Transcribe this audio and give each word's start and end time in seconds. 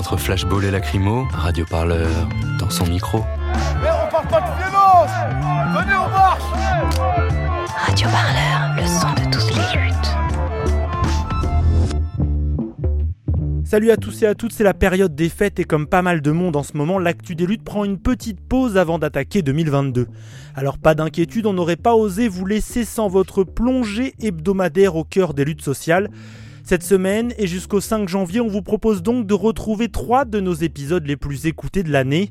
Entre 0.00 0.16
flashball 0.16 0.64
et 0.64 0.70
lacrymo, 0.70 1.26
Radio 1.30 1.66
Parleur 1.66 2.08
dans 2.58 2.70
son 2.70 2.86
micro. 2.86 3.18
Mais 3.82 3.90
on 3.90 4.10
parle 4.10 4.28
pas 4.28 4.40
de 4.40 4.46
violence 4.56 5.10
Venez, 5.74 5.94
on 5.94 6.08
marche 6.08 6.42
Radio 7.86 8.08
Parleur, 8.08 8.76
le 8.76 8.86
son 8.86 9.12
de 9.12 9.30
toutes 9.30 9.54
les 9.54 9.78
luttes. 9.78 10.10
Salut 13.66 13.90
à 13.90 13.98
tous 13.98 14.22
et 14.22 14.26
à 14.26 14.34
toutes, 14.34 14.54
c'est 14.54 14.64
la 14.64 14.72
période 14.72 15.14
des 15.14 15.28
fêtes 15.28 15.58
et 15.58 15.64
comme 15.64 15.86
pas 15.86 16.00
mal 16.00 16.22
de 16.22 16.30
monde 16.30 16.56
en 16.56 16.62
ce 16.62 16.78
moment, 16.78 16.98
l'actu 16.98 17.34
des 17.34 17.44
luttes 17.44 17.62
prend 17.62 17.84
une 17.84 17.98
petite 17.98 18.40
pause 18.40 18.78
avant 18.78 18.98
d'attaquer 18.98 19.42
2022. 19.42 20.06
Alors 20.54 20.78
pas 20.78 20.94
d'inquiétude, 20.94 21.44
on 21.44 21.52
n'aurait 21.52 21.76
pas 21.76 21.94
osé 21.94 22.26
vous 22.26 22.46
laisser 22.46 22.86
sans 22.86 23.08
votre 23.08 23.44
plongée 23.44 24.14
hebdomadaire 24.22 24.96
au 24.96 25.04
cœur 25.04 25.34
des 25.34 25.44
luttes 25.44 25.60
sociales. 25.60 26.08
Cette 26.70 26.84
semaine 26.84 27.34
et 27.36 27.48
jusqu'au 27.48 27.80
5 27.80 28.08
janvier, 28.08 28.40
on 28.40 28.46
vous 28.46 28.62
propose 28.62 29.02
donc 29.02 29.26
de 29.26 29.34
retrouver 29.34 29.88
trois 29.88 30.24
de 30.24 30.38
nos 30.38 30.54
épisodes 30.54 31.04
les 31.04 31.16
plus 31.16 31.46
écoutés 31.46 31.82
de 31.82 31.90
l'année. 31.90 32.30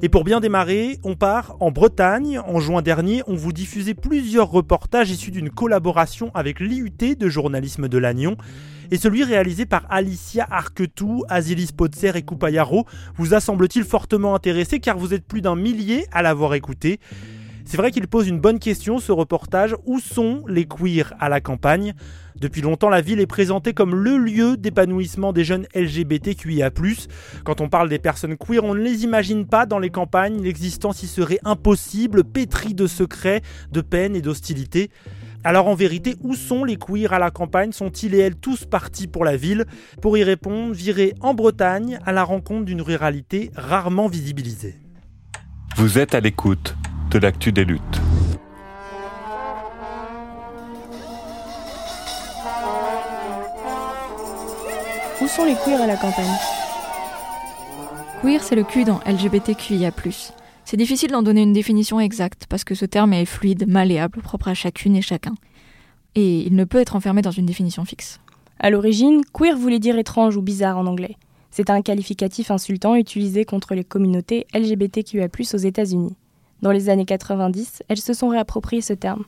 Et 0.00 0.08
pour 0.08 0.24
bien 0.24 0.40
démarrer, 0.40 0.98
on 1.04 1.16
part 1.16 1.58
en 1.60 1.70
Bretagne. 1.70 2.40
En 2.46 2.60
juin 2.60 2.80
dernier, 2.80 3.20
on 3.26 3.34
vous 3.34 3.52
diffusait 3.52 3.92
plusieurs 3.92 4.50
reportages 4.50 5.10
issus 5.10 5.30
d'une 5.30 5.50
collaboration 5.50 6.30
avec 6.32 6.60
l'IUT 6.60 7.14
de 7.14 7.28
journalisme 7.28 7.86
de 7.86 7.98
Lannion. 7.98 8.38
Et 8.90 8.96
celui 8.96 9.22
réalisé 9.22 9.66
par 9.66 9.84
Alicia 9.90 10.46
Arquetou, 10.50 11.24
Azilis 11.28 11.72
Potser 11.76 12.12
et 12.14 12.22
Coupayaro 12.22 12.86
vous 13.18 13.34
a 13.34 13.40
semble-t-il 13.40 13.84
fortement 13.84 14.34
intéressé 14.34 14.80
car 14.80 14.96
vous 14.96 15.12
êtes 15.12 15.26
plus 15.26 15.42
d'un 15.42 15.56
millier 15.56 16.06
à 16.10 16.22
l'avoir 16.22 16.54
écouté. 16.54 17.00
C'est 17.66 17.78
vrai 17.78 17.90
qu'il 17.90 18.06
pose 18.06 18.28
une 18.28 18.40
bonne 18.40 18.58
question 18.58 18.98
ce 18.98 19.10
reportage. 19.10 19.74
Où 19.86 19.98
sont 19.98 20.44
les 20.46 20.66
queers 20.66 21.14
à 21.18 21.28
la 21.28 21.40
campagne? 21.40 21.94
Depuis 22.36 22.60
longtemps, 22.60 22.90
la 22.90 23.00
ville 23.00 23.20
est 23.20 23.26
présentée 23.26 23.72
comme 23.72 23.94
le 23.94 24.18
lieu 24.18 24.56
d'épanouissement 24.56 25.32
des 25.32 25.44
jeunes 25.44 25.66
LGBTQIA. 25.74 26.70
Quand 27.42 27.60
on 27.60 27.68
parle 27.68 27.88
des 27.88 27.98
personnes 27.98 28.36
queer, 28.36 28.62
on 28.64 28.74
ne 28.74 28.80
les 28.80 29.04
imagine 29.04 29.46
pas 29.46 29.66
dans 29.66 29.78
les 29.78 29.90
campagnes. 29.90 30.42
L'existence 30.42 31.02
y 31.02 31.06
serait 31.06 31.40
impossible, 31.44 32.22
pétrie 32.22 32.74
de 32.74 32.86
secrets, 32.86 33.40
de 33.72 33.80
peine 33.80 34.14
et 34.14 34.22
d'hostilité. 34.22 34.90
Alors 35.42 35.66
en 35.66 35.74
vérité, 35.74 36.16
où 36.22 36.34
sont 36.34 36.64
les 36.64 36.76
queers 36.76 37.12
à 37.12 37.18
la 37.18 37.30
campagne? 37.30 37.72
Sont-ils 37.72 38.14
et 38.14 38.18
elles 38.18 38.36
tous 38.36 38.66
partis 38.66 39.06
pour 39.06 39.24
la 39.24 39.36
ville? 39.36 39.64
Pour 40.02 40.18
y 40.18 40.24
répondre, 40.24 40.74
virez 40.74 41.14
en 41.20 41.34
Bretagne 41.34 41.98
à 42.04 42.12
la 42.12 42.24
rencontre 42.24 42.64
d'une 42.64 42.82
ruralité 42.82 43.50
rarement 43.54 44.08
visibilisée. 44.08 44.74
Vous 45.76 45.98
êtes 45.98 46.14
à 46.14 46.20
l'écoute 46.20 46.76
de 47.14 47.20
l'actu 47.20 47.52
des 47.52 47.64
luttes. 47.64 47.80
Où 55.22 55.28
sont 55.28 55.44
les 55.44 55.54
queers 55.64 55.80
à 55.80 55.86
la 55.86 55.96
campagne? 55.96 56.26
Queer, 58.20 58.42
c'est 58.42 58.56
le 58.56 58.64
cul 58.64 58.82
dans 58.82 58.98
LGBTQIA. 59.06 59.92
C'est 60.64 60.76
difficile 60.76 61.12
d'en 61.12 61.22
donner 61.22 61.42
une 61.42 61.52
définition 61.52 62.00
exacte 62.00 62.46
parce 62.48 62.64
que 62.64 62.74
ce 62.74 62.84
terme 62.84 63.12
est 63.12 63.26
fluide, 63.26 63.68
malléable, 63.68 64.20
propre 64.20 64.48
à 64.48 64.54
chacune 64.54 64.96
et 64.96 65.02
chacun. 65.02 65.34
Et 66.16 66.40
il 66.40 66.56
ne 66.56 66.64
peut 66.64 66.78
être 66.80 66.96
enfermé 66.96 67.22
dans 67.22 67.30
une 67.30 67.46
définition 67.46 67.84
fixe. 67.84 68.18
À 68.58 68.70
l'origine, 68.70 69.22
queer 69.32 69.56
voulait 69.56 69.78
dire 69.78 69.96
étrange 69.98 70.36
ou 70.36 70.42
bizarre 70.42 70.78
en 70.78 70.86
anglais. 70.86 71.16
C'est 71.52 71.70
un 71.70 71.80
qualificatif 71.80 72.50
insultant 72.50 72.96
utilisé 72.96 73.44
contre 73.44 73.76
les 73.76 73.84
communautés 73.84 74.48
LGBTQIA+ 74.52 75.28
aux 75.28 75.58
États-Unis. 75.58 76.16
Dans 76.64 76.72
les 76.72 76.88
années 76.88 77.04
90, 77.04 77.82
elles 77.88 78.00
se 78.00 78.14
sont 78.14 78.28
réappropriées 78.28 78.80
ce 78.80 78.94
terme. 78.94 79.24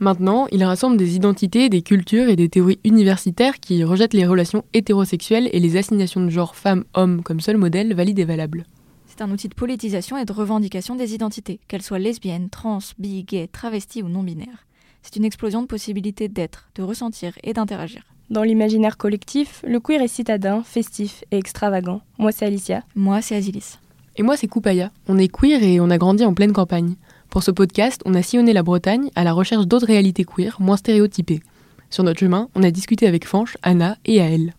Maintenant, 0.00 0.48
il 0.50 0.64
rassemble 0.64 0.96
des 0.96 1.14
identités, 1.14 1.68
des 1.68 1.80
cultures 1.80 2.28
et 2.28 2.34
des 2.34 2.48
théories 2.48 2.80
universitaires 2.82 3.60
qui 3.60 3.84
rejettent 3.84 4.14
les 4.14 4.26
relations 4.26 4.64
hétérosexuelles 4.74 5.48
et 5.52 5.60
les 5.60 5.76
assignations 5.76 6.20
de 6.24 6.28
genre 6.28 6.56
femme-homme 6.56 7.22
comme 7.22 7.38
seul 7.38 7.56
modèle 7.56 7.94
valide 7.94 8.18
et 8.18 8.24
valable. 8.24 8.66
C'est 9.06 9.22
un 9.22 9.30
outil 9.30 9.48
de 9.48 9.54
politisation 9.54 10.18
et 10.18 10.24
de 10.24 10.32
revendication 10.32 10.96
des 10.96 11.14
identités, 11.14 11.60
qu'elles 11.68 11.82
soient 11.82 12.00
lesbiennes, 12.00 12.50
trans, 12.50 12.80
bi, 12.98 13.22
gay, 13.22 13.46
travesties 13.46 14.02
ou 14.02 14.08
non-binaires. 14.08 14.66
C'est 15.02 15.14
une 15.14 15.24
explosion 15.24 15.62
de 15.62 15.68
possibilités 15.68 16.26
d'être, 16.26 16.68
de 16.74 16.82
ressentir 16.82 17.38
et 17.44 17.52
d'interagir. 17.52 18.02
Dans 18.30 18.42
l'imaginaire 18.42 18.96
collectif, 18.96 19.62
le 19.64 19.78
queer 19.78 20.02
est 20.02 20.08
citadin, 20.08 20.64
festif 20.64 21.22
et 21.30 21.38
extravagant. 21.38 22.00
Moi, 22.18 22.32
c'est 22.32 22.46
Alicia. 22.46 22.82
Moi, 22.96 23.22
c'est 23.22 23.36
Azilis. 23.36 23.78
Et 24.16 24.22
moi, 24.22 24.36
c'est 24.36 24.46
Koupaya. 24.46 24.90
On 25.08 25.18
est 25.18 25.28
queer 25.28 25.62
et 25.62 25.80
on 25.80 25.90
a 25.90 25.98
grandi 25.98 26.24
en 26.24 26.34
pleine 26.34 26.52
campagne. 26.52 26.96
Pour 27.30 27.42
ce 27.42 27.50
podcast, 27.50 28.02
on 28.04 28.14
a 28.14 28.22
sillonné 28.22 28.52
la 28.52 28.62
Bretagne 28.62 29.10
à 29.14 29.24
la 29.24 29.32
recherche 29.32 29.66
d'autres 29.66 29.86
réalités 29.86 30.24
queer 30.24 30.56
moins 30.60 30.76
stéréotypées. 30.76 31.40
Sur 31.88 32.04
notre 32.04 32.20
chemin, 32.20 32.48
on 32.54 32.62
a 32.62 32.70
discuté 32.70 33.06
avec 33.06 33.26
Fanche, 33.26 33.56
Anna 33.62 33.96
et 34.04 34.20
Aël. 34.20 34.54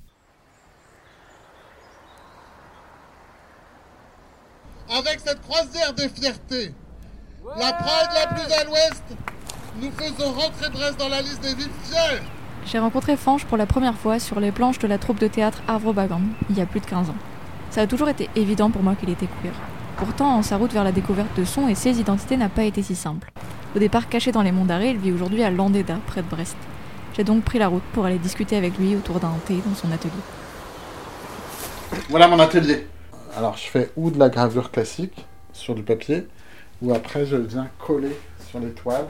Avec 4.90 5.20
cette 5.20 5.42
croisière 5.42 5.94
de 5.94 6.02
fierté, 6.02 6.74
la 7.58 7.74
Pride 7.74 8.10
la 8.14 8.28
plus 8.34 8.54
à 8.54 8.64
l'ouest, 8.64 9.04
nous 9.82 9.92
faisons 9.92 10.32
rentrer 10.32 10.70
Brest 10.70 11.00
dans 11.00 11.10
la 11.10 11.22
liste 11.22 11.42
des 11.42 11.56
villes 11.56 11.70
fières. 11.84 12.22
J'ai 12.66 12.80
rencontré 12.80 13.18
Fanche 13.18 13.46
pour 13.46 13.58
la 13.58 13.66
première 13.66 13.98
fois 13.98 14.20
sur 14.20 14.40
les 14.40 14.52
planches 14.52 14.80
de 14.80 14.88
la 14.88 14.98
troupe 14.98 15.20
de 15.20 15.28
théâtre 15.28 15.62
Avro-Bagam, 15.68 16.24
il 16.50 16.58
y 16.58 16.62
a 16.62 16.66
plus 16.66 16.80
de 16.80 16.86
15 16.86 17.10
ans. 17.10 17.16
Ça 17.74 17.82
a 17.82 17.88
toujours 17.88 18.08
été 18.08 18.30
évident 18.36 18.70
pour 18.70 18.84
moi 18.84 18.94
qu'il 18.94 19.10
était 19.10 19.26
queer. 19.26 19.52
Pourtant, 19.98 20.44
sa 20.44 20.58
route 20.58 20.72
vers 20.72 20.84
la 20.84 20.92
découverte 20.92 21.36
de 21.36 21.44
son 21.44 21.68
et 21.68 21.74
ses 21.74 22.00
identités 22.00 22.38
n'a 22.38 22.48
pas 22.48 22.66
été 22.66 22.84
si 22.84 22.96
simple. 22.96 23.32
Au 23.76 23.80
départ 23.80 24.10
caché 24.10 24.32
dans 24.32 24.44
les 24.44 24.52
monts 24.52 24.66
d'Arrée, 24.66 24.92
il 24.92 25.00
vit 25.00 25.12
aujourd'hui 25.12 25.42
à 25.42 25.50
Landéda, 25.50 25.98
près 26.06 26.22
de 26.22 26.28
Brest. 26.28 26.56
J'ai 27.18 27.24
donc 27.24 27.44
pris 27.44 27.58
la 27.58 27.70
route 27.70 27.82
pour 27.94 28.06
aller 28.06 28.20
discuter 28.20 28.58
avec 28.58 28.78
lui 28.78 28.96
autour 28.96 29.20
d'un 29.20 29.34
thé 29.48 29.56
dans 29.66 29.74
son 29.74 29.92
atelier. 29.92 30.12
Voilà 32.10 32.28
mon 32.28 32.38
atelier. 32.40 32.86
Alors 33.36 33.58
je 33.58 33.64
fais 33.64 33.90
ou 33.96 34.12
de 34.12 34.20
la 34.20 34.30
gravure 34.30 34.70
classique 34.70 35.26
sur 35.52 35.74
du 35.74 35.82
papier, 35.82 36.28
ou 36.84 36.94
après 36.94 37.26
je 37.26 37.38
viens 37.38 37.68
coller 37.80 38.16
sur 38.52 38.60
les 38.60 38.70
toiles. 38.70 39.08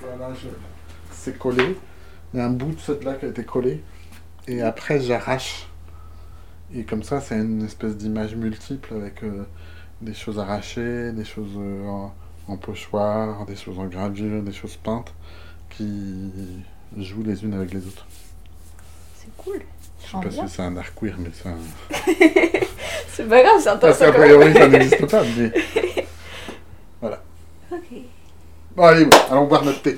Voilà, 0.00 0.32
c'est 1.10 1.36
collé. 1.36 1.76
Il 2.32 2.38
y 2.38 2.40
a 2.40 2.46
un 2.46 2.50
bout 2.50 2.70
de 2.70 2.78
cette 2.78 3.02
là 3.02 3.14
qui 3.14 3.24
a 3.24 3.30
été 3.30 3.42
collé. 3.42 3.82
Et 4.46 4.62
après 4.62 5.00
j'arrache. 5.00 5.66
Et 6.74 6.84
comme 6.84 7.02
ça, 7.02 7.20
c'est 7.20 7.36
une 7.36 7.64
espèce 7.64 7.96
d'image 7.96 8.36
multiple 8.36 8.94
avec 8.94 9.22
euh, 9.22 9.44
des 10.00 10.14
choses 10.14 10.38
arrachées, 10.38 11.12
des 11.12 11.24
choses 11.24 11.56
euh, 11.56 11.86
en, 11.86 12.14
en, 12.48 12.56
pochoir, 12.56 13.44
des 13.46 13.56
choses 13.56 13.78
en 13.78 13.86
gravure, 13.86 14.42
des 14.42 14.52
choses 14.52 14.76
peintes 14.76 15.12
qui 15.70 16.30
jouent 16.96 17.24
les 17.24 17.42
unes 17.44 17.54
avec 17.54 17.72
les 17.72 17.86
autres. 17.86 18.06
C'est 19.16 19.36
cool. 19.36 19.60
Je 20.00 20.06
sais 20.06 20.38
pas 20.38 20.46
si 20.48 20.54
c'est 20.54 20.62
un 20.62 20.76
art 20.76 20.94
queer, 20.94 21.14
mais 21.18 21.30
c'est 21.32 21.48
un. 21.48 21.58
c'est 23.08 23.28
pas 23.28 23.42
grave, 23.42 23.60
c'est 23.60 23.68
intéressant. 23.68 24.04
Parce 24.06 24.12
qu'a 24.12 24.12
priori, 24.12 24.52
ça 24.54 24.68
n'existe 24.68 25.06
pas, 25.06 25.22
mais. 25.36 25.52
Voilà. 27.00 27.22
Ok. 27.72 27.78
Bon, 28.76 28.82
allez, 28.82 29.06
bon, 29.06 29.16
allons 29.30 29.46
boire 29.46 29.64
notre 29.64 29.80
thé. 29.80 29.96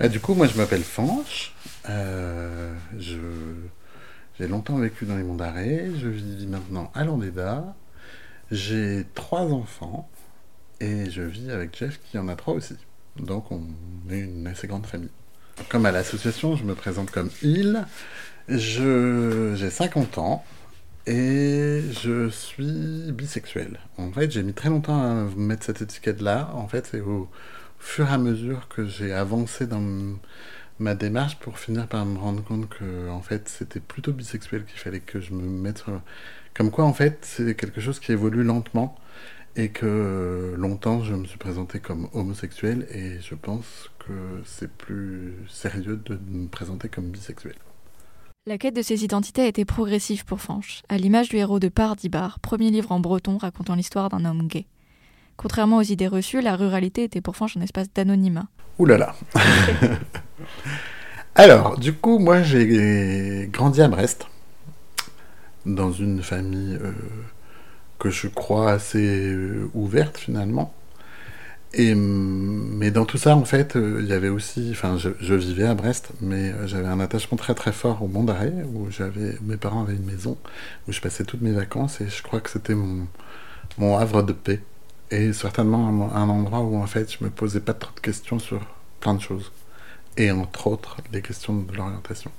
Et 0.00 0.08
du 0.08 0.18
coup, 0.18 0.34
moi, 0.34 0.48
je 0.48 0.56
m'appelle 0.56 0.82
Fanche. 0.82 1.54
Euh, 1.88 2.74
je. 2.98 3.16
J'ai 4.40 4.48
longtemps 4.48 4.78
vécu 4.78 5.04
dans 5.04 5.18
les 5.18 5.22
monts 5.22 5.34
d'Arrée. 5.34 5.90
Je 6.00 6.08
vis 6.08 6.46
maintenant 6.46 6.90
à 6.94 7.04
Landéda. 7.04 7.76
J'ai 8.50 9.04
trois 9.14 9.42
enfants. 9.42 10.08
Et 10.80 11.10
je 11.10 11.20
vis 11.20 11.50
avec 11.50 11.76
Jeff 11.76 12.00
qui 12.02 12.16
en 12.16 12.26
a 12.26 12.36
trois 12.36 12.54
aussi. 12.54 12.76
Donc 13.18 13.52
on 13.52 13.60
est 14.08 14.20
une 14.20 14.46
assez 14.46 14.66
grande 14.66 14.86
famille. 14.86 15.10
Comme 15.68 15.84
à 15.84 15.92
l'association, 15.92 16.56
je 16.56 16.64
me 16.64 16.74
présente 16.74 17.10
comme 17.10 17.28
Il. 17.42 17.84
J'ai 18.48 19.68
50 19.70 20.16
ans. 20.16 20.42
Et 21.06 21.82
je 22.02 22.30
suis 22.30 23.12
bisexuel. 23.12 23.78
En 23.98 24.10
fait, 24.10 24.30
j'ai 24.30 24.42
mis 24.42 24.54
très 24.54 24.70
longtemps 24.70 25.02
à 25.02 25.28
mettre 25.36 25.66
cette 25.66 25.82
étiquette-là. 25.82 26.50
En 26.54 26.66
fait, 26.66 26.88
c'est 26.90 27.00
au 27.02 27.28
fur 27.78 28.08
et 28.08 28.12
à 28.14 28.18
mesure 28.18 28.68
que 28.68 28.86
j'ai 28.86 29.12
avancé 29.12 29.66
dans 29.66 30.16
ma 30.80 30.94
démarche 30.94 31.36
pour 31.36 31.58
finir 31.58 31.86
par 31.86 32.04
me 32.06 32.18
rendre 32.18 32.42
compte 32.42 32.68
que 32.68 33.08
en 33.10 33.20
fait 33.20 33.48
c'était 33.48 33.80
plutôt 33.80 34.12
bisexuel 34.12 34.64
qu'il 34.64 34.78
fallait 34.78 35.00
que 35.00 35.20
je 35.20 35.32
me 35.32 35.42
mette 35.42 35.84
comme 36.54 36.70
quoi 36.70 36.84
en 36.84 36.94
fait 36.94 37.18
c'est 37.22 37.54
quelque 37.54 37.80
chose 37.80 38.00
qui 38.00 38.12
évolue 38.12 38.42
lentement 38.42 38.96
et 39.56 39.68
que 39.68 40.54
longtemps 40.56 41.02
je 41.02 41.14
me 41.14 41.26
suis 41.26 41.38
présenté 41.38 41.80
comme 41.80 42.08
homosexuel 42.14 42.86
et 42.90 43.20
je 43.20 43.34
pense 43.34 43.90
que 43.98 44.12
c'est 44.44 44.72
plus 44.72 45.34
sérieux 45.48 45.96
de 45.96 46.18
me 46.28 46.48
présenter 46.48 46.88
comme 46.88 47.10
bisexuel. 47.10 47.54
La 48.46 48.56
quête 48.56 48.74
de 48.74 48.82
ces 48.82 49.04
identités 49.04 49.42
a 49.42 49.46
été 49.46 49.66
progressive 49.66 50.24
pour 50.24 50.40
Fanch, 50.40 50.82
à 50.88 50.96
l'image 50.96 51.28
du 51.28 51.36
héros 51.36 51.60
de 51.60 51.68
Pardibar, 51.68 52.40
premier 52.40 52.70
livre 52.70 52.90
en 52.90 53.00
breton 53.00 53.36
racontant 53.36 53.74
l'histoire 53.74 54.08
d'un 54.08 54.24
homme 54.24 54.46
gay. 54.46 54.66
Contrairement 55.36 55.76
aux 55.76 55.82
idées 55.82 56.08
reçues, 56.08 56.40
la 56.40 56.56
ruralité 56.56 57.04
était 57.04 57.20
pour 57.20 57.36
Fanch 57.36 57.56
un 57.56 57.60
espace 57.60 57.92
d'anonymat. 57.92 58.48
Ouh 58.78 58.86
là 58.86 58.96
là 58.96 59.14
Alors, 61.34 61.78
du 61.78 61.92
coup, 61.92 62.18
moi 62.18 62.42
j'ai 62.42 63.48
grandi 63.52 63.80
à 63.82 63.88
Brest, 63.88 64.26
dans 65.66 65.92
une 65.92 66.22
famille 66.22 66.76
euh, 66.82 66.92
que 67.98 68.10
je 68.10 68.28
crois 68.28 68.72
assez 68.72 69.32
euh, 69.32 69.70
ouverte 69.74 70.18
finalement. 70.18 70.74
Et, 71.72 71.94
mais 71.94 72.90
dans 72.90 73.04
tout 73.04 73.16
ça, 73.18 73.36
en 73.36 73.44
fait, 73.44 73.76
euh, 73.76 74.00
il 74.02 74.08
y 74.08 74.12
avait 74.12 74.28
aussi, 74.28 74.70
enfin, 74.72 74.96
je, 74.98 75.34
vivais 75.34 75.66
à 75.66 75.74
Brest, 75.74 76.10
mais 76.20 76.52
j'avais 76.66 76.88
un 76.88 76.98
attachement 76.98 77.38
très 77.38 77.54
très 77.54 77.70
fort 77.72 78.02
au 78.02 78.08
Mont 78.08 78.24
d'Arrêt, 78.24 78.52
où 78.74 78.90
j'avais, 78.90 79.38
mes 79.42 79.56
parents 79.56 79.82
avaient 79.82 79.94
une 79.94 80.04
maison, 80.04 80.36
où 80.88 80.92
je 80.92 81.00
passais 81.00 81.22
toutes 81.24 81.42
mes 81.42 81.52
vacances, 81.52 82.00
et 82.00 82.08
je 82.08 82.22
crois 82.24 82.40
que 82.40 82.50
c'était 82.50 82.74
mon, 82.74 83.06
mon 83.78 83.96
havre 83.98 84.22
de 84.22 84.32
paix. 84.32 84.60
Et 85.12 85.32
certainement 85.32 85.88
un, 85.88 86.22
un, 86.22 86.28
endroit 86.28 86.60
où, 86.60 86.76
en 86.76 86.86
fait, 86.86 87.12
je 87.12 87.22
me 87.24 87.30
posais 87.30 87.60
pas 87.60 87.74
trop 87.74 87.92
de 87.94 88.00
questions 88.00 88.40
sur 88.40 88.60
plein 89.00 89.14
de 89.14 89.20
choses. 89.20 89.52
Et 90.16 90.30
entre 90.30 90.66
autres, 90.66 90.96
les 91.12 91.22
questions 91.22 91.54
de 91.54 91.74
l'orientation. 91.74 92.30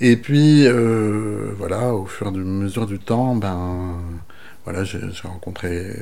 Et 0.00 0.16
puis, 0.16 0.66
euh, 0.66 1.52
voilà, 1.56 1.94
au 1.94 2.06
fur 2.06 2.26
et 2.26 2.28
à 2.28 2.32
mesure 2.32 2.86
du 2.86 2.98
temps, 2.98 3.34
ben 3.34 3.96
voilà, 4.64 4.84
j'ai 4.84 4.98
rencontré 5.22 5.94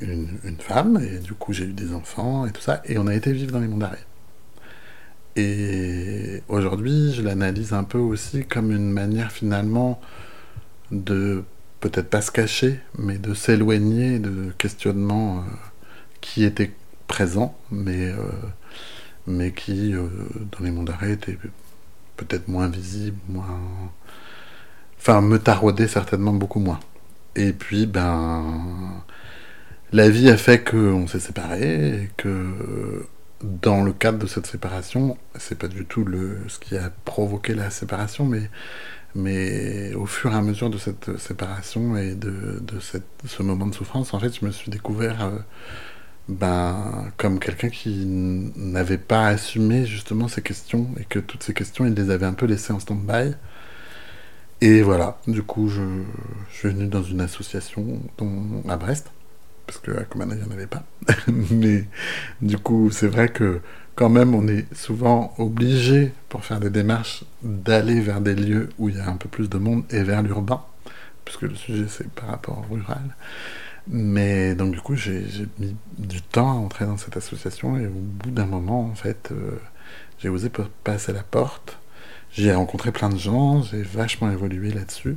une, 0.00 0.56
femme, 0.60 1.00
et 1.02 1.18
du 1.18 1.34
coup 1.34 1.52
j'ai 1.52 1.64
eu 1.64 1.72
des 1.72 1.92
enfants 1.94 2.46
et 2.46 2.52
tout 2.52 2.60
ça, 2.60 2.80
et 2.84 2.96
on 2.96 3.08
a 3.08 3.14
été 3.14 3.32
vivre 3.32 3.50
dans 3.52 3.58
les 3.58 3.66
monts 3.66 3.78
d'arrêt. 3.78 4.04
Et 5.34 6.42
aujourd'hui, 6.48 7.12
je 7.12 7.22
l'analyse 7.22 7.72
un 7.72 7.84
peu 7.84 7.98
aussi 7.98 8.44
comme 8.44 8.70
une 8.70 8.92
manière 8.92 9.32
finalement 9.32 10.00
de 10.92 11.42
peut-être 11.80 12.08
pas 12.08 12.22
se 12.22 12.30
cacher, 12.30 12.80
mais 12.98 13.18
de 13.18 13.34
s'éloigner 13.34 14.20
de 14.20 14.52
questionnements 14.58 15.38
euh, 15.38 15.42
qui 16.20 16.44
étaient 16.44 16.72
présents, 17.08 17.58
mais, 17.70 18.10
euh, 18.10 18.16
mais 19.26 19.52
qui, 19.52 19.94
euh, 19.94 20.08
dans 20.50 20.64
les 20.64 20.70
monts 20.70 20.82
d'arrêt, 20.82 21.12
étaient 21.12 21.38
peut-être 22.16 22.48
moins 22.48 22.68
visibles, 22.68 23.18
moins... 23.28 23.60
Enfin, 24.98 25.20
me 25.20 25.38
taraudaient 25.38 25.88
certainement 25.88 26.32
beaucoup 26.32 26.60
moins. 26.60 26.80
Et 27.36 27.52
puis, 27.52 27.86
ben, 27.86 29.02
la 29.92 30.08
vie 30.10 30.30
a 30.30 30.36
fait 30.36 30.62
qu'on 30.68 31.06
s'est 31.06 31.20
séparés 31.20 32.02
et 32.04 32.10
que 32.16 33.06
dans 33.42 33.82
le 33.82 33.92
cadre 33.92 34.18
de 34.18 34.26
cette 34.26 34.46
séparation, 34.46 35.18
c'est 35.38 35.58
pas 35.58 35.68
du 35.68 35.84
tout 35.84 36.04
le, 36.04 36.38
ce 36.48 36.58
qui 36.58 36.76
a 36.76 36.90
provoqué 37.04 37.54
la 37.54 37.70
séparation, 37.70 38.24
mais, 38.24 38.50
mais 39.14 39.94
au 39.94 40.06
fur 40.06 40.32
et 40.32 40.36
à 40.36 40.42
mesure 40.42 40.70
de 40.70 40.78
cette 40.78 41.18
séparation 41.18 41.96
et 41.96 42.14
de, 42.14 42.60
de 42.60 42.80
cette, 42.80 43.06
ce 43.26 43.42
moment 43.42 43.66
de 43.66 43.74
souffrance, 43.74 44.14
en 44.14 44.20
fait, 44.20 44.38
je 44.38 44.44
me 44.44 44.50
suis 44.52 44.70
découvert 44.70 45.24
euh, 45.24 45.38
ben, 46.28 47.10
comme 47.16 47.38
quelqu'un 47.38 47.68
qui 47.68 48.04
n'avait 48.06 48.98
pas 48.98 49.26
assumé 49.26 49.86
justement 49.86 50.28
ces 50.28 50.42
questions 50.42 50.88
et 50.98 51.04
que 51.04 51.18
toutes 51.18 51.42
ces 51.42 51.54
questions, 51.54 51.84
il 51.84 51.94
les 51.94 52.10
avait 52.10 52.26
un 52.26 52.32
peu 52.32 52.46
laissées 52.46 52.72
en 52.72 52.80
stand-by. 52.80 53.34
Et 54.60 54.82
voilà, 54.82 55.18
du 55.26 55.42
coup, 55.42 55.68
je, 55.68 55.82
suis 56.52 56.68
venu 56.68 56.86
dans 56.86 57.02
une 57.02 57.20
association 57.20 58.00
à 58.68 58.76
Brest, 58.76 59.10
parce 59.66 59.78
qu'à 59.80 60.04
Comana, 60.04 60.36
il 60.36 60.42
n'y 60.42 60.48
en 60.48 60.52
avait 60.52 60.68
pas. 60.68 60.84
Mais 61.50 61.84
du 62.40 62.58
coup, 62.58 62.90
c'est 62.92 63.08
vrai 63.08 63.28
que 63.28 63.60
quand 63.96 64.08
même, 64.08 64.34
on 64.36 64.46
est 64.46 64.72
souvent 64.74 65.34
obligé, 65.38 66.12
pour 66.28 66.44
faire 66.44 66.60
des 66.60 66.70
démarches, 66.70 67.24
d'aller 67.42 68.00
vers 68.00 68.20
des 68.20 68.36
lieux 68.36 68.68
où 68.78 68.88
il 68.88 68.96
y 68.96 69.00
a 69.00 69.08
un 69.08 69.16
peu 69.16 69.28
plus 69.28 69.50
de 69.50 69.58
monde 69.58 69.82
et 69.90 70.04
vers 70.04 70.22
l'urbain, 70.22 70.62
puisque 71.24 71.42
le 71.42 71.56
sujet, 71.56 71.86
c'est 71.88 72.08
par 72.10 72.28
rapport 72.28 72.58
au 72.58 72.74
rural. 72.74 73.16
Mais 73.88 74.54
donc, 74.54 74.72
du 74.72 74.80
coup, 74.80 74.94
j'ai 74.94 75.24
mis 75.58 75.76
du 75.98 76.22
temps 76.22 76.50
à 76.50 76.54
entrer 76.54 76.86
dans 76.86 76.96
cette 76.96 77.16
association 77.16 77.76
et 77.76 77.86
au 77.86 77.90
bout 77.90 78.30
d'un 78.30 78.46
moment, 78.46 78.84
en 78.84 78.94
fait, 78.94 79.30
euh, 79.32 79.58
j'ai 80.18 80.28
osé 80.28 80.50
passer 80.84 81.12
la 81.12 81.22
porte 81.22 81.78
j'ai 82.32 82.54
rencontré 82.54 82.92
plein 82.92 83.10
de 83.10 83.18
gens, 83.18 83.62
j'ai 83.62 83.82
vachement 83.82 84.30
évolué 84.30 84.72
là-dessus. 84.72 85.16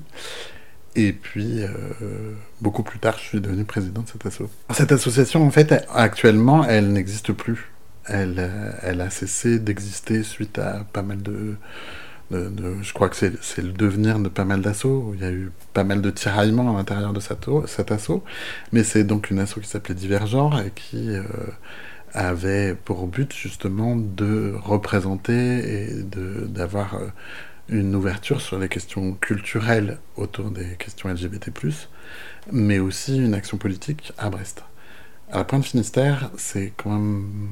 Et 0.96 1.14
puis, 1.14 1.62
euh, 1.62 2.34
beaucoup 2.62 2.84
plus 2.84 3.00
tard, 3.00 3.18
je 3.18 3.24
suis 3.24 3.42
devenu 3.42 3.64
président 3.66 4.02
de 4.02 4.08
cette 4.08 4.26
asso. 4.26 4.44
Cette 4.72 4.92
association, 4.92 5.46
en 5.46 5.52
fait, 5.52 5.74
actuellement, 5.94 6.64
elle 6.66 6.92
n'existe 6.92 7.34
plus. 7.34 7.72
Elle, 8.06 8.36
euh, 8.38 8.72
elle 8.82 9.02
a 9.02 9.10
cessé 9.10 9.60
d'exister 9.60 10.24
suite 10.24 10.60
à 10.60 10.86
pas 10.92 11.02
mal 11.02 11.22
de... 11.22 11.56
je 12.32 12.94
crois 12.94 13.10
que 13.10 13.16
c'est 13.16 13.62
le 13.62 13.72
devenir 13.72 14.20
de 14.20 14.30
pas 14.30 14.46
mal 14.46 14.62
d'assauts. 14.62 15.14
Il 15.16 15.22
y 15.22 15.26
a 15.26 15.32
eu 15.32 15.52
pas 15.74 15.84
mal 15.84 16.02
de 16.02 16.10
tiraillements 16.10 16.74
à 16.74 16.78
l'intérieur 16.78 17.14
de 17.14 17.20
cet 17.20 17.92
assaut. 17.92 18.24
Mais 18.72 18.84
c'est 18.84 19.04
donc 19.04 19.30
une 19.30 19.40
asso 19.40 19.56
qui 19.62 19.68
s'appelait 19.68 19.96
Divergent 19.96 20.58
et 20.60 20.72
qui... 20.72 21.10
Euh, 21.10 21.24
avait 22.16 22.76
pour 22.76 23.08
but 23.08 23.34
justement 23.34 23.96
de 23.98 24.56
représenter 24.64 25.90
et 25.90 26.04
d'avoir 26.04 26.96
euh, 26.96 27.08
une 27.68 27.94
ouverture 27.94 28.42
sur 28.42 28.58
les 28.58 28.70
questions 28.70 29.14
culturelles 29.14 30.00
autour 30.16 30.50
des 30.50 30.76
questions 30.78 31.10
LGBT+, 31.10 31.52
mais 32.52 32.80
aussi 32.80 33.18
une 33.18 33.34
action 33.34 33.58
politique 33.58 34.14
à 34.18 34.30
Brest. 34.30 34.64
À 35.32 35.40
la 35.40 35.44
Pointe 35.44 35.66
Finistère, 35.66 36.32
c'est 36.38 36.72
quand 36.78 36.92
même 36.92 37.50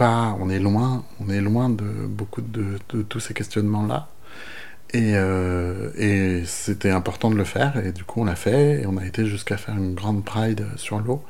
on 0.00 0.48
est 0.50 0.58
loin, 0.58 1.04
on 1.20 1.30
est 1.30 1.40
loin 1.40 1.68
de 1.68 1.84
beaucoup 1.84 2.42
de, 2.42 2.78
de 2.90 3.02
tous 3.02 3.20
ces 3.20 3.34
questionnements-là. 3.34 4.08
Et, 4.92 5.12
euh, 5.16 5.90
et 5.96 6.44
c'était 6.46 6.90
important 6.90 7.30
de 7.30 7.34
le 7.34 7.44
faire, 7.44 7.76
et 7.84 7.90
du 7.90 8.04
coup 8.04 8.20
on 8.20 8.24
l'a 8.24 8.36
fait, 8.36 8.82
et 8.82 8.86
on 8.86 8.96
a 8.96 9.04
été 9.04 9.26
jusqu'à 9.26 9.56
faire 9.56 9.76
une 9.76 9.94
grande 9.94 10.24
pride 10.24 10.66
sur 10.76 11.00
l'eau 11.00 11.24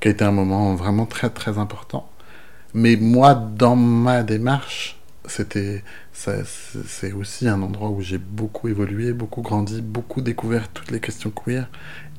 qui 0.00 0.08
a 0.08 0.10
été 0.12 0.24
un 0.24 0.32
moment 0.32 0.74
vraiment 0.74 1.06
très 1.06 1.30
très 1.30 1.58
important. 1.58 2.08
Mais 2.74 2.96
moi, 2.96 3.34
dans 3.34 3.76
ma 3.76 4.22
démarche, 4.22 4.98
c'était 5.26 5.82
c'est 6.12 7.12
aussi 7.12 7.48
un 7.48 7.60
endroit 7.62 7.90
où 7.90 8.00
j'ai 8.00 8.18
beaucoup 8.18 8.68
évolué, 8.68 9.12
beaucoup 9.12 9.42
grandi, 9.42 9.82
beaucoup 9.82 10.22
découvert 10.22 10.68
toutes 10.68 10.90
les 10.90 11.00
questions 11.00 11.30
queer, 11.30 11.68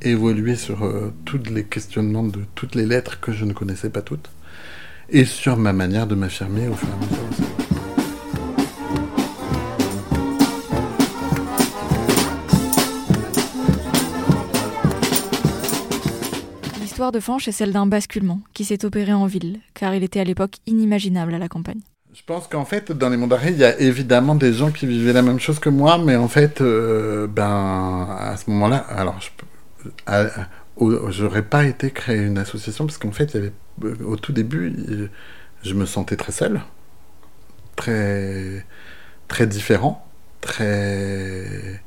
évolué 0.01 0.55
sur 0.55 0.85
euh, 0.85 1.13
tous 1.25 1.39
les 1.49 1.63
questionnements 1.63 2.23
de 2.23 2.41
toutes 2.55 2.75
les 2.75 2.85
lettres 2.85 3.19
que 3.19 3.31
je 3.31 3.45
ne 3.45 3.53
connaissais 3.53 3.89
pas 3.89 4.01
toutes, 4.01 4.29
et 5.09 5.25
sur 5.25 5.57
ma 5.57 5.73
manière 5.73 6.07
de 6.07 6.15
m'affirmer 6.15 6.67
au 6.67 6.73
fur 6.73 6.87
et 6.87 6.91
à 6.91 6.95
mesure. 6.95 7.17
L'histoire 16.81 17.11
de 17.11 17.19
Fanch 17.19 17.47
est 17.47 17.51
celle 17.51 17.71
d'un 17.71 17.85
basculement 17.85 18.41
qui 18.53 18.65
s'est 18.65 18.83
opéré 18.83 19.13
en 19.13 19.27
ville, 19.27 19.59
car 19.73 19.93
il 19.93 20.03
était 20.03 20.19
à 20.19 20.23
l'époque 20.23 20.55
inimaginable 20.65 21.33
à 21.35 21.37
la 21.37 21.47
campagne. 21.47 21.81
Je 22.13 22.23
pense 22.25 22.47
qu'en 22.47 22.65
fait, 22.65 22.91
dans 22.91 23.09
les 23.09 23.17
mondes 23.17 23.29
d'arrêt, 23.29 23.51
il 23.51 23.59
y 23.59 23.63
a 23.63 23.79
évidemment 23.79 24.33
des 24.33 24.51
gens 24.51 24.71
qui 24.71 24.87
vivaient 24.87 25.13
la 25.13 25.21
même 25.21 25.39
chose 25.39 25.59
que 25.59 25.69
moi, 25.69 25.99
mais 25.99 26.15
en 26.15 26.27
fait, 26.27 26.61
euh, 26.61 27.27
ben, 27.27 28.07
à 28.19 28.35
ce 28.37 28.49
moment-là, 28.49 28.77
alors, 28.77 29.19
je 29.21 29.29
j'aurais 31.09 31.43
pas 31.43 31.65
été 31.65 31.91
créer 31.91 32.17
une 32.17 32.39
association 32.39 32.87
parce 32.87 32.97
qu'en 32.97 33.11
fait, 33.11 33.25
il 33.25 33.35
y 33.35 33.37
avait, 33.37 33.53
au 33.83 34.15
tout 34.15 34.33
début, 34.33 35.09
je 35.63 35.73
me 35.73 35.85
sentais 35.85 36.15
très 36.15 36.31
seul, 36.31 36.61
très, 37.75 38.65
très 39.27 39.47
différent, 39.47 40.05
très. 40.41 41.81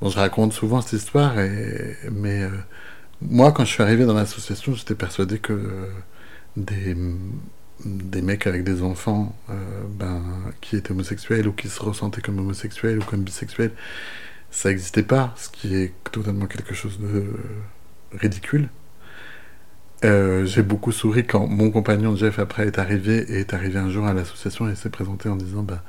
Je 0.00 0.16
raconte 0.16 0.52
souvent 0.52 0.80
cette 0.80 1.00
histoire, 1.00 1.34
mais 1.34 2.42
euh, 2.42 2.50
moi, 3.20 3.50
quand 3.52 3.64
je 3.64 3.70
suis 3.72 3.82
arrivé 3.82 4.04
dans 4.04 4.14
l'association, 4.14 4.74
j'étais 4.74 4.94
persuadé 4.94 5.38
que 5.40 5.52
euh, 5.52 5.86
des, 6.56 6.96
des 7.84 8.22
mecs 8.22 8.46
avec 8.46 8.62
des 8.64 8.82
enfants 8.82 9.34
euh, 9.50 9.54
ben, 9.90 10.22
qui 10.60 10.76
étaient 10.76 10.92
homosexuels 10.92 11.48
ou 11.48 11.52
qui 11.52 11.68
se 11.68 11.82
ressentaient 11.82 12.20
comme 12.20 12.38
homosexuels 12.38 12.98
ou 12.98 13.02
comme 13.02 13.22
bisexuels, 13.22 13.72
ça 14.50 14.68
n'existait 14.68 15.02
pas, 15.02 15.34
ce 15.36 15.48
qui 15.48 15.74
est 15.74 15.92
totalement 16.12 16.46
quelque 16.46 16.74
chose 16.74 16.98
de 17.00 17.24
ridicule. 18.12 18.68
Euh, 20.04 20.46
j'ai 20.46 20.62
beaucoup 20.62 20.92
souri 20.92 21.26
quand 21.26 21.48
mon 21.48 21.70
compagnon 21.72 22.14
Jeff 22.14 22.38
après 22.38 22.68
est 22.68 22.78
arrivé 22.78 23.24
et 23.28 23.40
est 23.40 23.52
arrivé 23.52 23.80
un 23.80 23.90
jour 23.90 24.06
à 24.06 24.14
l'association 24.14 24.68
et 24.68 24.76
s'est 24.76 24.90
présenté 24.90 25.28
en 25.28 25.34
disant 25.34 25.64
bah 25.64 25.82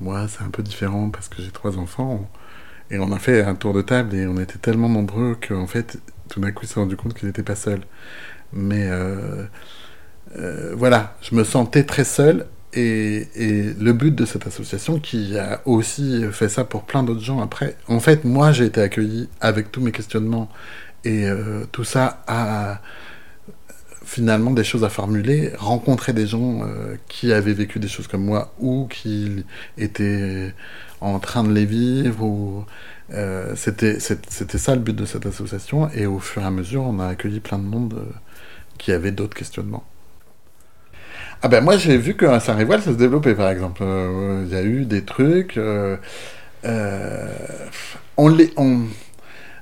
moi 0.00 0.28
c'est 0.28 0.44
un 0.44 0.50
peu 0.50 0.62
différent 0.62 1.08
parce 1.08 1.30
que 1.30 1.40
j'ai 1.40 1.50
trois 1.50 1.78
enfants 1.78 2.30
et 2.90 2.98
on 2.98 3.10
a 3.10 3.18
fait 3.18 3.42
un 3.42 3.54
tour 3.54 3.72
de 3.72 3.80
table 3.80 4.14
et 4.14 4.26
on 4.26 4.38
était 4.38 4.58
tellement 4.58 4.90
nombreux 4.90 5.34
qu'en 5.40 5.66
fait 5.66 5.98
tout 6.28 6.40
d'un 6.40 6.52
coup, 6.52 6.64
il 6.64 6.68
s'est 6.68 6.80
rendu 6.80 6.96
compte 6.96 7.14
qu'il 7.14 7.26
n'était 7.26 7.42
pas 7.42 7.54
seul. 7.54 7.80
Mais 8.52 8.88
euh, 8.88 9.44
euh, 10.38 10.74
voilà, 10.76 11.16
je 11.22 11.34
me 11.34 11.44
sentais 11.44 11.84
très 11.84 12.04
seul. 12.04 12.46
Et, 12.76 13.28
et, 13.36 13.72
le 13.78 13.92
but 13.92 14.12
de 14.12 14.24
cette 14.24 14.48
association, 14.48 14.98
qui 14.98 15.38
a 15.38 15.60
aussi 15.64 16.24
fait 16.32 16.48
ça 16.48 16.64
pour 16.64 16.82
plein 16.82 17.04
d'autres 17.04 17.20
gens 17.20 17.40
après, 17.40 17.76
en 17.86 18.00
fait, 18.00 18.24
moi, 18.24 18.50
j'ai 18.50 18.64
été 18.64 18.80
accueilli 18.80 19.28
avec 19.40 19.70
tous 19.70 19.80
mes 19.80 19.92
questionnements 19.92 20.48
et 21.04 21.26
tout 21.70 21.84
ça 21.84 22.22
a 22.26 22.80
finalement 24.04 24.50
des 24.50 24.64
choses 24.64 24.84
à 24.84 24.88
formuler, 24.88 25.52
rencontrer 25.58 26.12
des 26.12 26.26
gens 26.26 26.60
euh, 26.62 26.96
qui 27.08 27.32
avaient 27.32 27.52
vécu 27.52 27.78
des 27.78 27.88
choses 27.88 28.06
comme 28.06 28.24
moi 28.24 28.52
ou 28.58 28.86
qui 28.86 29.44
étaient 29.78 30.54
en 31.00 31.18
train 31.18 31.44
de 31.44 31.52
les 31.52 31.64
vivre. 31.64 32.24
Ou, 32.24 32.64
euh, 33.12 33.52
c'était, 33.56 33.98
c'était 34.00 34.58
ça 34.58 34.74
le 34.74 34.80
but 34.80 34.96
de 34.96 35.04
cette 35.04 35.26
association. 35.26 35.90
Et 35.90 36.06
au 36.06 36.18
fur 36.18 36.42
et 36.42 36.46
à 36.46 36.50
mesure, 36.50 36.82
on 36.82 37.00
a 37.00 37.08
accueilli 37.08 37.40
plein 37.40 37.58
de 37.58 37.64
monde 37.64 37.94
euh, 37.94 38.04
qui 38.78 38.92
avait 38.92 39.12
d'autres 39.12 39.36
questionnements. 39.36 39.84
Ah 41.42 41.48
ben 41.48 41.62
moi 41.62 41.76
j'ai 41.76 41.98
vu 41.98 42.16
qu'à 42.16 42.40
Saint-Rivoal 42.40 42.80
ça 42.80 42.92
se 42.92 42.96
développait 42.96 43.34
par 43.34 43.50
exemple. 43.50 43.82
Il 44.46 44.50
y 44.50 44.54
a 44.54 44.62
eu 44.62 44.86
des 44.86 45.04
trucs. 45.04 45.60
on 48.16 48.28
les, 48.28 48.50
on, 48.56 48.84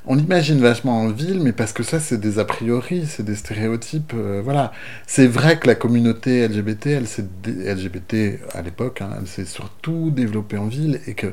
on 0.04 0.16
l'imagine 0.16 0.59
vachement 0.61 1.00
en 1.02 1.09
ville, 1.11 1.40
mais 1.40 1.52
parce 1.52 1.73
que 1.73 1.85
ça, 1.85 2.00
c'est 2.00 2.18
des 2.18 2.40
a 2.40 2.44
priori, 2.44 3.06
c'est 3.06 3.23
des 3.23 3.37
stéréotypes. 3.37 4.12
euh, 4.14 4.40
voilà. 4.42 4.73
C'est 5.06 5.28
vrai 5.28 5.59
que 5.61 5.68
la 5.68 5.76
communauté 5.76 6.47
LGBT, 6.49 6.87
LGBT 6.97 8.40
à 8.52 8.62
l'époque, 8.62 9.00
hein, 9.00 9.11
elle 9.21 9.28
s'est 9.28 9.44
surtout 9.44 10.11
développée 10.11 10.59
en 10.59 10.66
ville 10.66 11.00
et 11.06 11.14
que, 11.14 11.28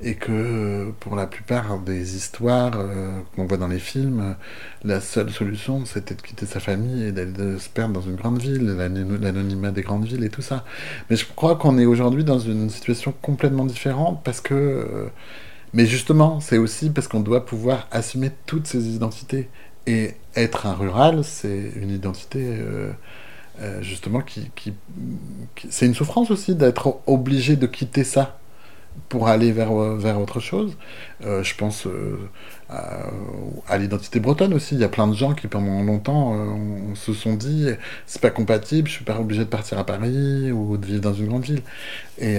et 0.00 0.14
que 0.14 0.32
euh, 0.32 0.90
pour 1.00 1.16
la 1.16 1.26
plupart 1.26 1.78
des 1.80 2.16
histoires 2.16 2.72
euh, 2.78 3.12
qu'on 3.36 3.44
voit 3.44 3.58
dans 3.58 3.68
les 3.68 3.78
films, 3.78 4.36
la 4.84 5.00
seule 5.02 5.30
solution, 5.30 5.84
c'était 5.84 6.14
de 6.14 6.22
quitter 6.22 6.46
sa 6.46 6.60
famille 6.60 7.04
et 7.04 7.12
d'aller 7.12 7.58
se 7.58 7.68
perdre 7.68 7.92
dans 7.94 8.02
une 8.06 8.16
grande 8.16 8.38
ville, 8.38 8.64
l'ano- 8.64 9.18
l'anonymat 9.20 9.70
des 9.70 9.82
grandes 9.82 10.06
villes 10.06 10.24
et 10.24 10.30
tout 10.30 10.42
ça. 10.42 10.64
Mais 11.10 11.16
je 11.16 11.26
crois 11.26 11.56
qu'on 11.56 11.78
est 11.78 11.86
aujourd'hui 11.86 12.24
dans 12.24 12.38
une 12.38 12.70
situation 12.70 13.14
complètement 13.22 13.66
différente 13.66 14.22
parce 14.24 14.40
que. 14.40 15.10
Mais 15.74 15.86
justement, 15.86 16.40
c'est 16.40 16.58
aussi 16.58 16.90
parce 16.90 17.08
qu'on 17.08 17.20
doit 17.20 17.44
pouvoir 17.44 17.88
assumer 17.90 18.30
toutes 18.46 18.66
ces 18.68 18.88
identités. 18.94 19.48
Et 19.86 20.14
être 20.36 20.66
un 20.66 20.74
rural, 20.74 21.24
c'est 21.24 21.72
une 21.76 21.90
identité, 21.90 22.38
euh, 22.42 22.92
euh, 23.60 23.82
justement, 23.82 24.20
qui, 24.22 24.50
C'est 25.70 25.86
une 25.86 25.94
souffrance 25.94 26.30
aussi 26.30 26.54
d'être 26.54 27.00
obligé 27.06 27.56
de 27.56 27.66
quitter 27.66 28.04
ça 28.04 28.38
pour 29.08 29.28
aller 29.28 29.52
vers, 29.52 29.74
vers 29.74 30.20
autre 30.20 30.40
chose. 30.40 30.76
Euh, 31.26 31.42
je 31.42 31.54
pense 31.56 31.88
à, 32.70 33.78
l'identité 33.78 34.20
bretonne 34.20 34.54
aussi. 34.54 34.76
Il 34.76 34.80
y 34.80 34.84
a 34.84 34.88
plein 34.88 35.08
de 35.08 35.14
gens 35.14 35.34
qui, 35.34 35.48
pendant 35.48 35.82
longtemps, 35.82 36.32
on- 36.32 36.94
se 36.94 37.12
sont 37.12 37.34
dit 37.34 37.68
c'est 38.06 38.20
pas 38.22 38.30
compatible, 38.30 38.88
je 38.88 38.94
suis 38.94 39.04
pas 39.04 39.18
obligé 39.18 39.40
de 39.44 39.50
partir 39.50 39.78
à 39.78 39.84
Paris 39.84 40.52
ou 40.52 40.76
de 40.76 40.86
vivre 40.86 41.00
dans 41.00 41.14
une 41.14 41.26
grande 41.26 41.44
ville. 41.44 41.62
Et. 42.18 42.38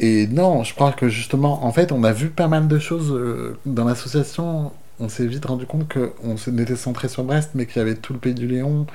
Et 0.00 0.26
non, 0.28 0.64
je 0.64 0.74
crois 0.74 0.92
que 0.92 1.08
justement, 1.08 1.64
en 1.64 1.72
fait, 1.72 1.92
on 1.92 2.04
a 2.04 2.12
vu 2.12 2.28
pas 2.30 2.48
mal 2.48 2.68
de 2.68 2.78
choses 2.78 3.12
euh, 3.12 3.58
dans 3.66 3.84
l'association. 3.84 4.72
On 5.00 5.08
s'est 5.08 5.26
vite 5.26 5.44
rendu 5.44 5.64
compte 5.64 5.86
qu'on 5.88 6.36
était 6.58 6.74
centré 6.74 7.08
sur 7.08 7.22
Brest, 7.22 7.50
mais 7.54 7.66
qu'il 7.66 7.76
y 7.76 7.80
avait 7.80 7.94
tout 7.94 8.12
le 8.12 8.18
pays 8.18 8.34
du 8.34 8.48
Léon, 8.48 8.86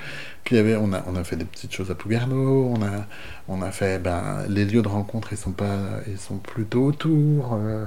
qu'il 0.43 0.57
y 0.57 0.60
avait, 0.60 0.75
on 0.75 0.91
a, 0.91 1.01
on 1.07 1.15
a 1.15 1.24
fait 1.24 1.38
des 1.38 1.45
petites 1.45 1.74
choses 1.74 1.91
à 1.91 1.95
Plouguerneau, 1.95 2.74
on 2.75 2.81
a, 2.83 3.05
on 3.48 3.62
a 3.62 3.72
fait, 3.72 4.00
ben, 4.00 4.45
les 4.50 4.65
lieux 4.65 4.81
de 4.81 4.88
rencontre, 4.89 5.29
ils 5.31 5.38
sont 5.38 5.51
pas, 5.51 6.01
ils 6.07 6.17
sont 6.17 6.38
plutôt 6.38 6.83
autour, 6.83 7.53
euh, 7.53 7.86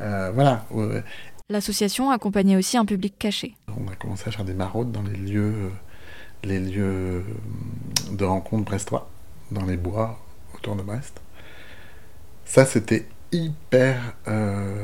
euh, 0.00 0.30
voilà. 0.34 0.64
L'association 1.50 2.10
accompagnait 2.10 2.56
aussi 2.56 2.76
un 2.78 2.84
public 2.84 3.14
caché. 3.18 3.54
On 3.68 3.90
a 3.90 3.96
commencé 3.96 4.24
à 4.28 4.30
faire 4.30 4.44
des 4.44 4.54
maraudes 4.54 4.92
dans 4.92 5.02
les 5.02 5.16
lieux, 5.16 5.70
les 6.44 6.58
lieux 6.58 6.84
euh, 6.84 7.22
de 8.12 8.24
rencontre 8.24 8.64
brestois, 8.64 9.10
dans 9.50 9.64
les 9.64 9.76
bois 9.76 10.18
autour 10.54 10.76
de 10.76 10.82
Brest. 10.82 11.21
Ça, 12.44 12.64
c'était 12.66 13.06
hyper, 13.32 14.14
euh, 14.28 14.76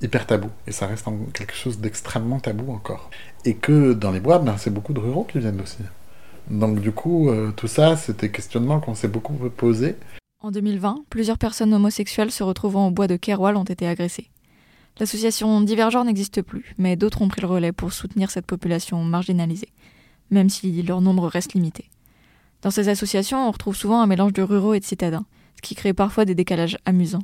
hyper 0.00 0.26
tabou. 0.26 0.48
Et 0.66 0.72
ça 0.72 0.86
reste 0.86 1.06
quelque 1.32 1.54
chose 1.54 1.78
d'extrêmement 1.78 2.40
tabou 2.40 2.72
encore. 2.72 3.10
Et 3.44 3.54
que 3.54 3.92
dans 3.92 4.10
les 4.10 4.20
bois, 4.20 4.38
ben, 4.38 4.56
c'est 4.56 4.70
beaucoup 4.72 4.92
de 4.92 5.00
ruraux 5.00 5.24
qui 5.24 5.38
viennent 5.38 5.60
aussi. 5.60 5.78
Donc 6.50 6.80
du 6.80 6.92
coup, 6.92 7.30
euh, 7.30 7.52
tout 7.56 7.68
ça, 7.68 7.96
c'était 7.96 8.30
questionnement 8.30 8.80
qu'on 8.80 8.94
s'est 8.94 9.08
beaucoup 9.08 9.34
posé. 9.50 9.96
En 10.40 10.50
2020, 10.50 11.04
plusieurs 11.08 11.38
personnes 11.38 11.72
homosexuelles 11.72 12.30
se 12.30 12.42
retrouvant 12.42 12.88
au 12.88 12.90
bois 12.90 13.06
de 13.06 13.16
Keroual 13.16 13.56
ont 13.56 13.64
été 13.64 13.86
agressées. 13.86 14.30
L'association 15.00 15.60
Divergeur 15.62 16.04
n'existe 16.04 16.42
plus, 16.42 16.74
mais 16.78 16.96
d'autres 16.96 17.22
ont 17.22 17.28
pris 17.28 17.40
le 17.40 17.48
relais 17.48 17.72
pour 17.72 17.92
soutenir 17.92 18.30
cette 18.30 18.46
population 18.46 19.02
marginalisée, 19.02 19.72
même 20.30 20.50
si 20.50 20.82
leur 20.82 21.00
nombre 21.00 21.26
reste 21.26 21.54
limité. 21.54 21.90
Dans 22.62 22.70
ces 22.70 22.88
associations, 22.88 23.48
on 23.48 23.50
retrouve 23.50 23.74
souvent 23.74 24.00
un 24.00 24.06
mélange 24.06 24.34
de 24.34 24.42
ruraux 24.42 24.74
et 24.74 24.80
de 24.80 24.84
citadins, 24.84 25.24
ce 25.56 25.62
qui 25.62 25.74
crée 25.74 25.92
parfois 25.92 26.24
des 26.24 26.34
décalages 26.34 26.78
amusants. 26.84 27.22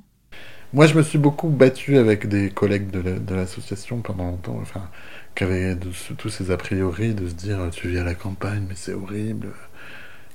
Moi, 0.73 0.87
je 0.87 0.95
me 0.95 1.03
suis 1.03 1.19
beaucoup 1.19 1.49
battu 1.49 1.99
avec 1.99 2.29
des 2.29 2.51
collègues 2.51 2.91
de 2.91 3.01
la- 3.01 3.19
de 3.19 3.35
l'association 3.35 4.01
pendant 4.03 4.27
longtemps, 4.27 4.59
enfin, 4.63 4.89
qui 5.35 5.45
avaient 5.45 5.77
tous 6.19 6.29
ces 6.29 6.51
a 6.51 6.57
priori 6.57 7.15
de 7.15 7.29
se 7.29 7.35
dire 7.35 7.59
tu 7.73 7.89
vis 7.89 7.99
à 7.99 8.05
la 8.05 8.15
campagne, 8.15 8.65
mais 8.69 8.77
c'est 8.77 8.95
horrible, 8.95 9.49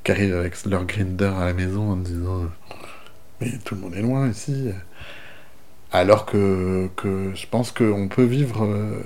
qui 0.03 0.11
arrivent 0.11 0.35
avec 0.35 0.65
leur 0.65 0.85
grinder 0.85 1.33
à 1.37 1.45
la 1.45 1.53
maison 1.53 1.91
en 1.91 1.97
disant 1.97 2.49
mais 3.41 3.51
tout 3.65 3.75
le 3.75 3.81
monde 3.81 3.95
est 3.95 4.01
loin 4.01 4.29
ici. 4.29 4.69
Alors 5.91 6.25
que, 6.25 6.89
que 6.95 7.31
je 7.35 7.47
pense 7.47 7.71
qu'on 7.71 8.07
peut 8.07 8.23
vivre 8.23 8.65
euh, 8.65 9.01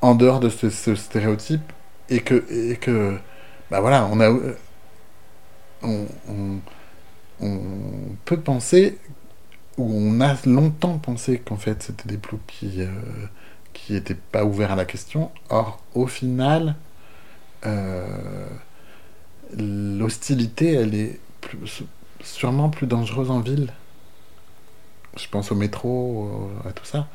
en 0.00 0.14
dehors 0.14 0.40
de 0.40 0.48
ce, 0.48 0.94
stéréotype 0.94 1.72
et 2.10 2.20
que, 2.20 2.44
et 2.50 2.76
que 2.76 3.16
bah 3.70 3.80
voilà, 3.80 4.06
on 4.12 4.20
a. 4.20 4.30
on, 5.82 6.06
on 7.42 8.16
peut 8.24 8.40
penser 8.40 8.98
où 9.78 9.90
on 9.90 10.20
a 10.20 10.36
longtemps 10.46 10.98
pensé 10.98 11.38
qu'en 11.38 11.56
fait 11.56 11.82
c'était 11.82 12.08
des 12.08 12.18
ploucs 12.18 12.46
qui 12.46 12.82
euh, 12.82 12.88
qui 13.72 13.96
étaient 13.96 14.14
pas 14.14 14.44
ouverts 14.44 14.72
à 14.72 14.76
la 14.76 14.84
question. 14.84 15.30
Or, 15.50 15.82
au 15.94 16.06
final, 16.06 16.76
euh, 17.66 18.46
l'hostilité, 19.56 20.74
elle 20.74 20.94
est 20.94 21.20
sûrement 22.22 22.70
plus 22.70 22.86
dangereuse 22.86 23.30
en 23.30 23.40
ville. 23.40 23.72
Je 25.16 25.28
pense 25.28 25.52
au 25.52 25.54
métro, 25.54 26.50
euh, 26.64 26.68
à 26.68 26.72
tout 26.72 26.84
ça. 26.84 27.08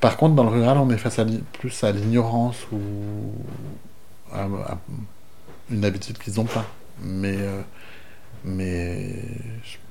Par 0.00 0.16
contre, 0.16 0.34
dans 0.34 0.44
le 0.44 0.50
rural, 0.50 0.78
on 0.78 0.90
est 0.90 0.98
face 0.98 1.18
à 1.18 1.26
plus 1.58 1.84
à 1.84 1.92
l'ignorance 1.92 2.66
ou 2.72 2.78
à, 4.32 4.46
une 5.70 5.84
habitude 5.84 6.18
qu'ils 6.18 6.34
n'ont 6.34 6.44
pas. 6.44 6.64
Euh, 7.04 7.62
mais 8.44 9.10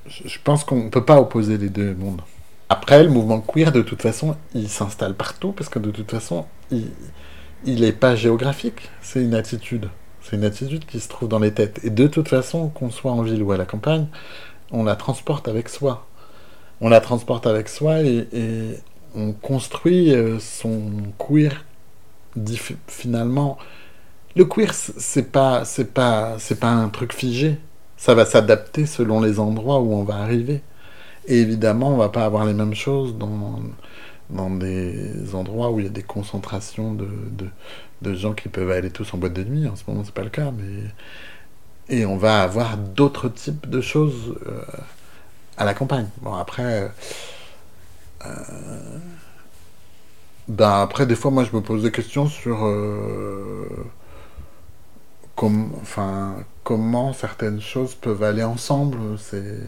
je, 0.07 0.37
pense 0.43 0.63
qu'on 0.63 0.85
ne 0.85 0.89
peut 0.89 1.05
pas 1.05 1.19
opposer 1.19 1.57
les 1.57 1.69
deux 1.69 1.93
mondes. 1.93 2.21
Après, 2.69 3.03
le 3.03 3.09
mouvement 3.09 3.41
queer, 3.41 3.71
de 3.71 3.81
toute 3.81 4.01
façon, 4.01 4.35
il 4.53 4.69
s'installe 4.69 5.13
partout 5.13 5.51
parce 5.51 5.69
que 5.69 5.79
de 5.79 5.91
toute 5.91 6.09
façon, 6.09 6.45
il 6.71 7.81
n'est 7.81 7.91
pas 7.91 8.15
géographique. 8.15 8.89
C'est 9.01 9.23
une 9.23 9.35
attitude. 9.35 9.89
C'est 10.21 10.35
une 10.35 10.43
attitude 10.43 10.85
qui 10.85 10.99
se 10.99 11.07
trouve 11.07 11.29
dans 11.29 11.39
les 11.39 11.53
têtes. 11.53 11.79
Et 11.83 11.91
de 11.91 12.07
toute 12.07 12.27
façon, 12.27 12.69
qu'on 12.69 12.89
soit 12.89 13.11
en 13.11 13.21
ville 13.21 13.43
ou 13.43 13.51
à 13.51 13.57
la 13.57 13.65
campagne, 13.65 14.07
on 14.71 14.83
la 14.83 14.95
transporte 14.95 15.47
avec 15.47 15.69
soi. 15.69 16.07
On 16.81 16.89
la 16.89 16.99
transporte 16.99 17.45
avec 17.47 17.69
soi 17.69 18.01
et, 18.01 18.79
on 19.17 19.31
construit 19.31 20.13
euh, 20.13 20.39
son 20.39 20.91
queer 21.17 21.63
finalement. 22.87 23.57
Le 24.35 24.43
queer, 24.43 24.73
c'est 24.73 25.31
pas, 25.31 25.63
c'est 25.63 25.93
pas, 25.93 26.35
c'est 26.39 26.59
pas 26.59 26.71
un 26.71 26.89
truc 26.89 27.13
figé. 27.13 27.57
Ça 27.97 28.13
va 28.13 28.25
s'adapter 28.25 28.85
selon 28.85 29.21
les 29.21 29.39
endroits 29.39 29.79
où 29.79 29.93
on 29.93 30.03
va 30.03 30.15
arriver. 30.17 30.61
Et 31.27 31.39
évidemment, 31.39 31.89
on 31.89 31.97
va 31.97 32.09
pas 32.09 32.25
avoir 32.25 32.45
les 32.45 32.53
mêmes 32.53 32.75
choses 32.75 33.17
dans, 33.17 33.59
dans 34.29 34.49
des 34.49 35.33
endroits 35.35 35.71
où 35.71 35.79
il 35.79 35.85
y 35.85 35.89
a 35.89 35.91
des 35.91 36.03
concentrations 36.03 36.93
de, 36.93 37.07
de, 37.31 37.47
de 38.01 38.15
gens 38.15 38.33
qui 38.33 38.49
peuvent 38.49 38.71
aller 38.71 38.91
tous 38.91 39.13
en 39.13 39.17
boîte 39.17 39.33
de 39.33 39.43
nuit. 39.43 39.67
En 39.67 39.75
ce 39.75 39.83
moment, 39.87 40.03
c'est 40.05 40.13
pas 40.13 40.23
le 40.23 40.29
cas, 40.29 40.51
mais 40.51 40.83
et 41.89 42.05
on 42.05 42.17
va 42.17 42.41
avoir 42.43 42.77
d'autres 42.77 43.29
types 43.29 43.69
de 43.69 43.81
choses 43.81 44.35
euh, 44.47 44.61
à 45.57 45.65
la 45.65 45.73
campagne. 45.73 46.07
Bon, 46.21 46.33
après, 46.33 46.91
euh, 48.25 48.99
ben 50.47 50.81
après, 50.81 51.05
des 51.05 51.15
fois, 51.15 51.31
moi, 51.31 51.43
je 51.43 51.55
me 51.55 51.61
pose 51.61 51.83
des 51.83 51.91
questions 51.91 52.27
sur 52.27 52.65
euh, 52.65 53.67
com- 55.35 55.71
enfin, 55.81 56.35
comment 56.65 57.13
certaines 57.13 57.61
choses 57.61 57.95
peuvent 57.95 58.23
aller 58.23 58.43
ensemble. 58.43 58.97
C'est 59.19 59.61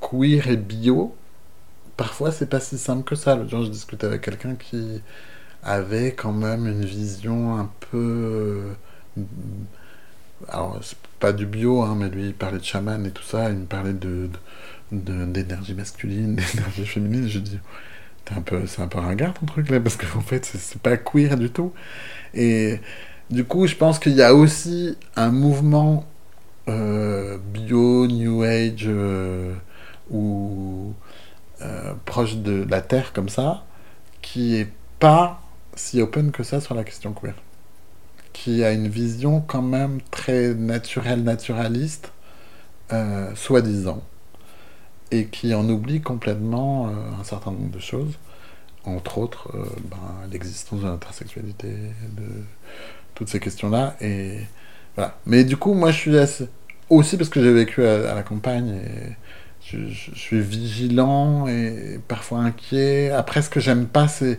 queer 0.00 0.48
et 0.48 0.56
bio. 0.56 1.14
Parfois, 1.96 2.32
c'est 2.32 2.48
pas 2.48 2.60
si 2.60 2.78
simple 2.78 3.04
que 3.04 3.14
ça. 3.14 3.36
L'autre 3.36 3.50
jour, 3.50 3.64
je 3.64 3.70
discutais 3.70 4.06
avec 4.06 4.22
quelqu'un 4.22 4.56
qui 4.56 5.02
avait 5.62 6.14
quand 6.14 6.32
même 6.32 6.66
une 6.66 6.84
vision 6.84 7.56
un 7.58 7.70
peu. 7.90 8.74
alors, 10.48 10.78
c'est 10.82 10.98
pas 11.20 11.32
du 11.32 11.46
bio, 11.46 11.82
hein, 11.82 11.96
mais 11.98 12.08
lui, 12.08 12.26
il 12.28 12.34
parlait 12.34 12.58
de 12.58 12.64
chaman 12.64 13.06
et 13.06 13.10
tout 13.10 13.22
ça. 13.22 13.50
Il 13.50 13.58
me 13.58 13.66
parlait 13.66 13.92
de, 13.94 14.28
d'énergie 14.92 15.74
masculine, 15.74 16.36
d'énergie 16.54 16.86
féminine. 16.86 17.28
Je 17.28 17.38
dis, 17.38 17.58
T'es 18.24 18.34
un 18.34 18.42
peu, 18.42 18.66
c'est 18.66 18.82
un 18.82 18.88
peu 18.88 18.98
ringard 19.00 19.34
ton 19.34 19.46
truc 19.46 19.68
là, 19.70 19.80
parce 19.80 19.96
qu'en 19.96 20.20
fait, 20.20 20.46
c'est, 20.46 20.58
c'est 20.58 20.80
pas 20.80 20.96
queer 20.96 21.36
du 21.36 21.50
tout. 21.50 21.74
Et 22.34 22.80
du 23.30 23.44
coup, 23.44 23.66
je 23.66 23.74
pense 23.74 23.98
qu'il 23.98 24.12
y 24.12 24.22
a 24.22 24.34
aussi 24.34 24.96
un 25.16 25.30
mouvement 25.30 26.04
euh, 26.68 27.38
bio, 27.38 28.06
new 28.06 28.42
age, 28.42 28.84
euh, 28.86 29.54
ou 30.10 30.94
euh, 31.62 31.94
proche 32.04 32.36
de 32.36 32.66
la 32.68 32.80
Terre 32.80 33.12
comme 33.12 33.28
ça, 33.28 33.64
qui 34.22 34.56
est 34.56 34.70
pas 34.98 35.40
si 35.74 36.00
open 36.00 36.32
que 36.32 36.42
ça 36.42 36.60
sur 36.60 36.74
la 36.74 36.84
question 36.84 37.12
queer. 37.12 37.34
Qui 38.32 38.64
a 38.64 38.72
une 38.72 38.88
vision 38.88 39.40
quand 39.40 39.62
même 39.62 40.00
très 40.10 40.54
naturelle, 40.54 41.22
naturaliste, 41.22 42.10
soi-disant, 43.34 44.02
et 45.10 45.26
qui 45.26 45.52
en 45.52 45.68
oublie 45.68 46.00
complètement 46.00 46.88
un 46.88 47.24
certain 47.24 47.50
nombre 47.50 47.70
de 47.70 47.80
choses, 47.80 48.18
entre 48.84 49.18
autres 49.18 49.50
ben, 49.90 49.98
l'existence 50.30 50.80
de 50.80 50.86
l'intersexualité, 50.86 51.70
de 52.16 52.44
toutes 53.14 53.28
ces 53.28 53.40
questions-là. 53.40 53.96
Et 54.00 54.38
voilà. 54.96 55.18
Mais 55.26 55.44
du 55.44 55.56
coup, 55.56 55.74
moi, 55.74 55.90
je 55.90 55.98
suis 55.98 56.18
assez... 56.18 56.48
aussi 56.90 57.16
parce 57.16 57.30
que 57.30 57.42
j'ai 57.42 57.52
vécu 57.52 57.84
à, 57.84 58.14
la 58.14 58.22
campagne 58.22 58.80
je, 59.64 60.14
suis 60.14 60.40
vigilant 60.40 61.46
et 61.48 61.98
parfois 62.08 62.40
inquiet. 62.40 63.10
Après, 63.10 63.42
ce 63.42 63.50
que 63.50 63.60
j'aime 63.60 63.86
pas, 63.86 64.08
c'est 64.08 64.38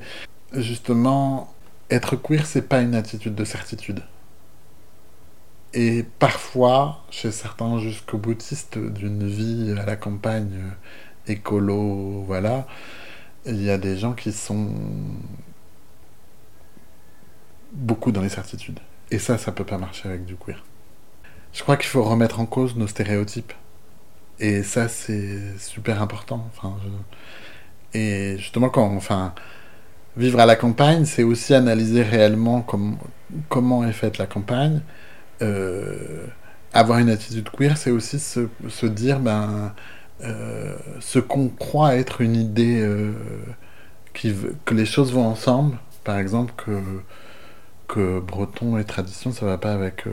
justement 0.54 1.54
être 1.90 2.16
queer, 2.16 2.46
c'est 2.46 2.68
pas 2.68 2.82
une 2.82 2.96
attitude 2.96 3.36
de 3.36 3.44
certitude. 3.44 4.02
Et 5.74 6.06
parfois, 6.20 7.04
chez 7.12 7.32
certains 7.32 7.80
jusqu'au 7.80 8.18
boutistes 8.18 8.78
d'une 8.78 9.28
vie 9.28 9.76
à 9.78 9.86
la 9.86 9.96
campagne, 9.98 10.54
euh, 10.54 11.32
écolo, 11.34 12.24
voilà, 12.26 12.66
il 13.46 13.62
y 13.62 13.70
a 13.70 13.78
des 13.78 13.98
gens 13.98 14.14
qui 14.14 14.32
sont 14.32 14.70
beaucoup 17.76 18.12
dans 18.12 18.22
les 18.22 18.30
certitudes. 18.30 18.80
Et 19.12 19.20
ça, 19.20 19.38
ça 19.38 19.52
peut 19.52 19.64
pas 19.64 19.78
marcher 19.78 20.10
avec 20.10 20.26
du 20.26 20.36
queer. 20.36 20.64
Je 21.54 21.62
crois 21.62 21.78
qu'il 21.78 21.88
faut 21.88 22.04
remettre 22.04 22.40
en 22.40 22.46
cause 22.46 22.76
nos 22.76 22.88
stéréotypes. 22.88 23.54
Et 24.40 24.64
ça, 24.64 24.88
c'est 24.88 25.58
super 25.58 26.02
important. 26.02 26.50
Enfin. 26.54 26.76
Et 27.94 28.36
justement, 28.38 28.70
quand, 28.70 28.94
enfin, 28.96 29.34
vivre 30.18 30.40
à 30.40 30.46
la 30.46 30.56
campagne, 30.56 31.06
c'est 31.06 31.24
aussi 31.24 31.54
analyser 31.54 32.04
réellement 32.04 32.62
com 32.62 32.98
comment 33.50 33.86
est 33.86 33.94
faite 33.94 34.18
la 34.18 34.28
campagne. 34.28 34.82
Euh, 35.42 36.26
avoir 36.74 37.00
une 37.00 37.10
attitude 37.10 37.50
queer, 37.50 37.78
c'est 37.78 37.92
aussi 37.92 38.20
se, 38.20 38.86
dire, 38.86 39.20
ben, 39.20 39.74
euh, 40.24 40.76
ce 41.00 41.20
qu'on 41.20 41.48
croit 41.50 41.96
être 41.96 42.22
une 42.22 42.36
idée, 42.36 42.82
euh, 42.82 43.14
que 44.14 44.74
les 44.74 44.86
choses 44.86 45.14
vont 45.14 45.26
ensemble. 45.26 45.78
Par 46.04 46.18
exemple, 46.18 46.54
que, 46.58 46.72
que 47.88 48.20
breton 48.20 48.78
et 48.78 48.84
tradition, 48.84 49.32
ça 49.32 49.46
va 49.46 49.58
pas 49.58 49.74
avec, 49.74 50.06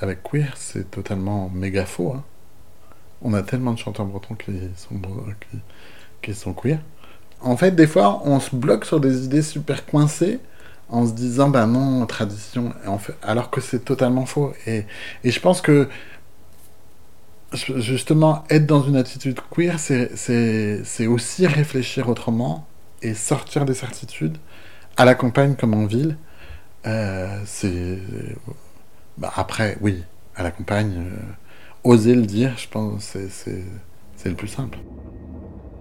avec 0.00 0.22
queer, 0.22 0.52
c'est 0.56 0.90
totalement 0.90 1.50
méga 1.54 1.86
faux. 1.86 2.12
Hein. 2.16 2.24
On 3.22 3.32
a 3.32 3.42
tellement 3.42 3.72
de 3.72 3.78
chanteurs 3.78 4.06
bretons 4.06 4.34
qui 4.34 4.52
sont, 4.76 5.00
qui, 6.20 6.34
sont 6.34 6.52
queer. 6.52 6.78
En 7.40 7.56
fait, 7.56 7.72
des 7.72 7.86
fois, 7.86 8.20
on 8.24 8.38
se 8.38 8.54
bloque 8.54 8.84
sur 8.84 9.00
des 9.00 9.24
idées 9.24 9.42
super 9.42 9.86
coincées 9.86 10.40
en 10.90 11.06
se 11.06 11.12
disant, 11.12 11.48
ben 11.48 11.66
non, 11.66 12.04
tradition, 12.06 12.72
en 12.86 12.98
alors 13.22 13.50
que 13.50 13.60
c'est 13.60 13.84
totalement 13.84 14.26
faux. 14.26 14.52
Et, 14.66 14.84
et 15.24 15.30
je 15.30 15.40
pense 15.40 15.62
que, 15.62 15.88
justement, 17.52 18.44
être 18.50 18.66
dans 18.66 18.82
une 18.82 18.96
attitude 18.96 19.40
queer, 19.50 19.78
c'est 19.78 21.06
aussi 21.06 21.46
réfléchir 21.46 22.08
autrement 22.08 22.66
et 23.00 23.14
sortir 23.14 23.64
des 23.64 23.74
certitudes, 23.74 24.36
à 24.96 25.04
la 25.04 25.14
campagne 25.14 25.54
comme 25.54 25.74
en 25.74 25.86
ville. 25.86 26.16
Euh, 26.86 27.38
c'est. 27.44 27.98
Bah, 29.16 29.32
après, 29.36 29.76
oui, 29.80 30.02
à 30.36 30.42
la 30.42 30.50
campagne, 30.50 30.94
euh, 30.98 31.16
oser 31.84 32.14
le 32.14 32.22
dire, 32.22 32.52
je 32.56 32.68
pense, 32.68 33.16
c'est 33.28 34.28
le 34.28 34.34
plus 34.34 34.48
simple. 34.48 34.78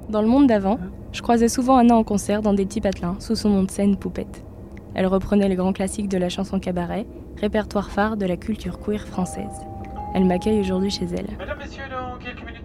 Dans 0.09 0.21
le 0.21 0.27
monde 0.27 0.47
d'avant, 0.47 0.79
je 1.11 1.21
croisais 1.21 1.47
souvent 1.47 1.77
Anna 1.77 1.95
en 1.95 2.03
concert 2.03 2.41
dans 2.41 2.53
des 2.53 2.65
petits 2.65 2.81
patelins, 2.81 3.15
sous 3.19 3.35
son 3.35 3.49
nom 3.49 3.63
de 3.63 3.71
scène 3.71 3.97
Poupette. 3.97 4.43
Elle 4.95 5.07
reprenait 5.07 5.49
les 5.49 5.55
grands 5.55 5.73
classiques 5.73 6.09
de 6.09 6.17
la 6.17 6.29
chanson 6.29 6.59
cabaret, 6.59 7.05
répertoire 7.37 7.89
phare 7.89 8.17
de 8.17 8.25
la 8.25 8.37
culture 8.37 8.79
queer 8.79 9.07
française. 9.07 9.65
Elle 10.13 10.25
m'accueille 10.25 10.59
aujourd'hui 10.59 10.91
chez 10.91 11.05
elle. 11.05 11.27
Mesdames, 11.39 11.57
messieurs, 11.57 11.83
dans 11.89 12.17
quelques 12.19 12.45
minutes, 12.45 12.62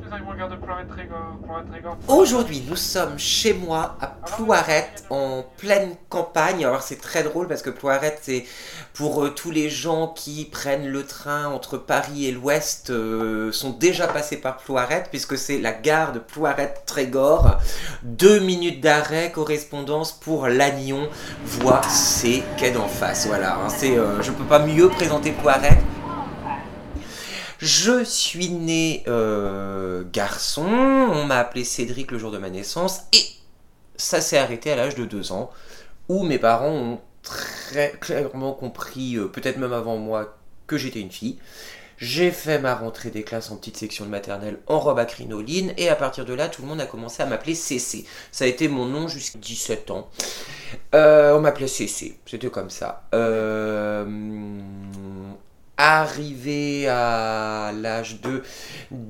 Aujourd'hui, 2.08 2.62
nous 2.68 2.76
sommes 2.76 3.18
chez 3.18 3.54
moi 3.54 3.96
à 4.00 4.06
Plouaret, 4.06 4.90
en 5.10 5.44
pleine 5.56 5.94
campagne. 6.08 6.64
Alors, 6.64 6.82
c'est 6.82 7.00
très 7.00 7.22
drôle 7.22 7.48
parce 7.48 7.62
que 7.62 7.70
Plouaret, 7.70 8.18
c'est 8.22 8.44
pour 8.94 9.24
euh, 9.24 9.30
tous 9.30 9.50
les 9.50 9.70
gens 9.70 10.08
qui 10.08 10.44
prennent 10.44 10.88
le 10.88 11.04
train 11.04 11.46
entre 11.46 11.78
Paris 11.78 12.26
et 12.26 12.32
l'Ouest, 12.32 12.90
euh, 12.90 13.52
sont 13.52 13.70
déjà 13.70 14.08
passés 14.08 14.38
par 14.38 14.58
Plouaret, 14.58 15.04
puisque 15.10 15.38
c'est 15.38 15.58
la 15.58 15.72
gare 15.72 16.12
de 16.12 16.18
Plouaret-Trégor. 16.18 17.58
Deux 18.02 18.40
minutes 18.40 18.80
d'arrêt, 18.80 19.30
correspondance 19.32 20.12
pour 20.12 20.48
Lannion, 20.48 21.08
voie 21.44 21.82
C, 21.82 22.42
quai 22.56 22.70
d'en 22.70 22.88
face. 22.88 23.26
Voilà, 23.26 23.56
hein, 23.56 23.68
c'est, 23.68 23.96
euh, 23.96 24.22
je 24.22 24.32
peux 24.32 24.44
pas 24.44 24.58
mieux 24.58 24.88
présenter 24.88 25.32
Plouaret. 25.32 25.78
Je 27.58 28.04
suis 28.04 28.50
né 28.50 29.02
euh, 29.08 30.04
garçon, 30.12 30.62
on 30.62 31.24
m'a 31.24 31.38
appelé 31.38 31.64
Cédric 31.64 32.12
le 32.12 32.18
jour 32.18 32.30
de 32.30 32.38
ma 32.38 32.50
naissance, 32.50 33.00
et 33.12 33.24
ça 33.96 34.20
s'est 34.20 34.38
arrêté 34.38 34.70
à 34.70 34.76
l'âge 34.76 34.94
de 34.94 35.04
2 35.04 35.32
ans, 35.32 35.50
où 36.08 36.22
mes 36.22 36.38
parents 36.38 36.70
ont 36.70 37.00
très 37.24 37.90
clairement 38.00 38.52
compris, 38.52 39.16
euh, 39.16 39.26
peut-être 39.26 39.58
même 39.58 39.72
avant 39.72 39.96
moi, 39.96 40.38
que 40.68 40.76
j'étais 40.76 41.00
une 41.00 41.10
fille. 41.10 41.38
J'ai 41.96 42.30
fait 42.30 42.60
ma 42.60 42.76
rentrée 42.76 43.10
des 43.10 43.24
classes 43.24 43.50
en 43.50 43.56
petite 43.56 43.76
section 43.76 44.04
de 44.04 44.10
maternelle 44.10 44.60
en 44.68 44.78
robe 44.78 45.00
à 45.00 45.04
crinoline, 45.04 45.74
et 45.76 45.88
à 45.88 45.96
partir 45.96 46.24
de 46.24 46.34
là, 46.34 46.48
tout 46.48 46.62
le 46.62 46.68
monde 46.68 46.80
a 46.80 46.86
commencé 46.86 47.24
à 47.24 47.26
m'appeler 47.26 47.56
CC. 47.56 48.04
Ça 48.30 48.44
a 48.44 48.46
été 48.46 48.68
mon 48.68 48.86
nom 48.86 49.08
jusqu'à 49.08 49.40
17 49.40 49.90
ans. 49.90 50.08
Euh, 50.94 51.36
on 51.36 51.40
m'appelait 51.40 51.66
CC, 51.66 52.20
c'était 52.24 52.50
comme 52.50 52.70
ça. 52.70 53.08
Arrivé 55.78 56.88
à 56.88 57.72
l'âge 57.72 58.20
de 58.20 58.42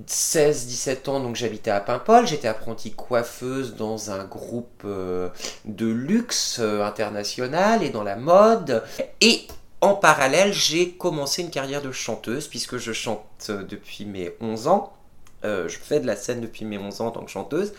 16-17 0.07 1.09
ans, 1.09 1.21
donc 1.21 1.35
j'habitais 1.35 1.71
à 1.71 1.81
Paimpol, 1.81 2.27
j'étais 2.27 2.47
apprentie 2.47 2.93
coiffeuse 2.93 3.75
dans 3.75 4.11
un 4.11 4.25
groupe 4.25 4.83
euh, 4.85 5.31
de 5.65 5.87
luxe 5.87 6.59
euh, 6.61 6.85
international 6.85 7.83
et 7.83 7.89
dans 7.89 8.05
la 8.05 8.17
mode. 8.17 8.85
Et 9.23 9.47
en 9.81 9.95
parallèle, 9.95 10.53
j'ai 10.53 10.91
commencé 10.91 11.43
une 11.43 11.51
carrière 11.51 11.81
de 11.81 11.91
chanteuse 11.91 12.47
puisque 12.49 12.77
je 12.77 12.93
chante 12.93 13.51
depuis 13.51 14.05
mes 14.05 14.35
11 14.41 14.69
ans. 14.69 14.93
Euh, 15.45 15.69
je 15.69 15.79
fais 15.79 16.01
de 16.01 16.07
la 16.07 16.17
scène 16.17 16.41
depuis 16.41 16.67
mes 16.67 16.79
11 16.79 17.01
ans 17.01 17.07
en 17.07 17.11
tant 17.13 17.25
que 17.25 17.31
chanteuse. 17.31 17.73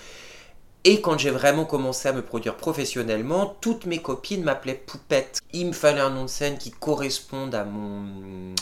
Et 0.86 1.02
quand 1.02 1.18
j'ai 1.18 1.30
vraiment 1.30 1.66
commencé 1.66 2.08
à 2.08 2.14
me 2.14 2.22
produire 2.22 2.56
professionnellement, 2.56 3.58
toutes 3.60 3.86
mes 3.86 4.00
copines 4.00 4.44
m'appelaient 4.44 4.82
Poupette. 4.86 5.42
Il 5.52 5.68
me 5.68 5.74
fallait 5.74 6.00
un 6.00 6.10
nom 6.10 6.24
de 6.24 6.30
scène 6.30 6.58
qui 6.58 6.72
corresponde 6.72 7.54
à 7.54 7.66
mon 7.66 8.56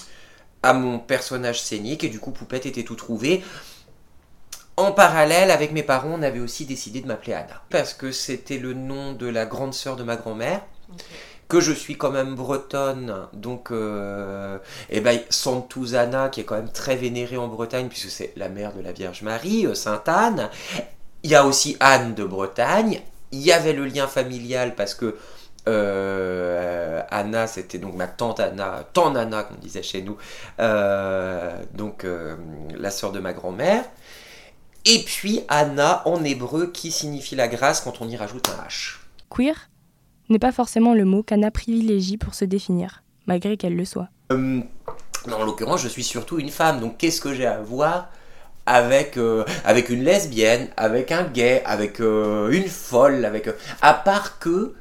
à 0.63 0.73
mon 0.73 0.97
personnage 0.97 1.61
scénique 1.61 2.03
et 2.03 2.09
du 2.09 2.19
coup 2.19 2.31
Poupette 2.31 2.65
était 2.65 2.83
tout 2.83 2.95
trouvé. 2.95 3.43
En 4.75 4.91
parallèle, 4.91 5.51
avec 5.51 5.71
mes 5.71 5.83
parents, 5.83 6.15
on 6.19 6.21
avait 6.21 6.39
aussi 6.39 6.65
décidé 6.65 7.01
de 7.01 7.07
m'appeler 7.07 7.33
Anna 7.33 7.61
parce 7.69 7.93
que 7.93 8.11
c'était 8.11 8.57
le 8.57 8.73
nom 8.73 9.13
de 9.13 9.27
la 9.27 9.45
grande 9.45 9.73
sœur 9.73 9.95
de 9.95 10.03
ma 10.03 10.15
grand-mère. 10.15 10.61
Okay. 10.91 11.03
Que 11.47 11.61
je 11.61 11.71
suis 11.71 11.97
quand 11.97 12.11
même 12.11 12.35
bretonne, 12.35 13.27
donc 13.31 13.71
euh, 13.71 14.59
et 14.89 14.99
ben 14.99 15.17
Santuzana 15.29 16.27
qui 16.27 16.41
est 16.41 16.43
quand 16.43 16.57
même 16.57 16.71
très 16.71 16.97
vénérée 16.97 17.37
en 17.37 17.47
Bretagne 17.47 17.87
puisque 17.87 18.09
c'est 18.09 18.33
la 18.35 18.49
mère 18.49 18.73
de 18.73 18.81
la 18.81 18.91
Vierge 18.91 19.21
Marie, 19.21 19.65
euh, 19.65 19.73
Sainte 19.73 20.09
Anne. 20.09 20.49
Il 21.27 21.31
y 21.31 21.35
a 21.35 21.45
aussi 21.45 21.75
Anne 21.81 22.15
de 22.15 22.23
Bretagne. 22.23 23.01
Il 23.33 23.41
y 23.41 23.51
avait 23.51 23.73
le 23.73 23.85
lien 23.85 24.07
familial 24.07 24.75
parce 24.75 24.95
que 24.95 25.17
euh, 25.67 27.01
Anna, 27.11 27.47
c'était 27.47 27.79
donc 27.79 27.95
ma 27.95 28.07
tante 28.07 28.39
Anna, 28.39 28.87
tante 28.93 29.17
Anna, 29.17 29.43
qu'on 29.43 29.55
disait 29.55 29.83
chez 29.83 30.01
nous, 30.01 30.15
euh, 30.61 31.61
donc 31.73 32.05
euh, 32.05 32.37
la 32.79 32.91
sœur 32.91 33.11
de 33.11 33.19
ma 33.19 33.33
grand-mère. 33.33 33.83
Et 34.85 34.99
puis 34.99 35.41
Anna 35.49 36.01
en 36.07 36.23
hébreu 36.23 36.67
qui 36.67 36.93
signifie 36.93 37.35
la 37.35 37.49
grâce 37.49 37.81
quand 37.81 37.99
on 37.99 38.07
y 38.07 38.15
rajoute 38.15 38.47
un 38.47 38.65
H. 38.65 38.99
Queer 39.29 39.69
n'est 40.29 40.39
pas 40.39 40.53
forcément 40.53 40.93
le 40.93 41.03
mot 41.03 41.23
qu'Anna 41.23 41.51
privilégie 41.51 42.15
pour 42.15 42.35
se 42.35 42.45
définir, 42.45 43.03
malgré 43.25 43.57
qu'elle 43.57 43.75
le 43.75 43.83
soit. 43.83 44.07
En 44.31 45.43
l'occurrence, 45.43 45.81
je 45.81 45.89
suis 45.89 46.05
surtout 46.05 46.39
une 46.39 46.51
femme, 46.51 46.79
donc 46.79 46.95
qu'est-ce 46.97 47.19
que 47.19 47.33
j'ai 47.33 47.45
à 47.45 47.59
voir? 47.59 48.11
Avec, 48.67 49.17
euh, 49.17 49.43
avec 49.65 49.89
une 49.89 50.03
lesbienne, 50.03 50.67
avec 50.77 51.11
un 51.11 51.23
gay, 51.23 51.63
avec 51.65 51.99
euh, 51.99 52.51
une 52.51 52.67
folle, 52.67 53.25
avec 53.25 53.49
à 53.81 53.93
part 53.93 54.37
que 54.37 54.75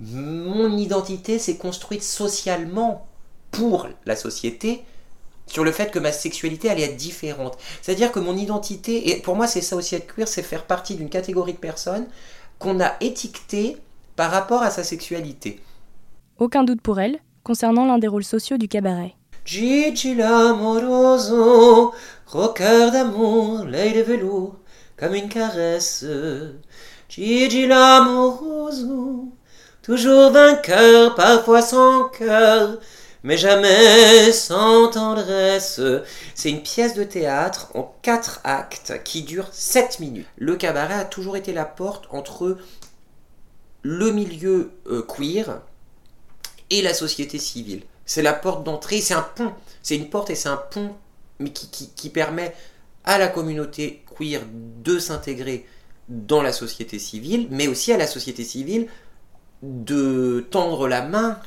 mon 0.00 0.76
identité 0.78 1.38
s'est 1.38 1.56
construite 1.56 2.02
socialement 2.02 3.06
pour 3.50 3.88
la 4.06 4.16
société 4.16 4.84
sur 5.46 5.64
le 5.64 5.72
fait 5.72 5.90
que 5.90 5.98
ma 5.98 6.12
sexualité 6.12 6.70
allait 6.70 6.84
être 6.84 6.96
différente. 6.96 7.58
C'est-à-dire 7.82 8.12
que 8.12 8.20
mon 8.20 8.36
identité, 8.36 9.10
et 9.10 9.16
pour 9.20 9.34
moi 9.34 9.48
c'est 9.48 9.60
ça 9.60 9.76
aussi 9.76 9.96
être 9.96 10.14
queer, 10.14 10.28
c'est 10.28 10.42
faire 10.42 10.64
partie 10.64 10.94
d'une 10.94 11.10
catégorie 11.10 11.54
de 11.54 11.58
personnes 11.58 12.06
qu'on 12.60 12.80
a 12.80 12.92
étiquetées 13.00 13.76
par 14.14 14.30
rapport 14.30 14.62
à 14.62 14.70
sa 14.70 14.84
sexualité. 14.84 15.60
Aucun 16.38 16.62
doute 16.62 16.80
pour 16.80 17.00
elle 17.00 17.18
concernant 17.42 17.84
l'un 17.84 17.98
des 17.98 18.06
rôles 18.06 18.24
sociaux 18.24 18.58
du 18.58 18.68
cabaret. 18.68 19.14
Gigi 19.44 20.14
l'amoroso, 20.14 21.92
rocker 22.26 22.90
d'amour, 22.92 23.64
l'œil 23.64 23.94
de 23.94 24.02
velours, 24.02 24.56
comme 24.96 25.14
une 25.14 25.28
caresse. 25.28 26.04
Gigi 27.08 27.66
l'amoroso, 27.66 29.32
toujours 29.82 30.30
vainqueur, 30.30 31.14
parfois 31.14 31.62
sans 31.62 32.08
cœur, 32.10 32.78
mais 33.22 33.38
jamais 33.38 34.30
sans 34.32 34.88
tendresse. 34.88 35.80
C'est 36.34 36.50
une 36.50 36.62
pièce 36.62 36.94
de 36.94 37.04
théâtre 37.04 37.70
en 37.74 37.94
quatre 38.02 38.40
actes 38.44 39.02
qui 39.04 39.22
dure 39.22 39.48
7 39.52 40.00
minutes. 40.00 40.28
Le 40.36 40.56
cabaret 40.56 40.94
a 40.94 41.04
toujours 41.04 41.36
été 41.36 41.52
la 41.52 41.64
porte 41.64 42.06
entre 42.10 42.58
le 43.82 44.12
milieu 44.12 44.72
euh, 44.86 45.02
queer 45.02 45.62
et 46.68 46.82
la 46.82 46.94
société 46.94 47.38
civile. 47.38 47.82
C'est 48.10 48.22
la 48.22 48.32
porte 48.32 48.64
d'entrée, 48.64 49.00
c'est 49.00 49.14
un 49.14 49.22
pont. 49.22 49.52
C'est 49.84 49.94
une 49.94 50.10
porte 50.10 50.30
et 50.30 50.34
c'est 50.34 50.48
un 50.48 50.56
pont 50.56 50.96
mais 51.38 51.52
qui, 51.52 52.08
permet 52.08 52.52
à 53.04 53.18
la 53.18 53.28
communauté 53.28 54.02
queer 54.18 54.40
de 54.50 54.98
s'intégrer 54.98 55.64
dans 56.08 56.42
la 56.42 56.52
société 56.52 56.98
civile, 56.98 57.46
mais 57.52 57.68
aussi 57.68 57.92
à 57.92 57.96
la 57.96 58.08
société 58.08 58.42
civile 58.42 58.88
de 59.62 60.44
tendre 60.50 60.88
la 60.88 61.02
main 61.02 61.38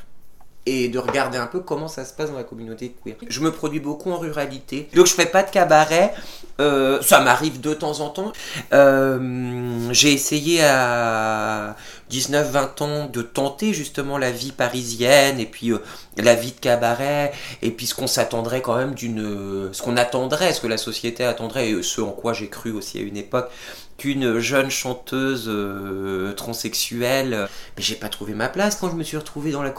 et 0.66 0.88
de 0.88 1.00
regarder 1.00 1.38
un 1.38 1.48
peu 1.48 1.60
comment 1.60 1.90
ça 1.90 2.06
se 2.06 2.14
passe 2.14 2.32
dans 2.32 2.38
la 2.38 2.46
communauté 2.46 2.96
queer. 3.04 3.18
Je 3.28 3.42
me 3.42 3.52
produis 3.52 3.82
beaucoup 3.82 4.12
en 4.12 4.18
ruralité, 4.18 4.88
donc 4.96 5.08
je 5.08 5.14
fais 5.14 5.26
pas 5.26 5.44
de 5.44 5.52
cabaret, 5.52 6.14
euh, 6.62 7.02
ça 7.02 7.20
m'arrive 7.20 7.60
de 7.60 7.74
temps 7.74 8.00
en 8.00 8.10
temps. 8.10 8.32
Euh, 8.72 9.90
j'ai 9.92 10.14
essayé 10.14 10.64
à 10.64 11.76
19-20 12.20 12.84
ans 12.84 13.06
de 13.08 13.22
tenter 13.22 13.74
justement 13.74 14.18
la 14.18 14.32
vie 14.32 14.52
parisienne 14.52 15.40
et 15.40 15.46
puis 15.46 15.72
euh, 15.72 15.80
la 16.18 16.36
vie 16.36 16.52
de 16.52 16.60
cabaret 16.60 17.32
et 17.62 17.72
puis 17.72 17.88
ce 17.88 17.96
qu'on 17.96 18.08
s'attendrait 18.08 18.62
quand 18.62 18.76
même 18.76 18.94
d'une... 18.94 19.70
ce 19.74 19.82
qu'on 19.82 19.98
attendrait, 19.98 20.54
ce 20.54 20.62
que 20.62 20.68
la 20.68 20.78
société 20.78 21.24
attendrait 21.24 21.70
et 21.70 21.84
ce 21.84 22.02
en 22.02 22.12
quoi 22.12 22.34
j'ai 22.34 22.50
cru 22.50 22.72
aussi 22.72 23.00
à 23.00 23.02
une 23.02 23.18
époque 23.18 23.50
qu'une 23.98 24.40
jeune 24.40 24.70
chanteuse 24.70 25.46
euh, 25.48 26.34
transsexuelle. 26.34 27.48
Mais 27.78 27.84
j'ai 27.84 27.96
pas 27.96 28.10
trouvé 28.10 28.34
ma 28.34 28.50
place 28.50 28.76
quand 28.76 28.90
je 28.90 28.96
me 28.96 29.04
suis 29.04 29.18
retrouvé 29.18 29.52
dans 29.52 29.64
la 29.64 29.74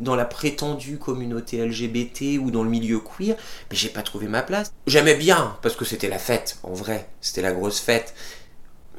dans 0.00 0.16
la 0.16 0.24
prétendue 0.24 0.98
communauté 0.98 1.64
LGBT 1.64 2.38
ou 2.40 2.50
dans 2.50 2.62
le 2.62 2.70
milieu 2.70 3.00
queer. 3.00 3.36
Mais 3.70 3.76
j'ai 3.76 3.88
pas 3.88 4.02
trouvé 4.02 4.26
ma 4.28 4.42
place. 4.42 4.72
J'aimais 4.86 5.14
bien 5.14 5.56
parce 5.62 5.76
que 5.76 5.84
c'était 5.84 6.08
la 6.08 6.18
fête, 6.18 6.58
en 6.62 6.72
vrai, 6.72 7.08
c'était 7.20 7.42
la 7.42 7.52
grosse 7.52 7.80
fête. 7.80 8.14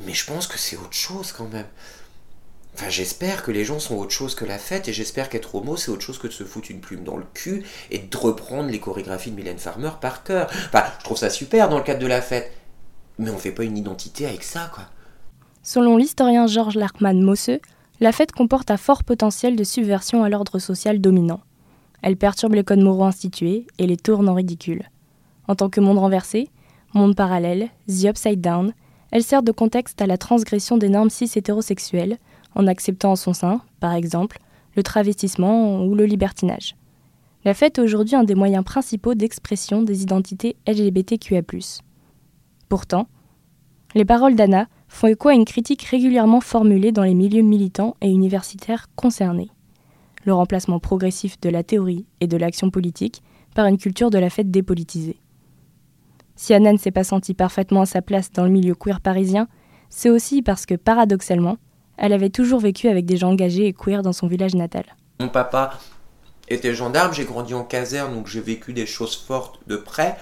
Mais 0.06 0.13
je 0.13 0.25
pense 0.25 0.47
que 0.47 0.58
c'est 0.58 0.77
autre 0.77 0.93
chose 0.93 1.32
quand 1.32 1.47
même. 1.47 1.67
Enfin, 2.73 2.89
j'espère 2.89 3.43
que 3.43 3.51
les 3.51 3.65
gens 3.65 3.79
sont 3.79 3.95
autre 3.97 4.12
chose 4.12 4.34
que 4.34 4.45
la 4.45 4.57
fête 4.57 4.88
et 4.88 4.93
j'espère 4.93 5.29
qu'être 5.29 5.55
homo 5.55 5.75
c'est 5.75 5.91
autre 5.91 6.01
chose 6.01 6.17
que 6.17 6.27
de 6.27 6.31
se 6.31 6.45
foutre 6.45 6.71
une 6.71 6.79
plume 6.79 7.03
dans 7.03 7.17
le 7.17 7.25
cul 7.34 7.63
et 7.89 7.99
de 7.99 8.17
reprendre 8.17 8.69
les 8.69 8.79
chorégraphies 8.79 9.31
de 9.31 9.36
Mylène 9.36 9.57
Farmer 9.57 9.91
par 9.99 10.23
cœur. 10.23 10.49
Enfin, 10.67 10.84
je 10.99 11.03
trouve 11.03 11.17
ça 11.17 11.29
super 11.29 11.69
dans 11.69 11.77
le 11.77 11.84
cadre 11.84 11.99
de 11.99 12.07
la 12.07 12.21
fête 12.21 12.51
mais 13.21 13.29
on 13.29 13.38
fait 13.38 13.51
pas 13.51 13.63
une 13.63 13.77
identité 13.77 14.25
avec 14.25 14.43
ça, 14.43 14.69
quoi. 14.73 14.86
Selon 15.63 15.97
l'historien 15.97 16.47
Georges 16.47 16.75
Larkman 16.75 17.21
Mosseux, 17.21 17.62
la 17.99 18.12
fête 18.12 18.31
comporte 18.31 18.71
un 18.71 18.77
fort 18.77 19.03
potentiel 19.03 19.55
de 19.55 19.63
subversion 19.63 20.23
à 20.23 20.29
l'ordre 20.29 20.57
social 20.57 20.99
dominant. 20.99 21.41
Elle 22.01 22.17
perturbe 22.17 22.55
les 22.55 22.63
codes 22.63 22.79
moraux 22.79 23.03
institués 23.03 23.67
et 23.77 23.86
les 23.86 23.97
tourne 23.97 24.27
en 24.27 24.34
ridicule. 24.34 24.89
En 25.47 25.53
tant 25.53 25.69
que 25.69 25.79
monde 25.79 25.99
renversé, 25.99 26.49
monde 26.95 27.15
parallèle, 27.15 27.69
The 27.88 28.05
Upside 28.05 28.41
Down, 28.41 28.73
elle 29.12 29.23
sert 29.23 29.43
de 29.43 29.51
contexte 29.51 30.01
à 30.01 30.07
la 30.07 30.17
transgression 30.17 30.77
des 30.77 30.89
normes 30.89 31.12
cis-hétérosexuelles, 31.12 32.17
en 32.55 32.67
acceptant 32.67 33.11
en 33.11 33.15
son 33.15 33.33
sein, 33.33 33.61
par 33.79 33.93
exemple, 33.93 34.39
le 34.75 34.83
travestissement 34.83 35.83
ou 35.83 35.95
le 35.95 36.05
libertinage. 36.05 36.75
La 37.43 37.53
fête 37.53 37.79
est 37.79 37.81
aujourd'hui 37.81 38.15
un 38.15 38.23
des 38.23 38.35
moyens 38.35 38.63
principaux 38.63 39.15
d'expression 39.15 39.81
des 39.81 40.03
identités 40.03 40.55
LGBTQA. 40.67 41.41
Pourtant, 42.69 43.07
les 43.95 44.05
paroles 44.05 44.35
d'Anna 44.35 44.67
font 44.87 45.07
écho 45.07 45.29
à 45.29 45.33
une 45.33 45.45
critique 45.45 45.83
régulièrement 45.83 46.41
formulée 46.41 46.91
dans 46.91 47.03
les 47.03 47.15
milieux 47.15 47.41
militants 47.41 47.95
et 48.01 48.09
universitaires 48.09 48.87
concernés. 48.95 49.49
Le 50.23 50.33
remplacement 50.33 50.79
progressif 50.79 51.39
de 51.41 51.49
la 51.49 51.63
théorie 51.63 52.05
et 52.19 52.27
de 52.27 52.37
l'action 52.37 52.69
politique 52.69 53.23
par 53.55 53.65
une 53.65 53.77
culture 53.77 54.11
de 54.11 54.19
la 54.19 54.29
fête 54.29 54.51
dépolitisée. 54.51 55.19
Si 56.35 56.53
Anna 56.53 56.71
ne 56.71 56.77
s'est 56.77 56.91
pas 56.91 57.03
sentie 57.03 57.33
parfaitement 57.33 57.81
à 57.81 57.85
sa 57.85 58.01
place 58.01 58.31
dans 58.31 58.45
le 58.45 58.51
milieu 58.51 58.75
queer 58.75 59.01
parisien, 59.01 59.47
c'est 59.89 60.09
aussi 60.09 60.41
parce 60.41 60.65
que, 60.65 60.75
paradoxalement, 60.75 61.57
elle 61.97 62.13
avait 62.13 62.30
toujours 62.30 62.60
vécu 62.60 62.88
avec 62.88 63.06
des 63.06 63.17
gens 63.17 63.32
engagés 63.32 63.67
et 63.67 63.73
queer 63.73 64.01
dans 64.01 64.13
son 64.13 64.27
village 64.27 64.56
natal. 64.56 64.86
Mon 65.19 65.30
papa 65.30 65.80
était 66.47 66.73
gendarme, 66.73 67.13
j'ai 67.13 67.25
grandi 67.25 67.54
en 67.54 67.63
caserne, 67.63 68.13
donc 68.13 68.27
j'ai 68.27 68.41
vécu 68.41 68.73
des 68.73 68.86
choses 68.86 69.15
fortes 69.15 69.60
de 69.67 69.75
près. 69.75 70.17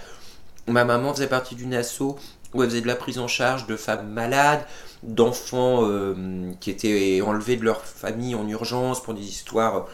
Ma 0.67 0.85
maman 0.85 1.13
faisait 1.13 1.27
partie 1.27 1.55
d'une 1.55 1.73
asso 1.73 2.17
où 2.53 2.63
elle 2.63 2.69
faisait 2.69 2.81
de 2.81 2.87
la 2.87 2.95
prise 2.95 3.19
en 3.19 3.27
charge 3.27 3.67
de 3.67 3.75
femmes 3.75 4.09
malades, 4.09 4.65
d'enfants 5.03 5.81
euh, 5.83 6.51
qui 6.59 6.71
étaient 6.71 7.21
enlevés 7.21 7.57
de 7.57 7.63
leur 7.63 7.81
famille 7.81 8.35
en 8.35 8.47
urgence 8.47 9.01
pour 9.01 9.13
des 9.13 9.21
histoires, 9.21 9.87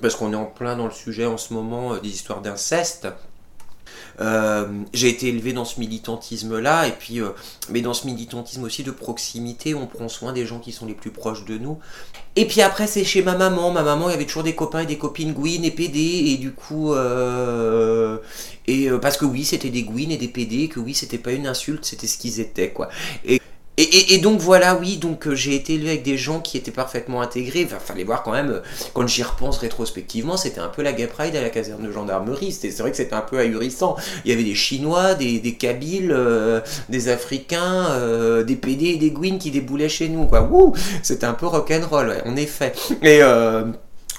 parce 0.00 0.14
qu'on 0.14 0.32
est 0.32 0.36
en 0.36 0.44
plein 0.44 0.76
dans 0.76 0.84
le 0.84 0.92
sujet 0.92 1.26
en 1.26 1.38
ce 1.38 1.54
moment, 1.54 1.94
euh, 1.94 2.00
des 2.00 2.10
histoires 2.10 2.42
d'inceste. 2.42 3.08
Euh, 4.20 4.66
j'ai 4.92 5.08
été 5.08 5.28
élevé 5.28 5.52
dans 5.52 5.64
ce 5.64 5.80
militantisme-là, 5.80 6.88
et 6.88 6.92
puis, 6.92 7.20
mais 7.70 7.80
dans 7.80 7.94
ce 7.94 8.06
militantisme 8.06 8.64
aussi 8.64 8.82
de 8.82 8.90
proximité, 8.90 9.74
on 9.74 9.86
prend 9.86 10.08
soin 10.08 10.32
des 10.32 10.46
gens 10.46 10.58
qui 10.58 10.72
sont 10.72 10.86
les 10.86 10.94
plus 10.94 11.10
proches 11.10 11.44
de 11.44 11.58
nous. 11.58 11.78
Et 12.36 12.46
puis 12.46 12.62
après, 12.62 12.86
c'est 12.86 13.04
chez 13.04 13.22
ma 13.22 13.36
maman. 13.36 13.70
Ma 13.70 13.82
maman, 13.82 14.08
il 14.08 14.12
y 14.12 14.14
avait 14.14 14.26
toujours 14.26 14.42
des 14.42 14.54
copains 14.54 14.80
et 14.80 14.86
des 14.86 14.98
copines 14.98 15.32
Gwyn 15.32 15.64
et 15.64 15.70
PD, 15.70 15.98
et 15.98 16.36
du 16.36 16.52
coup, 16.52 16.94
euh, 16.94 18.18
et 18.66 18.88
parce 19.00 19.16
que 19.16 19.24
oui, 19.24 19.44
c'était 19.44 19.70
des 19.70 19.82
Gwyn 19.82 20.10
et 20.10 20.16
des 20.16 20.28
PD, 20.28 20.68
que 20.68 20.80
oui, 20.80 20.94
c'était 20.94 21.18
pas 21.18 21.32
une 21.32 21.46
insulte, 21.46 21.84
c'était 21.84 22.06
ce 22.06 22.18
qu'ils 22.18 22.40
étaient, 22.40 22.70
quoi. 22.70 22.88
Et, 23.78 24.14
et, 24.14 24.18
donc 24.18 24.38
voilà, 24.38 24.74
oui, 24.74 24.98
donc 24.98 25.26
euh, 25.26 25.34
j'ai 25.34 25.54
été 25.54 25.74
élevé 25.74 25.90
avec 25.90 26.02
des 26.02 26.18
gens 26.18 26.40
qui 26.40 26.58
étaient 26.58 26.70
parfaitement 26.70 27.22
intégrés. 27.22 27.64
Enfin, 27.64 27.78
fallait 27.78 28.04
voir 28.04 28.22
quand 28.22 28.32
même, 28.32 28.50
euh, 28.50 28.60
quand 28.92 29.06
j'y 29.06 29.22
repense 29.22 29.56
rétrospectivement, 29.56 30.36
c'était 30.36 30.60
un 30.60 30.68
peu 30.68 30.82
la 30.82 30.92
gay 30.92 31.06
pride 31.06 31.34
à 31.36 31.40
la 31.40 31.48
caserne 31.48 31.82
de 31.82 31.90
gendarmerie. 31.90 32.52
C'est 32.52 32.76
vrai 32.78 32.90
que 32.90 32.98
c'était 32.98 33.14
un 33.14 33.22
peu 33.22 33.38
ahurissant. 33.38 33.96
Il 34.26 34.30
y 34.30 34.34
avait 34.34 34.44
des 34.44 34.54
Chinois, 34.54 35.14
des, 35.14 35.40
des 35.40 35.54
Kabyles, 35.54 36.12
euh, 36.12 36.60
des 36.90 37.08
Africains, 37.08 38.42
des 38.42 38.56
PD 38.56 38.88
et 38.88 38.96
des 38.96 39.10
Gwyn 39.10 39.38
qui 39.38 39.50
déboulaient 39.50 39.88
chez 39.88 40.10
nous, 40.10 40.26
quoi. 40.26 40.42
Wouh 40.42 40.74
C'était 41.02 41.26
un 41.26 41.34
peu 41.34 41.46
rock'n'roll, 41.46 42.08
ouais, 42.08 42.22
en 42.26 42.36
effet. 42.36 42.74
Et 43.02 43.22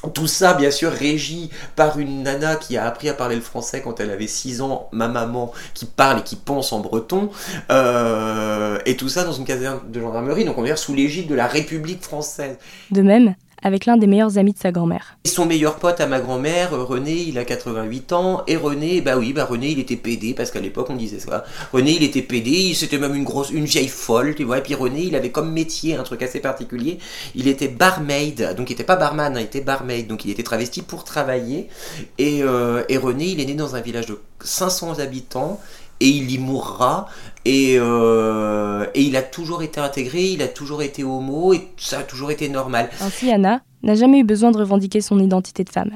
tout 0.10 0.28
ça, 0.28 0.54
bien 0.54 0.72
sûr, 0.72 0.92
régi 0.92 1.50
par 1.76 2.00
une 2.00 2.24
nana 2.24 2.56
qui 2.56 2.78
a 2.78 2.86
appris 2.86 3.10
à 3.10 3.14
parler 3.14 3.36
le 3.36 3.42
français 3.42 3.82
quand 3.82 4.00
elle 4.00 4.12
avait 4.12 4.28
6 4.28 4.62
ans, 4.62 4.90
ma 4.92 5.08
maman, 5.08 5.52
qui 5.74 5.86
parle 5.86 6.20
et 6.20 6.24
qui 6.24 6.36
pense 6.36 6.74
en 6.74 6.80
breton, 6.80 7.30
euh, 7.72 8.80
et 8.86 8.98
tout 8.98 9.10
ça 9.10 9.24
dans 9.24 9.32
une 9.32 9.46
caserne 9.46 9.80
de 9.90 10.00
gendarmerie, 10.00 10.46
donc 10.46 10.58
on 10.58 10.64
dire 10.64 10.78
sous 10.78 10.94
l'égide 10.94 11.28
de 11.28 11.36
la 11.36 11.48
République 11.48 12.02
française. 12.02 12.58
De 12.92 13.02
même, 13.02 13.36
avec 13.64 13.86
l'un 13.86 13.98
des 13.98 14.08
meilleurs 14.08 14.38
amis 14.38 14.54
de 14.54 14.60
sa 14.60 14.72
grand-mère. 14.72 15.18
Son 15.26 15.46
meilleur 15.46 15.78
pote 15.78 16.00
à 16.02 16.08
ma 16.08 16.20
grand-mère, 16.20 16.72
René, 16.72 17.14
il 17.14 17.38
a 17.38 17.46
88 17.46 18.14
ans, 18.14 18.44
et 18.48 18.58
René, 18.58 19.02
bah 19.02 19.18
oui, 19.18 19.34
bah 19.34 19.46
René, 19.46 19.70
il 19.70 19.80
était 19.80 19.96
pédé, 19.96 20.34
parce 20.34 20.52
qu'à 20.52 20.60
l'époque 20.60 20.90
on 20.90 20.96
disait 20.96 21.20
ça. 21.20 21.46
René, 21.72 21.92
il 21.92 22.04
était 22.04 22.22
pédé, 22.22 22.74
c'était 22.74 22.98
même 22.98 23.16
une 23.16 23.24
grosse, 23.24 23.50
une 23.52 23.66
vieille 23.66 23.88
folle, 23.88 24.36
et 24.38 24.62
puis 24.62 24.76
René, 24.76 25.04
il 25.04 25.16
avait 25.16 25.32
comme 25.32 25.52
métier 25.52 25.96
un 25.96 26.04
truc 26.04 26.22
assez 26.22 26.40
particulier, 26.40 27.00
il 27.36 27.48
était 27.48 27.70
barmaid, 27.70 28.56
donc 28.56 28.70
il 28.70 28.74
était 28.74 28.84
pas 28.84 28.98
barman, 28.98 29.36
hein, 29.36 29.40
il 29.40 29.46
était 29.46 29.62
barmaid, 29.62 30.08
donc 30.08 30.26
il 30.26 30.32
était 30.32 30.44
travesti 30.44 30.82
pour 30.82 31.04
travailler, 31.04 31.70
et, 32.18 32.44
euh, 32.44 32.84
et 32.90 32.98
René, 32.98 33.28
il 33.28 33.40
est 33.40 33.46
né 33.46 33.54
dans 33.56 33.76
un 33.76 33.82
village 33.82 34.08
de 34.08 34.20
500 34.44 35.00
habitants, 35.00 35.60
et 36.04 36.10
il 36.10 36.30
y 36.30 36.38
mourra. 36.38 37.08
Et, 37.46 37.76
euh, 37.78 38.86
et, 38.94 39.02
il 39.02 39.16
a 39.16 39.22
toujours 39.22 39.64
été 39.64 39.80
intégré, 39.80 40.24
il 40.32 40.42
a 40.42 40.48
toujours 40.48 40.82
été 40.82 41.04
homo, 41.04 41.54
et 41.54 41.70
ça 41.78 42.00
a 42.00 42.04
toujours 42.04 42.32
été 42.32 42.50
normal. 42.50 42.90
Ainsi, 43.02 43.32
Anna 43.32 43.62
n'a 43.82 43.96
jamais 43.96 44.20
eu 44.20 44.24
besoin 44.24 44.52
de 44.52 44.58
revendiquer 44.58 45.02
son 45.02 45.20
identité 45.20 45.64
de 45.64 45.70
femme. 45.70 45.92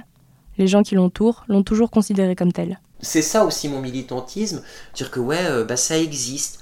Les 0.58 0.68
gens 0.68 0.84
qui 0.84 0.96
l'entourent 0.96 1.46
l'ont 1.48 1.64
toujours 1.64 1.92
considérée 1.92 2.36
comme 2.36 2.52
telle. 2.52 2.80
C'est 3.00 3.22
ça 3.22 3.46
aussi 3.46 3.70
mon 3.70 3.82
militantisme, 3.82 4.64
dire 4.96 5.12
que 5.12 5.20
ouais, 5.20 5.46
euh, 5.46 5.64
bah, 5.64 5.78
ça 5.78 5.98
existe. 5.98 6.60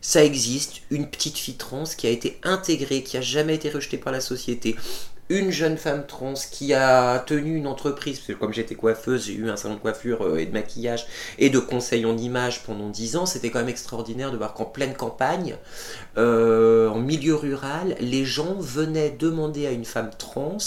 Ça 0.00 0.24
existe, 0.24 0.82
une 0.90 1.08
petite 1.08 1.38
fille 1.38 1.56
trans 1.56 1.84
qui 1.84 2.06
a 2.06 2.10
été 2.10 2.38
intégrée, 2.44 3.02
qui 3.02 3.16
a 3.16 3.20
jamais 3.20 3.56
été 3.56 3.68
rejetée 3.68 3.98
par 3.98 4.12
la 4.12 4.20
société, 4.20 4.76
une 5.28 5.50
jeune 5.50 5.76
femme 5.76 6.06
trans 6.06 6.34
qui 6.50 6.72
a 6.72 7.18
tenu 7.20 7.56
une 7.56 7.66
entreprise, 7.66 8.18
parce 8.18 8.28
que 8.28 8.32
comme 8.32 8.52
j'étais 8.52 8.74
coiffeuse, 8.74 9.26
j'ai 9.26 9.34
eu 9.34 9.50
un 9.50 9.56
salon 9.56 9.74
de 9.74 9.80
coiffure 9.80 10.22
euh, 10.22 10.38
et 10.38 10.46
de 10.46 10.52
maquillage 10.52 11.06
et 11.38 11.50
de 11.50 11.58
conseil 11.58 12.06
en 12.06 12.16
image 12.16 12.62
pendant 12.62 12.88
10 12.88 13.16
ans, 13.16 13.26
c'était 13.26 13.50
quand 13.50 13.58
même 13.58 13.68
extraordinaire 13.68 14.32
de 14.32 14.36
voir 14.36 14.54
qu'en 14.54 14.64
pleine 14.64 14.94
campagne, 14.94 15.56
euh, 16.16 16.88
en 16.88 16.98
milieu 16.98 17.34
rural, 17.34 17.96
les 18.00 18.24
gens 18.24 18.54
venaient 18.58 19.10
demander 19.10 19.66
à 19.66 19.70
une 19.70 19.84
femme 19.84 20.10
trans 20.16 20.58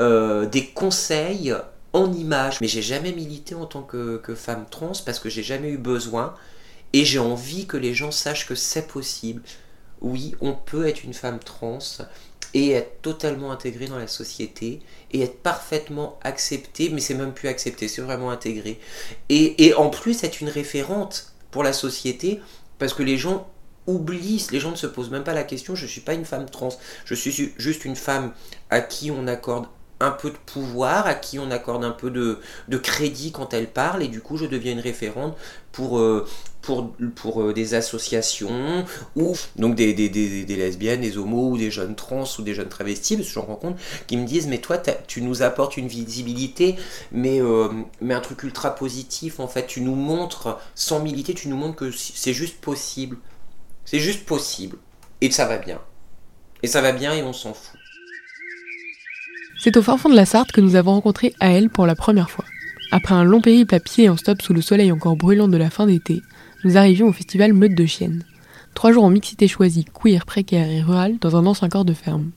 euh, 0.00 0.46
des 0.46 0.66
conseils 0.66 1.54
en 1.92 2.12
image. 2.12 2.60
Mais 2.60 2.68
j'ai 2.68 2.82
jamais 2.82 3.12
milité 3.12 3.54
en 3.54 3.66
tant 3.66 3.82
que, 3.82 4.18
que 4.18 4.34
femme 4.34 4.66
trans 4.70 4.92
parce 5.04 5.18
que 5.18 5.28
j'ai 5.28 5.42
jamais 5.42 5.70
eu 5.70 5.78
besoin 5.78 6.34
et 6.92 7.04
j'ai 7.04 7.18
envie 7.18 7.66
que 7.66 7.76
les 7.76 7.94
gens 7.94 8.10
sachent 8.10 8.46
que 8.46 8.54
c'est 8.54 8.86
possible. 8.86 9.42
Oui, 10.00 10.34
on 10.40 10.52
peut 10.52 10.86
être 10.86 11.04
une 11.04 11.14
femme 11.14 11.38
trans 11.40 11.78
et 12.54 12.70
être 12.72 13.02
totalement 13.02 13.52
intégré 13.52 13.86
dans 13.86 13.98
la 13.98 14.06
société 14.06 14.80
et 15.12 15.22
être 15.22 15.38
parfaitement 15.42 16.18
accepté, 16.22 16.90
mais 16.90 17.00
c'est 17.00 17.14
même 17.14 17.32
plus 17.32 17.48
accepté, 17.48 17.88
c'est 17.88 18.02
vraiment 18.02 18.30
intégré. 18.30 18.78
Et, 19.28 19.66
et, 19.66 19.74
en 19.74 19.90
plus 19.90 20.24
être 20.24 20.40
une 20.40 20.48
référente 20.48 21.32
pour 21.50 21.62
la 21.62 21.72
société, 21.72 22.40
parce 22.78 22.94
que 22.94 23.02
les 23.02 23.16
gens 23.16 23.48
oublient, 23.86 24.46
les 24.50 24.60
gens 24.60 24.70
ne 24.70 24.76
se 24.76 24.86
posent 24.86 25.10
même 25.10 25.24
pas 25.24 25.34
la 25.34 25.44
question, 25.44 25.74
je 25.74 25.84
ne 25.84 25.88
suis 25.88 26.00
pas 26.02 26.14
une 26.14 26.24
femme 26.24 26.48
trans, 26.48 26.68
je 27.04 27.14
suis 27.14 27.52
juste 27.56 27.84
une 27.84 27.96
femme 27.96 28.32
à 28.70 28.80
qui 28.80 29.10
on 29.10 29.26
accorde 29.26 29.66
un 30.00 30.10
peu 30.10 30.30
de 30.30 30.36
pouvoir, 30.36 31.06
à 31.06 31.14
qui 31.14 31.38
on 31.38 31.50
accorde 31.50 31.84
un 31.84 31.90
peu 31.90 32.10
de, 32.10 32.38
de 32.68 32.78
crédit 32.78 33.32
quand 33.32 33.52
elle 33.52 33.68
parle, 33.68 34.02
et 34.02 34.08
du 34.08 34.20
coup 34.20 34.36
je 34.36 34.46
deviens 34.46 34.72
une 34.72 34.80
référente 34.80 35.36
pour, 35.72 35.98
euh, 35.98 36.26
pour, 36.62 36.92
pour 37.16 37.42
euh, 37.42 37.52
des 37.52 37.74
associations, 37.74 38.84
ou 39.16 39.34
donc 39.56 39.74
des, 39.74 39.94
des, 39.94 40.08
des, 40.08 40.56
lesbiennes, 40.56 41.00
des 41.00 41.18
homos, 41.18 41.50
ou 41.50 41.58
des 41.58 41.70
jeunes 41.70 41.96
trans, 41.96 42.24
ou 42.38 42.42
des 42.42 42.54
jeunes 42.54 42.68
travestis, 42.68 43.16
parce 43.16 43.28
que 43.28 43.34
j'en 43.34 43.46
rencontre, 43.46 43.78
qui 44.06 44.16
me 44.16 44.26
disent, 44.26 44.46
mais 44.46 44.58
toi, 44.58 44.78
tu 45.06 45.22
nous 45.22 45.42
apportes 45.42 45.76
une 45.76 45.88
visibilité, 45.88 46.76
mais, 47.12 47.40
euh, 47.40 47.68
mais 48.00 48.14
un 48.14 48.20
truc 48.20 48.42
ultra 48.44 48.74
positif, 48.74 49.40
en 49.40 49.48
fait, 49.48 49.66
tu 49.66 49.80
nous 49.80 49.94
montres, 49.94 50.58
sans 50.74 51.00
militer, 51.00 51.34
tu 51.34 51.48
nous 51.48 51.56
montres 51.56 51.76
que 51.76 51.90
c'est 51.90 52.32
juste 52.32 52.60
possible. 52.60 53.18
C'est 53.84 54.00
juste 54.00 54.26
possible. 54.26 54.78
Et 55.20 55.30
ça 55.30 55.46
va 55.46 55.58
bien. 55.58 55.80
Et 56.62 56.66
ça 56.66 56.80
va 56.80 56.92
bien 56.92 57.14
et 57.14 57.22
on 57.22 57.32
s'en 57.32 57.54
fout. 57.54 57.77
C'est 59.60 59.76
au 59.76 59.82
fin 59.82 59.96
fond 59.96 60.08
de 60.08 60.14
la 60.14 60.24
Sarthe 60.24 60.52
que 60.52 60.60
nous 60.60 60.76
avons 60.76 60.92
rencontré 60.92 61.34
Aël 61.40 61.68
pour 61.68 61.84
la 61.84 61.96
première 61.96 62.30
fois. 62.30 62.44
Après 62.92 63.14
un 63.14 63.24
long 63.24 63.40
périple 63.40 63.74
à 63.74 63.80
pied 63.80 64.04
et 64.04 64.08
en 64.08 64.16
stop 64.16 64.40
sous 64.40 64.54
le 64.54 64.62
soleil 64.62 64.92
encore 64.92 65.16
brûlant 65.16 65.48
de 65.48 65.56
la 65.56 65.68
fin 65.68 65.86
d'été, 65.86 66.22
nous 66.64 66.76
arrivions 66.76 67.08
au 67.08 67.12
festival 67.12 67.52
Meute 67.52 67.74
de 67.74 67.84
Chiennes. 67.84 68.24
Trois 68.74 68.92
jours 68.92 69.04
en 69.04 69.10
mixité 69.10 69.48
choisie, 69.48 69.84
queer, 69.84 70.24
précaire 70.24 70.70
et 70.70 70.80
rural 70.80 71.18
dans 71.20 71.36
un 71.36 71.44
ancien 71.44 71.68
corps 71.68 71.84
de 71.84 71.92
ferme. 71.92 72.30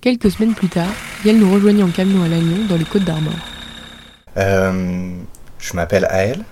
Quelques 0.00 0.30
semaines 0.30 0.54
plus 0.54 0.68
tard, 0.68 0.90
Yael 1.24 1.38
nous 1.38 1.52
rejoignit 1.52 1.82
en 1.82 1.90
camion 1.90 2.22
à 2.22 2.28
Lannion 2.28 2.64
dans 2.68 2.76
les 2.76 2.84
Côtes 2.84 3.04
d'Armor. 3.04 3.34
Euh, 4.36 5.16
je 5.58 5.74
m'appelle 5.74 6.06
Aël, 6.08 6.44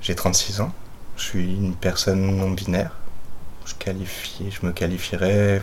j'ai 0.00 0.14
36 0.14 0.60
ans, 0.60 0.72
je 1.16 1.22
suis 1.24 1.54
une 1.54 1.74
personne 1.74 2.36
non 2.36 2.50
binaire. 2.50 2.96
Je 3.66 4.66
me 4.66 4.72
qualifierais 4.72 5.62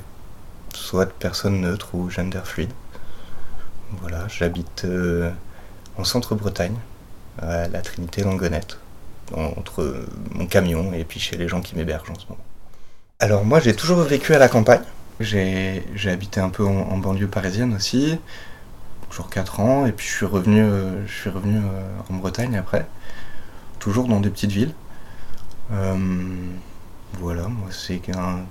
soit 0.75 1.11
personne 1.19 1.61
neutre 1.61 1.95
ou 1.95 2.09
gender 2.09 2.41
fluide. 2.43 2.71
Voilà, 4.01 4.27
j'habite 4.27 4.85
euh, 4.85 5.31
en 5.97 6.03
centre-Bretagne, 6.03 6.77
à 7.41 7.67
la 7.67 7.81
Trinité 7.81 8.23
Langonette, 8.23 8.77
entre 9.33 10.05
mon 10.31 10.45
camion 10.45 10.93
et 10.93 11.03
puis 11.03 11.19
chez 11.19 11.37
les 11.37 11.47
gens 11.47 11.61
qui 11.61 11.75
m'hébergent 11.75 12.11
en 12.11 12.19
ce 12.19 12.25
moment. 12.27 12.43
Alors 13.19 13.45
moi 13.45 13.59
j'ai 13.59 13.75
toujours 13.75 13.99
vécu 13.99 14.33
à 14.33 14.39
la 14.39 14.47
campagne, 14.47 14.83
j'ai 15.19 15.83
habité 16.05 16.39
un 16.39 16.49
peu 16.49 16.65
en, 16.65 16.97
banlieue 16.97 17.27
parisienne 17.27 17.73
aussi, 17.73 18.17
toujours 19.09 19.29
4 19.29 19.59
ans, 19.59 19.85
et 19.85 19.91
puis 19.91 20.07
je 20.07 20.13
suis 20.13 20.25
revenu, 20.25 20.61
euh, 20.61 21.05
je 21.07 21.11
suis 21.13 21.29
revenu 21.29 21.57
euh, 21.57 22.13
en 22.13 22.13
Bretagne 22.15 22.55
après, 22.57 22.85
toujours 23.79 24.07
dans 24.07 24.19
des 24.19 24.29
petites 24.29 24.51
villes. 24.51 24.73
voilà, 27.19 27.47
moi 27.47 27.69
c'est 27.71 28.01
un, 28.15 28.45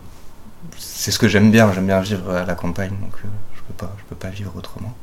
c'est 0.76 1.10
ce 1.10 1.18
que 1.18 1.28
j'aime 1.28 1.50
bien, 1.50 1.72
j'aime 1.72 1.86
bien 1.86 2.00
vivre 2.00 2.30
à 2.30 2.44
la 2.44 2.54
campagne, 2.54 2.90
donc 2.90 3.14
euh, 3.24 3.28
je 3.54 3.60
peux 3.62 3.74
pas, 3.74 3.94
je 3.98 4.04
peux 4.04 4.16
pas 4.16 4.28
vivre 4.28 4.52
autrement. 4.56 4.94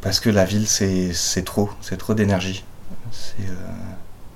Parce 0.00 0.20
que 0.20 0.30
la 0.30 0.44
ville, 0.44 0.66
c'est 0.66 1.44
trop, 1.44 1.70
c'est 1.80 1.98
trop 1.98 2.14
d'énergie. 2.14 2.64
Euh, 3.40 3.44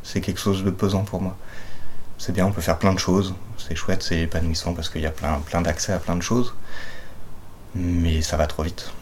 c'est 0.02 0.20
quelque 0.20 0.40
chose 0.40 0.62
de 0.64 0.70
pesant 0.70 1.04
pour 1.04 1.22
moi. 1.22 1.36
C'est 2.18 2.32
bien, 2.32 2.46
on 2.46 2.52
peut 2.52 2.60
faire 2.60 2.78
plein 2.78 2.92
de 2.92 2.98
choses, 2.98 3.34
c'est 3.58 3.74
chouette, 3.74 4.02
c'est 4.02 4.20
épanouissant 4.20 4.74
parce 4.74 4.88
qu'il 4.88 5.00
y 5.00 5.06
a 5.06 5.10
plein, 5.10 5.40
plein 5.40 5.62
d'accès 5.62 5.92
à 5.92 5.98
plein 5.98 6.16
de 6.16 6.22
choses, 6.22 6.54
mais 7.74 8.22
ça 8.22 8.36
va 8.36 8.46
trop 8.46 8.62
vite. 8.62 8.92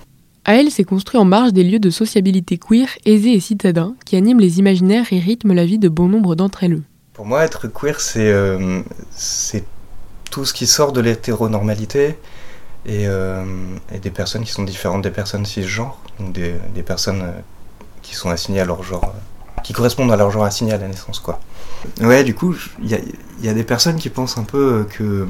elle 0.45 0.71
s'est 0.71 0.85
construit 0.85 1.21
en 1.21 1.25
marge 1.25 1.53
des 1.53 1.65
lieux 1.65 1.79
de 1.79 1.91
sociabilité 1.91 2.59
queer, 2.59 2.89
aisés 3.05 3.33
et 3.33 3.41
citadins, 3.41 3.95
qui 4.07 4.17
animent 4.17 4.41
les 4.41 4.59
imaginaires 4.59 5.07
et 5.13 5.19
rythment 5.19 5.55
la 5.55 5.67
vie 5.67 5.79
de 5.79 5.89
bon 5.89 6.09
nombre 6.09 6.35
d'entre 6.35 6.65
elles. 6.65 6.83
Pour 7.13 7.27
moi, 7.27 7.45
être 7.45 7.69
queer, 7.69 8.01
c'est 8.01 8.33
euh, 8.33 8.83
tout 10.33 10.47
ce 10.47 10.55
qui 10.55 10.67
sort 10.67 10.93
de 10.93 11.01
l'hétéronormalité 11.01 12.17
et, 12.87 13.07
euh, 13.07 13.45
et, 13.95 13.99
des 13.99 14.11
personnes 14.11 14.43
qui 14.43 14.51
sont 14.51 14.65
différentes 14.65 15.03
des 15.03 15.11
personnes 15.11 15.45
cisgenres, 15.45 16.01
donc 16.19 16.33
des, 16.33 16.83
personnes 16.83 17.23
euh, 17.23 17.33
qui 18.01 18.17
sont 18.17 18.31
assignées 18.31 18.61
à 18.61 18.65
leur 18.65 18.83
genre, 18.83 19.05
euh, 19.05 19.61
qui 19.63 19.75
correspondent 19.75 20.11
à 20.11 20.17
leur 20.17 20.31
genre 20.31 20.45
assigné 20.45 20.73
à 20.73 20.79
la 20.79 20.89
naissance, 20.89 21.21
quoi. 21.21 21.39
Ouais, 22.01 22.25
du 22.25 22.35
coup, 22.35 22.57
il 22.83 22.91
y 22.91 22.95
a, 22.95 22.99
y 23.43 23.49
a, 23.49 23.53
des 23.53 23.63
personnes 23.63 23.97
qui 23.97 24.09
pensent 24.09 24.39
un 24.39 24.45
peu 24.45 24.87
que, 24.91 25.29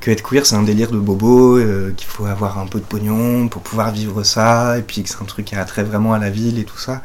que 0.00 0.10
être 0.12 0.22
queer 0.22 0.46
c'est 0.46 0.54
un 0.54 0.62
délire 0.62 0.92
de 0.92 0.98
bobo, 0.98 1.58
qu'il 1.96 2.06
faut 2.06 2.26
avoir 2.26 2.58
un 2.58 2.66
peu 2.66 2.78
de 2.78 2.84
pognon 2.84 3.48
pour 3.48 3.62
pouvoir 3.62 3.90
vivre 3.90 4.22
ça, 4.22 4.78
et 4.78 4.82
puis 4.82 5.02
que 5.02 5.08
c'est 5.08 5.20
un 5.20 5.26
truc 5.26 5.46
qui 5.46 5.56
a 5.56 5.64
trait 5.64 5.82
vraiment 5.82 6.14
à 6.14 6.18
la 6.18 6.30
ville 6.30 6.58
et 6.60 6.64
tout 6.64 6.78
ça. 6.78 7.02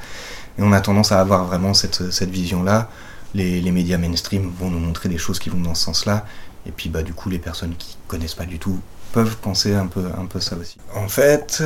Et 0.59 0.61
on 0.61 0.71
a 0.71 0.81
tendance 0.81 1.11
à 1.11 1.19
avoir 1.19 1.45
vraiment 1.45 1.73
cette, 1.73 2.11
cette 2.11 2.29
vision-là. 2.29 2.89
Les, 3.33 3.71
médias 3.71 3.97
mainstream 3.97 4.51
vont 4.59 4.69
nous 4.69 4.79
montrer 4.79 5.07
des 5.07 5.17
choses 5.17 5.39
qui 5.39 5.49
vont 5.49 5.61
dans 5.61 5.73
ce 5.73 5.85
sens-là, 5.85 6.25
et 6.65 6.71
puis 6.71 6.89
bah 6.89 7.04
du 7.04 7.13
coup 7.13 7.30
les 7.30 7.39
personnes 7.39 7.76
qui 7.78 7.97
connaissent 8.08 8.36
pas 8.36 8.45
du 8.45 8.60
tout 8.60 8.80
peuvent 9.13 9.38
penser 9.38 9.74
un 9.74 9.88
peu, 9.88 10.06
un 10.17 10.26
peu 10.26 10.39
ça 10.39 10.56
aussi. 10.56 10.78
En 10.95 11.08
fait, 11.08 11.63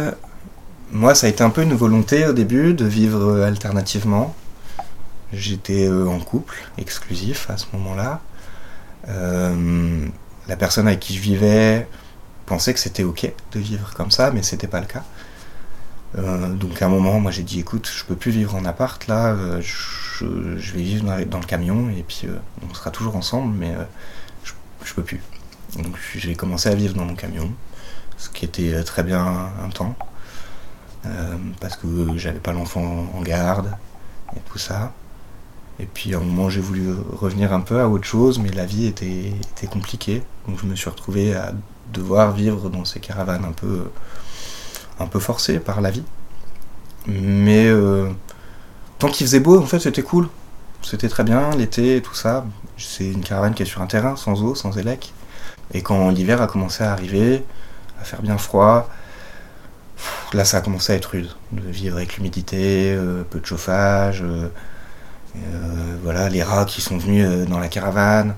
moi 0.92 1.16
ça 1.16 1.28
a 1.28 1.30
été 1.30 1.44
un 1.44 1.50
peu 1.50 1.62
une 1.64 1.74
volonté 1.74 2.26
au 2.26 2.34
début 2.34 2.74
de 2.74 2.86
vivre 2.86 3.42
alternativement. 3.44 4.36
J'étais 5.34 5.88
euh, 5.88 6.08
en 6.08 6.20
couple 6.20 6.56
exclusif 6.78 7.50
à 7.50 7.58
ce 7.58 7.66
moment-là. 7.74 8.22
Euh, 9.10 10.08
la 10.48 10.56
personne 10.56 10.88
avec 10.88 11.00
qui 11.00 11.16
je 11.16 11.22
vivais 11.22 11.88
pensait 12.46 12.74
que 12.74 12.80
c'était 12.80 13.04
ok 13.04 13.32
de 13.52 13.60
vivre 13.60 13.94
comme 13.96 14.12
ça, 14.12 14.32
mais 14.32 14.44
c'était 14.44 14.68
pas 14.68 14.80
le 14.80 14.86
cas. 14.86 15.04
Euh, 16.18 16.54
donc 16.54 16.82
à 16.82 16.86
un 16.86 16.90
moment, 16.90 17.20
moi 17.20 17.32
j'ai 17.32 17.44
dit 17.44 17.60
écoute, 17.60 17.92
je 17.94 18.06
peux 18.06 18.16
plus 18.16 18.32
vivre 18.32 18.56
en 18.56 18.64
appart 18.66 19.06
là, 19.08 19.36
je, 19.60 20.26
je, 20.58 20.74
vais 20.74 20.82
vivre 20.82 21.04
dans, 21.26 21.40
le 21.40 21.46
camion 21.46 21.90
et 21.90 22.06
puis 22.08 22.28
on 22.68 22.74
sera 22.74 22.92
toujours 22.92 23.16
ensemble, 23.18 23.54
mais 23.58 23.74
je 24.86 24.94
peux 24.94 25.04
plus. 25.04 25.22
Donc 25.78 25.98
j'ai 26.16 26.36
commencé 26.36 26.70
à 26.70 26.76
vivre 26.76 26.94
dans 26.94 27.06
mon 27.06 27.16
camion, 27.16 27.52
ce 28.18 28.30
qui 28.30 28.46
était 28.46 28.74
euh, 28.74 28.84
très 28.84 29.04
bien 29.04 29.52
un 29.64 29.70
temps, 29.70 29.96
euh, 31.06 31.36
parce 31.60 31.76
que 31.76 31.88
j'avais 32.18 32.40
pas 32.40 32.54
l'enfant 32.54 33.08
en 33.14 33.22
garde 33.22 33.76
et 34.36 34.40
tout 34.52 34.58
ça. 34.58 34.94
Et 35.80 35.86
puis 35.86 36.14
à 36.14 36.18
un 36.18 36.22
moment 36.22 36.50
j'ai 36.50 36.62
voulu 36.62 36.94
revenir 37.14 37.52
un 37.52 37.60
peu 37.60 37.82
à 37.82 37.90
autre 37.90 38.06
chose, 38.06 38.40
mais 38.40 38.50
la 38.50 38.66
vie 38.66 38.86
était, 38.86 39.34
compliquée, 39.70 40.24
donc 40.48 40.60
je 40.62 40.66
me 40.66 40.76
suis 40.76 40.90
retrouvé 40.90 41.36
à 41.36 41.54
devoir 41.92 42.32
vivre 42.32 42.70
dans 42.70 42.86
ces 42.86 43.00
caravanes 43.00 43.44
un 43.44 43.52
peu, 43.52 43.92
un 45.00 45.08
peu 45.08 45.20
forcées 45.20 45.60
par 45.60 45.82
la 45.82 45.92
vie. 45.92 46.04
Mais 47.08 47.68
euh, 47.68 48.10
tant 49.00 49.10
qu'il 49.10 49.28
faisait 49.28 49.42
beau, 49.42 49.60
en 49.60 49.66
fait 49.66 49.80
c'était 49.80 50.02
cool. 50.02 50.30
C'était 50.82 51.10
très 51.10 51.24
bien, 51.24 51.52
l'été 51.56 52.02
tout 52.02 52.14
ça. 52.14 52.46
C'est 52.78 53.12
une 53.12 53.24
caravane 53.24 53.54
qui 53.54 53.64
est 53.64 53.66
sur 53.66 53.82
un 53.82 53.88
terrain, 53.88 54.16
sans 54.16 54.44
eau, 54.44 54.56
sans 54.56 54.78
élec. 54.78 55.14
Et 55.74 55.82
quand 55.82 56.10
l'hiver 56.10 56.42
a 56.42 56.48
commencé 56.48 56.84
à 56.84 56.92
arriver, 56.92 57.44
à 58.00 58.04
faire 58.04 58.22
bien 58.22 58.38
froid, 58.38 58.90
là 60.34 60.46
ça 60.46 60.58
a 60.58 60.62
commencé 60.62 60.94
à 60.94 60.96
être 60.96 61.06
rude. 61.06 61.30
De 61.52 61.68
vivre 61.70 61.98
avec 61.98 62.18
l'humidité, 62.18 62.94
euh, 62.94 63.24
peu 63.24 63.40
de 63.40 63.46
chauffage, 63.46 64.22
euh, 64.22 64.50
euh, 65.38 65.98
voilà, 66.04 66.30
les 66.30 66.44
rats 66.44 66.66
qui 66.66 66.82
sont 66.82 66.98
venus 66.98 67.48
dans 67.48 67.60
la 67.60 67.68
caravane. 67.68 68.36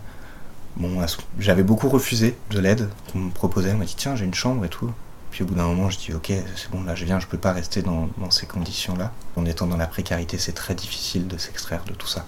J'avais 1.40 1.64
beaucoup 1.64 1.90
refusé 1.90 2.38
de 2.52 2.60
l'aide 2.60 2.90
qu'on 3.12 3.20
me 3.20 3.32
proposait. 3.32 3.74
On 3.74 3.78
m'a 3.78 3.86
dit 3.86 3.96
tiens, 3.98 4.16
j'ai 4.16 4.26
une 4.26 4.34
chambre 4.34 4.64
et 4.66 4.70
tout. 4.70 4.92
Puis 5.38 5.44
au 5.44 5.48
bout 5.50 5.54
d'un 5.54 5.68
moment, 5.68 5.92
je 5.92 6.00
dis 6.00 6.14
ok, 6.16 6.34
c'est 6.56 6.72
bon, 6.72 6.82
là 6.82 6.96
je 6.96 7.06
viens, 7.06 7.20
je 7.20 7.28
peux 7.28 7.38
pas 7.38 7.54
rester 7.54 7.84
dans, 7.84 8.10
ces 8.32 8.48
conditions-là. 8.48 9.12
En 9.36 9.46
étant 9.46 9.68
dans 9.68 9.78
la 9.78 9.86
précarité, 9.86 10.40
c'est 10.40 10.54
très 10.54 10.74
difficile 10.74 11.28
de 11.28 11.38
s'extraire 11.38 11.84
de 11.86 11.94
tout 11.94 12.08
ça. 12.08 12.26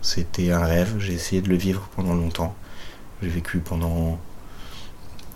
C'était 0.00 0.50
un 0.50 0.64
rêve, 0.64 0.96
j'ai 1.00 1.12
essayé 1.12 1.42
de 1.42 1.50
le 1.50 1.56
vivre 1.56 1.90
pendant 1.94 2.14
longtemps. 2.14 2.54
J'ai 3.22 3.28
vécu 3.28 3.58
pendant, 3.58 4.18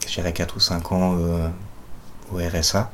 je 0.08 0.14
dirais, 0.14 0.32
4 0.32 0.56
ou 0.56 0.60
5 0.60 0.92
ans 0.92 1.18
euh, 1.18 1.50
au 2.32 2.38
RSA, 2.38 2.90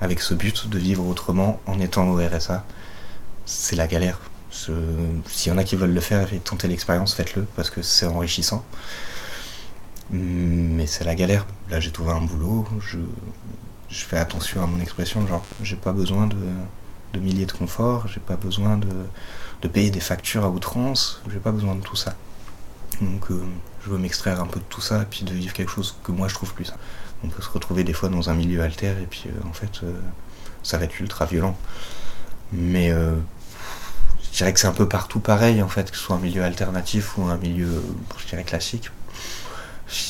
avec 0.00 0.20
ce 0.20 0.34
but 0.34 0.68
de 0.68 0.78
vivre 0.78 1.04
autrement 1.04 1.58
en 1.66 1.80
étant 1.80 2.08
au 2.08 2.24
RSA. 2.24 2.64
C'est 3.46 3.74
la 3.74 3.88
galère. 3.88 4.20
S'il 4.52 5.50
y 5.50 5.50
en 5.50 5.58
a 5.58 5.64
qui 5.64 5.74
veulent 5.74 5.92
le 5.92 6.00
faire 6.00 6.32
et 6.32 6.38
tenter 6.38 6.68
l'expérience, 6.68 7.14
faites-le, 7.14 7.42
parce 7.56 7.70
que 7.70 7.82
c'est 7.82 8.06
enrichissant. 8.06 8.64
Mais 10.12 10.86
c'est 10.86 11.04
la 11.04 11.14
galère. 11.14 11.46
Là, 11.70 11.80
j'ai 11.80 11.92
trouvé 11.92 12.12
un 12.12 12.22
boulot, 12.22 12.66
je, 12.80 12.98
fais 13.88 14.18
attention 14.18 14.62
à 14.62 14.66
mon 14.66 14.80
expression, 14.80 15.26
genre, 15.26 15.44
j'ai 15.62 15.76
pas 15.76 15.92
besoin 15.92 16.26
de, 16.26 17.18
milliers 17.18 17.46
de 17.46 17.52
confort, 17.52 18.08
j'ai 18.08 18.20
pas 18.20 18.36
besoin 18.36 18.76
de 18.76 18.88
de 19.62 19.68
payer 19.68 19.90
des 19.90 20.00
factures 20.00 20.44
à 20.44 20.48
outrance, 20.48 21.20
j'ai 21.30 21.38
pas 21.38 21.52
besoin 21.52 21.74
de 21.74 21.82
tout 21.82 21.96
ça. 21.96 22.14
Donc 23.00 23.30
euh, 23.30 23.42
je 23.84 23.90
veux 23.90 23.98
m'extraire 23.98 24.40
un 24.40 24.46
peu 24.46 24.60
de 24.60 24.64
tout 24.64 24.80
ça 24.80 25.02
et 25.02 25.06
puis 25.06 25.24
de 25.24 25.32
vivre 25.32 25.52
quelque 25.52 25.70
chose 25.70 25.96
que 26.02 26.12
moi 26.12 26.28
je 26.28 26.34
trouve 26.34 26.54
plus. 26.54 26.72
On 27.24 27.28
peut 27.28 27.42
se 27.42 27.50
retrouver 27.50 27.84
des 27.84 27.92
fois 27.92 28.08
dans 28.08 28.30
un 28.30 28.34
milieu 28.34 28.62
alter 28.62 28.94
et 29.02 29.06
puis 29.06 29.24
euh, 29.26 29.48
en 29.48 29.52
fait 29.52 29.82
euh, 29.82 29.92
ça 30.62 30.78
va 30.78 30.84
être 30.84 30.98
ultra 31.00 31.26
violent. 31.26 31.56
Mais 32.52 32.90
je 32.90 34.36
dirais 34.36 34.52
que 34.52 34.58
c'est 34.58 34.66
un 34.66 34.72
peu 34.72 34.88
partout 34.88 35.20
pareil 35.20 35.62
en 35.62 35.68
fait, 35.68 35.88
que 35.88 35.96
ce 35.96 36.02
soit 36.02 36.16
un 36.16 36.18
milieu 36.18 36.42
alternatif 36.42 37.16
ou 37.16 37.22
un 37.26 37.36
milieu, 37.36 37.80
je 38.18 38.26
dirais 38.26 38.42
classique. 38.42 38.90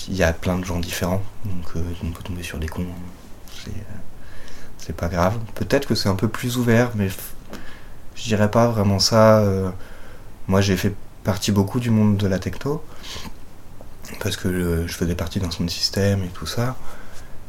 Il 0.08 0.16
y 0.16 0.22
a 0.22 0.32
plein 0.32 0.58
de 0.58 0.64
gens 0.64 0.78
différents, 0.78 1.22
donc 1.44 1.84
on 2.04 2.10
peut 2.10 2.22
tomber 2.22 2.42
sur 2.42 2.58
des 2.58 2.68
cons. 2.68 2.86
C'est 4.78 4.96
pas 4.96 5.08
grave. 5.08 5.38
Peut-être 5.54 5.86
que 5.86 5.94
c'est 5.94 6.08
un 6.08 6.14
peu 6.14 6.28
plus 6.28 6.56
ouvert, 6.56 6.90
mais 6.94 7.08
je 8.14 8.24
dirais 8.24 8.50
pas 8.50 8.68
vraiment 8.68 8.98
ça. 8.98 9.38
Euh, 9.38 9.70
moi, 10.48 10.60
j'ai 10.60 10.76
fait 10.76 10.94
partie 11.24 11.52
beaucoup 11.52 11.80
du 11.80 11.90
monde 11.90 12.16
de 12.16 12.26
la 12.26 12.38
techno, 12.38 12.82
parce 14.20 14.36
que 14.36 14.86
je, 14.86 14.92
faisais 14.92 15.14
partie 15.14 15.38
d'un 15.38 15.50
son 15.50 15.66
système 15.68 16.24
et 16.24 16.28
tout 16.28 16.46
ça. 16.46 16.76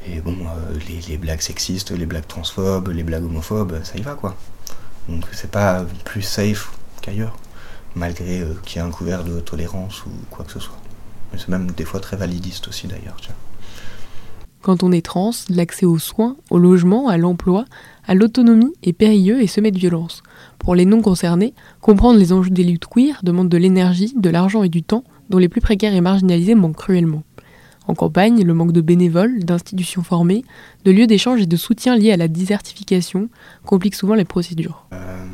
Et 0.08 0.20
bon, 0.20 0.36
euh, 0.46 0.80
les, 0.88 1.00
les 1.02 1.18
blagues 1.18 1.42
sexistes, 1.42 1.92
les 1.92 2.06
blagues 2.06 2.28
transphobes, 2.28 2.90
les 2.90 3.04
blagues 3.04 3.24
homophobes, 3.24 3.84
ça 3.84 3.98
y 3.98 4.02
va 4.02 4.16
quoi. 4.16 4.36
Donc 5.08 5.26
c'est 5.32 5.52
pas 5.52 5.86
plus 6.06 6.22
safe 6.22 6.72
qu'ailleurs, 7.02 7.38
malgré 7.96 8.42
euh, 8.42 8.54
qu'il 8.66 8.82
y 8.82 8.84
ait 8.84 8.88
un 8.88 8.92
couvert 8.92 9.24
de 9.24 9.40
tolérance 9.40 10.06
ou 10.06 10.12
quoi 10.30 10.46
que 10.46 10.52
ce 10.52 10.60
soit. 10.60 10.81
C'est 11.38 11.50
même 11.50 11.72
des 11.72 11.86
fois 11.86 12.00
très 12.00 12.18
validiste 12.18 12.68
aussi 12.68 12.88
d'ailleurs. 12.88 13.18
Quand 14.62 14.84
on 14.84 14.92
est 14.92 15.04
trans, 15.04 15.32
l'accès 15.50 15.88
aux 15.88 15.98
soins, 15.98 16.36
au 16.52 16.60
logement, 16.60 17.08
à 17.08 17.18
l'emploi, 17.18 17.66
à 18.06 18.14
l'autonomie 18.14 18.74
est 18.84 18.94
périlleux 18.94 19.42
et 19.42 19.48
semé 19.48 19.72
de 19.72 19.80
violence. 19.80 20.22
Pour 20.60 20.76
les 20.76 20.86
non 20.86 21.02
concernés, 21.02 21.56
comprendre 21.80 22.20
les 22.20 22.32
enjeux 22.32 22.52
des 22.52 22.64
luttes 22.64 22.86
queer 22.86 23.22
demande 23.24 23.50
de 23.50 23.58
l'énergie, 23.58 24.14
de 24.16 24.30
l'argent 24.30 24.62
et 24.62 24.70
du 24.70 24.84
temps 24.84 25.04
dont 25.30 25.40
les 25.40 25.50
plus 25.50 25.62
précaires 25.62 25.96
et 25.96 26.02
marginalisés 26.02 26.54
manquent 26.54 26.76
cruellement. 26.76 27.24
En 27.88 27.96
campagne, 27.96 28.44
le 28.44 28.54
manque 28.54 28.74
de 28.74 28.82
bénévoles, 28.82 29.44
d'institutions 29.44 30.04
formées, 30.04 30.44
de 30.86 30.92
lieux 30.92 31.08
d'échange 31.08 31.42
et 31.42 31.48
de 31.48 31.58
soutien 31.58 31.96
liés 31.96 32.12
à 32.12 32.18
la 32.18 32.28
désertification 32.28 33.30
complique 33.66 33.96
souvent 33.96 34.14
les 34.14 34.26
procédures. 34.26 34.86
Euh, 34.94 35.26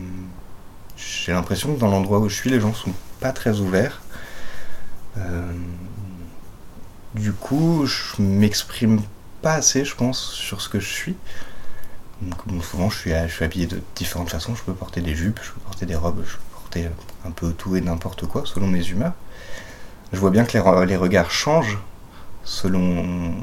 J'ai 0.96 1.34
l'impression 1.34 1.76
que 1.76 1.80
dans 1.80 1.90
l'endroit 1.90 2.20
où 2.20 2.30
je 2.30 2.36
suis, 2.36 2.50
les 2.50 2.62
gens 2.62 2.74
sont 2.74 2.94
pas 3.20 3.34
très 3.34 3.60
ouverts. 3.60 4.02
Euh, 5.18 5.52
du 7.16 7.34
coup, 7.34 7.86
je 7.86 8.22
m'exprime 8.22 9.02
pas 9.42 9.54
assez, 9.54 9.86
je 9.86 9.96
pense, 9.96 10.32
sur 10.32 10.62
ce 10.62 10.70
que 10.70 10.80
je 10.80 10.90
suis. 10.90 11.16
Souvent, 12.64 12.90
je 12.90 12.98
suis, 12.98 13.12
je 13.12 13.44
habillé 13.44 13.68
de 13.68 13.82
différentes 13.96 14.30
façons. 14.30 14.56
Je 14.56 14.64
peux 14.64 14.74
porter 14.74 15.02
des 15.02 15.16
jupes, 15.16 15.40
je 15.44 15.52
peux 15.52 15.60
porter 15.62 15.86
des 15.86 15.96
robes, 15.96 16.24
je 16.26 16.34
peux 16.34 16.44
porter 16.54 16.90
un 17.26 17.32
peu 17.32 17.52
tout 17.54 17.76
et 17.76 17.82
n'importe 17.82 18.26
quoi, 18.26 18.44
selon 18.46 18.68
mes 18.68 18.86
humeurs. 18.88 19.14
Je 20.14 20.20
vois 20.20 20.32
bien 20.32 20.46
que 20.46 20.54
les, 20.54 20.60
re- 20.60 20.86
les 20.86 20.96
regards 20.96 21.32
changent 21.32 21.78
selon, 22.44 23.34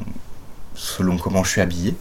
selon 0.74 1.18
comment 1.18 1.44
je 1.44 1.50
suis 1.50 1.60
habillé. 1.60 1.94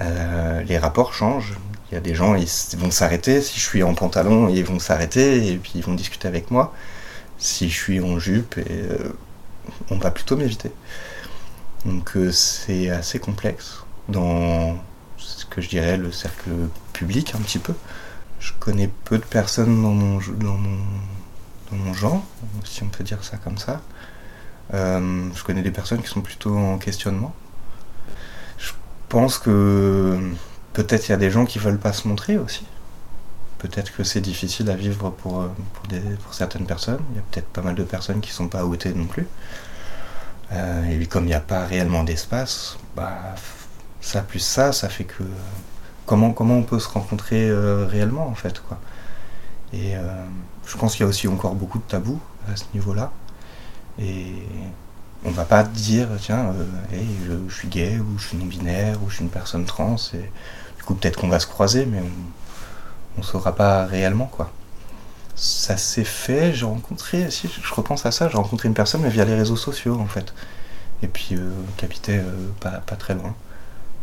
Euh, 0.00 0.62
les 0.62 0.78
rapports 0.78 1.14
changent. 1.14 1.54
Il 1.90 1.94
y 1.94 1.98
a 1.98 2.00
des 2.00 2.14
gens, 2.14 2.34
ils 2.34 2.48
vont 2.78 2.90
s'arrêter. 2.90 3.40
Si 3.42 3.58
je 3.58 3.64
suis 3.64 3.82
en 3.82 3.94
pantalon, 3.94 4.48
ils 4.48 4.64
vont 4.64 4.78
s'arrêter 4.78 5.52
et 5.52 5.56
puis 5.56 5.72
ils 5.76 5.84
vont 5.84 5.94
discuter 5.94 6.26
avec 6.28 6.50
moi. 6.50 6.74
Si 7.42 7.68
je 7.68 7.74
suis 7.74 8.00
en 8.00 8.20
jupe, 8.20 8.54
euh, 8.56 9.10
on 9.90 9.98
va 9.98 10.12
plutôt 10.12 10.36
m'éviter. 10.36 10.70
Donc 11.84 12.16
euh, 12.16 12.30
c'est 12.30 12.88
assez 12.88 13.18
complexe 13.18 13.82
dans 14.08 14.78
ce 15.16 15.44
que 15.46 15.60
je 15.60 15.68
dirais 15.68 15.96
le 15.96 16.12
cercle 16.12 16.50
public 16.92 17.34
un 17.34 17.40
petit 17.40 17.58
peu. 17.58 17.74
Je 18.38 18.52
connais 18.60 18.88
peu 19.04 19.18
de 19.18 19.24
personnes 19.24 19.82
dans 19.82 19.90
mon 19.90 20.20
genre, 21.94 22.22
si 22.64 22.84
on 22.84 22.88
peut 22.88 23.02
dire 23.02 23.24
ça 23.24 23.38
comme 23.38 23.58
ça. 23.58 23.80
Euh, 24.72 25.28
je 25.34 25.42
connais 25.42 25.62
des 25.62 25.72
personnes 25.72 26.00
qui 26.00 26.08
sont 26.08 26.20
plutôt 26.20 26.56
en 26.56 26.78
questionnement. 26.78 27.34
Je 28.56 28.70
pense 29.08 29.38
que 29.38 30.30
peut-être 30.74 31.08
il 31.08 31.10
y 31.10 31.14
a 31.14 31.18
des 31.18 31.32
gens 31.32 31.44
qui 31.44 31.58
veulent 31.58 31.80
pas 31.80 31.92
se 31.92 32.06
montrer 32.06 32.38
aussi. 32.38 32.64
Peut-être 33.62 33.94
que 33.94 34.04
c'est 34.04 34.20
difficile 34.20 34.68
à 34.70 34.74
vivre 34.74 35.10
pour, 35.10 35.40
euh, 35.40 35.48
pour, 36.24 36.34
certaines 36.34 36.66
personnes. 36.66 37.00
Il 37.12 37.16
y 37.16 37.18
a 37.20 37.22
peut-être 37.30 37.46
pas 37.46 37.62
mal 37.62 37.74
de 37.74 37.84
personnes 37.84 38.20
qui 38.20 38.32
sont 38.32 38.48
pas 38.48 38.64
outées 38.64 38.92
non 38.92 39.06
plus. 39.06 39.26
Euh, 40.52 41.00
et 41.00 41.06
comme 41.06 41.24
il 41.24 41.28
n'y 41.28 41.34
a 41.34 41.40
pas 41.40 41.64
réellement 41.64 42.04
d'espace, 42.04 42.76
bah, 42.94 43.34
ça 44.00 44.20
plus 44.20 44.40
ça, 44.40 44.72
ça 44.72 44.88
fait 44.88 45.04
que 45.04 45.22
comment, 46.04 46.32
comment 46.32 46.56
on 46.56 46.62
peut 46.62 46.80
se 46.80 46.88
rencontrer 46.88 47.48
euh, 47.48 47.86
réellement 47.86 48.26
en 48.26 48.34
fait 48.34 48.60
quoi. 48.60 48.78
Et 49.72 49.96
euh, 49.96 50.02
je 50.66 50.76
pense 50.76 50.92
qu'il 50.92 51.04
y 51.04 51.06
a 51.06 51.08
aussi 51.08 51.28
encore 51.28 51.54
beaucoup 51.54 51.78
de 51.78 51.84
tabous 51.84 52.20
à 52.52 52.56
ce 52.56 52.64
niveau-là. 52.74 53.12
Et 53.98 54.34
on 55.24 55.30
va 55.30 55.44
pas 55.44 55.62
dire 55.62 56.08
tiens, 56.20 56.52
hey, 56.92 57.06
je, 57.26 57.32
je 57.48 57.54
suis 57.54 57.68
gay 57.68 57.98
ou 57.98 58.18
je 58.18 58.28
suis 58.28 58.36
non 58.36 58.46
binaire 58.46 59.02
ou 59.02 59.08
je 59.08 59.16
suis 59.16 59.24
une 59.24 59.30
personne 59.30 59.64
trans. 59.64 59.96
Et 60.14 60.30
du 60.76 60.82
coup 60.84 60.94
peut-être 60.94 61.18
qu'on 61.18 61.28
va 61.28 61.40
se 61.40 61.46
croiser, 61.46 61.86
mais 61.86 62.00
on 62.00 62.51
ne 63.18 63.22
saura 63.22 63.54
pas 63.54 63.84
réellement 63.86 64.26
quoi. 64.26 64.50
Ça 65.34 65.76
s'est 65.76 66.04
fait, 66.04 66.52
j'ai 66.54 66.66
rencontré, 66.66 67.30
si 67.30 67.48
je 67.48 67.74
repense 67.74 68.06
à 68.06 68.12
ça, 68.12 68.28
j'ai 68.28 68.36
rencontré 68.36 68.68
une 68.68 68.74
personne 68.74 69.02
mais 69.02 69.10
via 69.10 69.24
les 69.24 69.34
réseaux 69.34 69.56
sociaux 69.56 69.98
en 69.98 70.06
fait. 70.06 70.34
Et 71.02 71.08
puis 71.08 71.34
euh, 71.34 71.50
qui 71.76 71.84
habitait 71.84 72.18
euh, 72.18 72.50
pas, 72.60 72.70
pas 72.70 72.96
très 72.96 73.14
loin. 73.14 73.34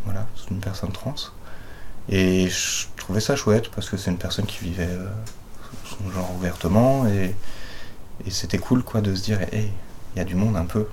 Voilà, 0.06 0.28
c'est 0.36 0.52
une 0.52 0.60
personne 0.60 0.92
trans. 0.92 1.16
Et 2.10 2.50
je 2.50 2.88
trouvais 2.98 3.20
ça 3.20 3.36
chouette 3.36 3.70
parce 3.70 3.90
que 3.90 3.98
c'est 3.98 4.10
une 4.12 4.18
personne 4.18 4.46
qui 4.46 4.64
vivait 4.64 4.88
euh, 4.90 5.08
son 5.86 6.10
genre 6.12 6.32
ouvertement 6.36 7.08
et, 7.08 7.36
et 8.26 8.32
c'était 8.32 8.58
cool 8.58 8.84
quoi 8.84 9.02
de 9.02 9.14
se 9.16 9.22
dire 9.24 9.42
hey, 9.54 9.72
il 10.16 10.20
y 10.20 10.22
a 10.22 10.26
du 10.26 10.36
monde 10.36 10.58
un 10.58 10.66
peu. 10.66 10.88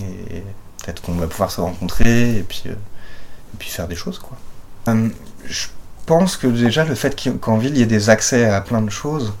Et 0.00 0.42
peut-être 0.82 1.02
qu'on 1.02 1.12
va 1.12 1.26
pouvoir 1.26 1.50
se 1.50 1.60
rencontrer 1.60 2.38
et 2.38 2.42
puis, 2.42 2.64
euh, 2.66 2.72
et 2.72 3.56
puis 3.58 3.68
faire 3.68 3.88
des 3.88 3.96
choses 3.96 4.18
quoi. 4.18 4.36
Pense 6.04 6.36
que 6.36 6.46
déjà 6.46 6.84
le 6.84 6.94
fait 6.94 7.28
qu'en 7.40 7.58
ville 7.58 7.72
il 7.72 7.78
y 7.78 7.82
ait 7.82 7.86
des 7.86 8.10
accès 8.10 8.46
à 8.46 8.60
plein 8.60 8.82
de 8.82 8.90
choses 8.90 9.34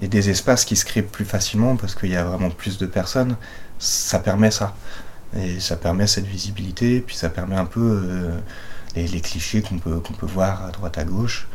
et 0.00 0.08
des 0.08 0.30
espaces 0.30 0.64
qui 0.64 0.76
se 0.76 0.84
créent 0.84 1.02
plus 1.02 1.24
facilement 1.24 1.76
parce 1.76 1.94
qu'il 1.94 2.10
y 2.10 2.16
a 2.16 2.24
vraiment 2.24 2.50
plus 2.50 2.78
de 2.78 2.86
personnes, 2.86 3.36
ça 3.78 4.18
permet 4.18 4.50
ça. 4.50 4.74
Et 5.36 5.58
ça 5.58 5.76
permet 5.76 6.06
cette 6.06 6.26
visibilité, 6.26 7.00
puis 7.00 7.16
ça 7.16 7.28
permet 7.28 7.56
un 7.56 7.64
peu 7.64 7.80
euh, 7.80 8.38
les, 8.94 9.20
clichés 9.20 9.62
qu'on 9.62 9.78
peut, 9.78 10.00
peut 10.00 10.26
voir 10.26 10.64
à 10.64 10.70
droite 10.70 10.96
à 10.96 11.04
gauche. 11.04 11.48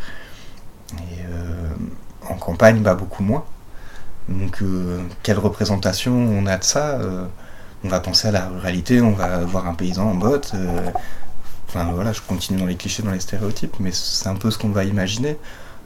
Et 0.93 1.21
euh, 1.31 1.69
en 2.29 2.35
campagne, 2.35 2.81
bah, 2.81 2.95
beaucoup 2.95 3.23
moins. 3.23 3.45
Donc, 4.27 4.61
euh, 4.61 5.01
quelle 5.23 5.39
représentation 5.39 6.13
on 6.13 6.45
a 6.45 6.57
de 6.57 6.63
ça? 6.63 6.99
On 7.85 7.87
va 7.87 8.01
penser 8.01 8.27
à 8.27 8.31
la 8.31 8.47
ruralité, 8.47 9.01
on 9.01 9.13
va 9.13 9.39
voir 9.45 9.65
un 9.65 9.73
paysan 9.73 10.11
en 10.11 10.15
botte. 10.15 10.53
Euh, 11.75 11.79
Enfin 11.81 11.91
voilà, 11.91 12.13
je 12.13 12.21
continue 12.21 12.59
dans 12.59 12.65
les 12.65 12.75
clichés, 12.75 13.03
dans 13.03 13.11
les 13.11 13.19
stéréotypes, 13.19 13.75
mais 13.79 13.91
c'est 13.91 14.27
un 14.27 14.35
peu 14.35 14.51
ce 14.51 14.57
qu'on 14.57 14.69
va 14.69 14.83
imaginer. 14.83 15.37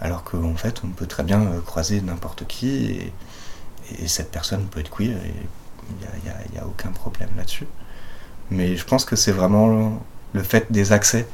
Alors 0.02 0.24
qu'en 0.24 0.56
fait, 0.56 0.82
on 0.84 0.89
peut 0.89 1.08
très 1.08 1.24
bien 1.24 1.41
euh, 1.41 1.62
croiser 1.62 2.02
n'importe 2.02 2.46
qui 2.48 2.86
et, 2.86 3.13
et 4.00 4.08
cette 4.08 4.32
personne 4.32 4.65
peut 4.65 4.80
être 4.80 4.89
queer 4.89 5.17
et 5.17 5.34
il 5.89 6.54
n'y 6.54 6.60
a, 6.60 6.65
aucun 6.65 6.91
problème 6.91 7.30
là-dessus. 7.38 7.67
Mais 8.52 8.76
je 8.76 8.86
pense 8.86 9.06
que 9.06 9.15
c'est 9.15 9.32
vraiment 9.32 10.02
le 10.34 10.43
fait 10.43 10.72
des 10.72 10.91
accès 10.91 11.28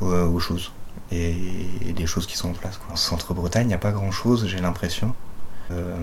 aux, 0.00 0.12
aux 0.12 0.40
choses 0.40 0.72
et, 1.10 1.92
des 1.94 2.06
choses 2.06 2.26
qui 2.26 2.36
sont 2.36 2.50
en 2.50 2.54
place. 2.54 2.80
En 2.90 2.96
Centre-Bretagne, 2.96 3.64
il 3.64 3.68
n'y 3.68 3.74
a 3.74 3.78
pas 3.78 3.92
grand-chose, 3.92 4.46
j'ai 4.46 4.60
l'impression. 4.60 5.14
Euh, 5.70 5.96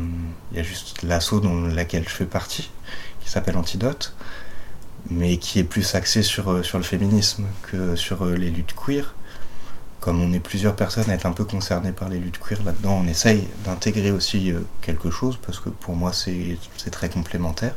Il 0.51 0.57
y 0.57 0.59
a 0.59 0.63
juste 0.63 1.03
l'asso 1.03 1.39
dans 1.41 1.61
laquelle 1.61 2.03
je 2.03 2.13
fais 2.13 2.25
partie, 2.25 2.71
qui 3.21 3.29
s'appelle 3.29 3.57
Antidote, 3.57 4.15
mais 5.09 5.37
qui 5.37 5.59
est 5.59 5.63
plus 5.63 5.95
axé 5.95 6.23
sur, 6.23 6.51
euh, 6.51 6.63
sur 6.63 6.77
le 6.77 6.83
féminisme 6.83 7.45
que 7.63 7.95
sur 7.95 8.25
euh, 8.25 8.35
les 8.35 8.49
luttes 8.49 8.73
queer. 8.73 9.13
Comme 9.99 10.21
on 10.21 10.33
est 10.33 10.39
plusieurs 10.39 10.75
personnes 10.75 11.09
à 11.09 11.13
être 11.13 11.25
un 11.25 11.31
peu 11.31 11.45
concernées 11.45 11.91
par 11.91 12.09
les 12.09 12.19
luttes 12.19 12.39
queer 12.39 12.61
là-dedans, 12.63 13.01
on 13.03 13.07
essaye 13.07 13.47
d'intégrer 13.63 14.11
aussi 14.11 14.51
euh, 14.51 14.59
quelque 14.81 15.09
chose, 15.09 15.39
parce 15.43 15.59
que 15.59 15.69
pour 15.69 15.95
moi 15.95 16.11
c'est 16.13 16.57
très 16.91 17.09
complémentaire. 17.09 17.75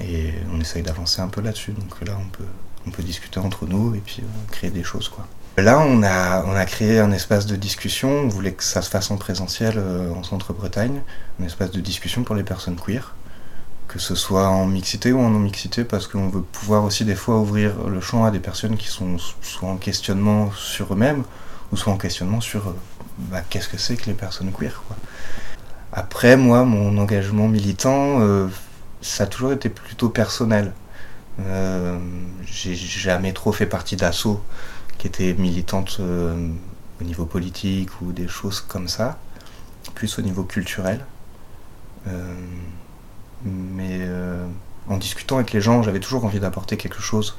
Et 0.00 0.32
on 0.52 0.60
essaye 0.60 0.82
d'avancer 0.82 1.20
un 1.20 1.28
peu 1.28 1.40
là-dessus. 1.40 1.72
Donc 1.72 2.00
là, 2.06 2.16
on 2.20 2.28
peut, 2.28 2.44
on 2.86 2.90
peut 2.90 3.02
discuter 3.02 3.40
entre 3.40 3.66
nous 3.66 3.96
et 3.96 3.98
puis 3.98 4.22
créer 4.48 4.70
des 4.70 4.84
choses. 4.84 5.08
Quoi. 5.08 5.26
Là, 5.56 5.80
on 5.80 6.04
a, 6.04 6.44
on 6.44 6.54
a 6.54 6.64
créé 6.66 7.00
un 7.00 7.10
espace 7.10 7.46
de 7.46 7.56
discussion. 7.56 8.08
On 8.08 8.28
voulait 8.28 8.52
que 8.52 8.62
ça 8.62 8.80
se 8.80 8.90
fasse 8.90 9.10
en 9.10 9.16
présentiel 9.16 9.76
en 10.14 10.22
Centre-Bretagne. 10.22 11.02
Un 11.42 11.44
espace 11.44 11.72
de 11.72 11.80
discussion 11.80 12.22
pour 12.22 12.36
les 12.36 12.44
personnes 12.44 12.76
queer. 12.76 13.12
Que 13.88 13.98
ce 13.98 14.14
soit 14.14 14.48
en 14.48 14.66
mixité 14.66 15.12
ou 15.12 15.20
en 15.20 15.30
non-mixité, 15.30 15.82
parce 15.82 16.06
qu'on 16.06 16.28
veut 16.28 16.42
pouvoir 16.42 16.84
aussi 16.84 17.04
des 17.04 17.14
fois 17.14 17.38
ouvrir 17.38 17.72
le 17.88 18.00
champ 18.00 18.24
à 18.24 18.30
des 18.30 18.38
personnes 18.38 18.76
qui 18.76 18.88
sont 18.88 19.16
soit 19.40 19.68
en 19.68 19.76
questionnement 19.76 20.52
sur 20.52 20.92
eux-mêmes, 20.92 21.24
ou 21.72 21.76
soit 21.76 21.92
en 21.92 21.96
questionnement 21.96 22.40
sur 22.40 22.68
euh, 22.68 22.76
bah, 23.18 23.40
qu'est-ce 23.48 23.68
que 23.68 23.78
c'est 23.78 23.96
que 23.96 24.06
les 24.06 24.14
personnes 24.14 24.52
queer. 24.52 24.82
Quoi. 24.86 24.96
Après, 25.92 26.36
moi, 26.36 26.64
mon 26.64 26.98
engagement 26.98 27.48
militant, 27.48 28.20
euh, 28.20 28.48
ça 29.00 29.24
a 29.24 29.26
toujours 29.26 29.52
été 29.52 29.68
plutôt 29.68 30.08
personnel. 30.10 30.72
Euh, 31.40 31.98
j'ai 32.44 32.74
jamais 32.74 33.32
trop 33.32 33.52
fait 33.52 33.66
partie 33.66 33.96
d'assauts 33.96 34.42
qui 34.98 35.06
étaient 35.06 35.34
militantes 35.34 35.98
euh, 36.00 36.50
au 37.00 37.04
niveau 37.04 37.24
politique 37.24 37.88
ou 38.02 38.12
des 38.12 38.28
choses 38.28 38.60
comme 38.60 38.88
ça, 38.88 39.18
plus 39.94 40.18
au 40.18 40.22
niveau 40.22 40.42
culturel. 40.44 41.04
Mais 43.44 43.98
euh, 44.00 44.46
en 44.88 44.96
discutant 44.96 45.36
avec 45.36 45.52
les 45.52 45.60
gens, 45.60 45.82
j'avais 45.82 46.00
toujours 46.00 46.24
envie 46.24 46.40
d'apporter 46.40 46.76
quelque 46.76 47.00
chose 47.00 47.36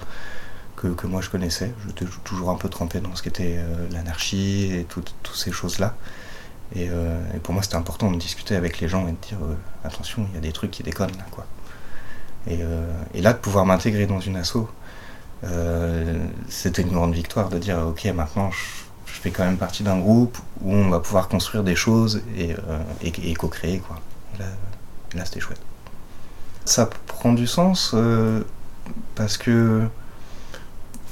que, 0.76 0.88
que 0.88 1.08
moi 1.08 1.22
je 1.22 1.30
connaissais. 1.30 1.74
J'étais 1.88 2.06
toujours 2.24 2.50
un 2.50 2.56
peu 2.56 2.70
trempé 2.70 3.00
dans 3.00 3.16
ce 3.16 3.24
qu'était 3.24 3.58
euh, 3.58 3.88
l'anarchie 3.91 4.72
et 4.74 4.86
toutes 4.86 5.14
toutes 5.24 5.36
ces 5.36 5.52
choses-là. 5.52 5.95
Et, 6.76 6.89
euh, 6.89 7.20
et 7.36 7.39
pour 7.39 7.54
moi, 7.54 7.64
c'était 7.64 7.76
important 7.76 8.12
de 8.12 8.18
discuter 8.18 8.56
avec 8.56 8.80
les 8.80 8.88
gens 8.88 9.08
et 9.08 9.12
de 9.12 9.18
dire 9.18 9.39
euh, 9.43 9.56
attention, 9.84 10.26
il 10.30 10.36
y 10.36 10.38
a 10.38 10.41
des 10.41 10.52
trucs 10.52 10.72
qui 10.72 10.84
déconnent 10.84 11.18
là, 11.18 11.26
quoi. 11.32 11.45
Et, 12.47 12.60
euh, 12.62 12.86
et 13.14 13.22
là, 13.22 13.34
de 13.34 13.39
pouvoir 13.39 13.66
m'intégrer 13.66 14.06
dans 14.06 14.20
une 14.20 14.38
asso, 14.38 14.68
c'était 16.50 16.82
une 16.82 16.91
grande 16.91 17.14
victoire 17.14 17.50
de 17.50 17.58
dire 17.58 17.80
ok, 17.88 18.06
maintenant 18.14 18.52
je, 18.52 18.60
fais 19.06 19.32
quand 19.32 19.45
même 19.45 19.58
partie 19.58 19.84
d'un 19.84 19.97
groupe 19.97 20.38
où 20.62 20.74
on 20.74 20.89
va 20.89 21.00
pouvoir 21.00 21.30
construire 21.30 21.64
des 21.64 21.76
choses 21.76 22.22
et, 22.38 22.56
et, 23.02 23.34
co-créer, 23.34 23.80
quoi. 23.80 24.00
Là 24.38 25.26
c'était 25.26 25.39
chouette. 25.39 25.62
Ça 26.70 26.88
prend 27.07 27.34
du 27.34 27.47
sens 27.47 27.93
euh, 27.95 28.43
parce 29.15 29.38
que 29.38 29.88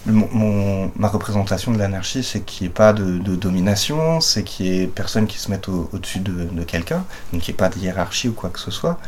mon, 0.05 0.91
ma 0.95 1.07
représentation 1.07 1.71
de 1.71 1.79
l'anarchie, 1.79 2.23
c'est 2.23 2.41
qu'il 2.41 2.67
n'y 2.67 2.69
ait 2.69 2.73
pas 2.73 2.93
de, 2.93 3.35
domination, 3.35 4.21
c'est 4.21 4.43
qu'il 4.43 4.69
n'y 4.69 4.81
ait 4.83 4.87
personne 4.87 5.25
qui 5.25 5.39
se 5.39 5.49
mette 5.49 5.67
au-dessus 5.67 6.19
de, 6.19 6.63
quelqu'un, 6.63 7.03
donc 7.33 7.41
qu'il 7.41 7.53
n'y 7.53 7.55
ait 7.55 7.57
pas 7.57 7.69
de 7.69 7.79
hiérarchie 7.79 8.29
ou 8.29 8.33
quoi 8.33 8.51
que 8.51 8.59
ce 8.59 8.69
soit, 8.69 8.99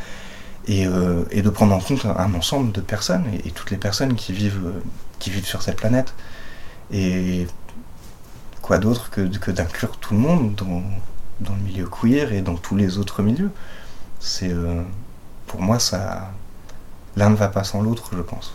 et, 0.68 0.88
euh, 0.88 1.24
de 1.32 1.50
prendre 1.52 1.76
en 1.76 1.80
compte 1.80 2.04
un, 2.06 2.34
ensemble 2.34 2.72
de 2.72 2.82
personnes, 2.82 3.26
et, 3.46 3.52
toutes 3.52 3.70
les 3.70 3.78
personnes 3.78 4.16
qui 4.16 4.34
vivent, 4.34 4.74
qui 5.20 5.30
vivent 5.30 5.46
sur 5.46 5.62
cette 5.62 5.78
planète. 5.78 6.16
Et 6.92 7.46
quoi 8.64 8.80
d'autre 8.80 9.12
que, 9.12 9.22
que 9.38 9.52
d'inclure 9.52 9.98
tout 9.98 10.16
le 10.16 10.20
monde 10.20 10.56
dans, 10.56 10.82
dans, 11.42 11.54
le 11.54 11.62
milieu 11.62 11.88
queer 11.88 12.34
et 12.34 12.42
dans 12.42 12.56
tous 12.56 12.76
les 12.76 12.98
autres 12.98 13.22
milieux? 13.22 13.52
Euh, 14.42 14.82
Pour 15.46 15.62
moi, 15.62 15.80
ça 15.80 16.32
l'un 17.16 17.30
ne 17.30 17.36
va 17.36 17.48
pas 17.48 17.64
sans 17.64 17.82
l'autre, 17.82 18.12
je 18.16 18.22
pense. 18.22 18.54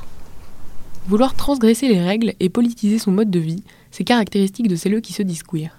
Vouloir 1.07 1.35
transgresser 1.35 1.89
les 1.89 2.01
règles 2.01 2.33
et 2.41 2.49
politiser 2.49 2.99
son 2.99 3.13
mode 3.13 3.31
de 3.31 3.39
vie, 3.39 3.63
c'est 3.91 4.05
caractéristique 4.05 4.69
de 4.69 4.77
celles 4.77 5.01
qui 5.03 5.13
se 5.13 5.23
disent 5.23 5.43
queer. 5.43 5.77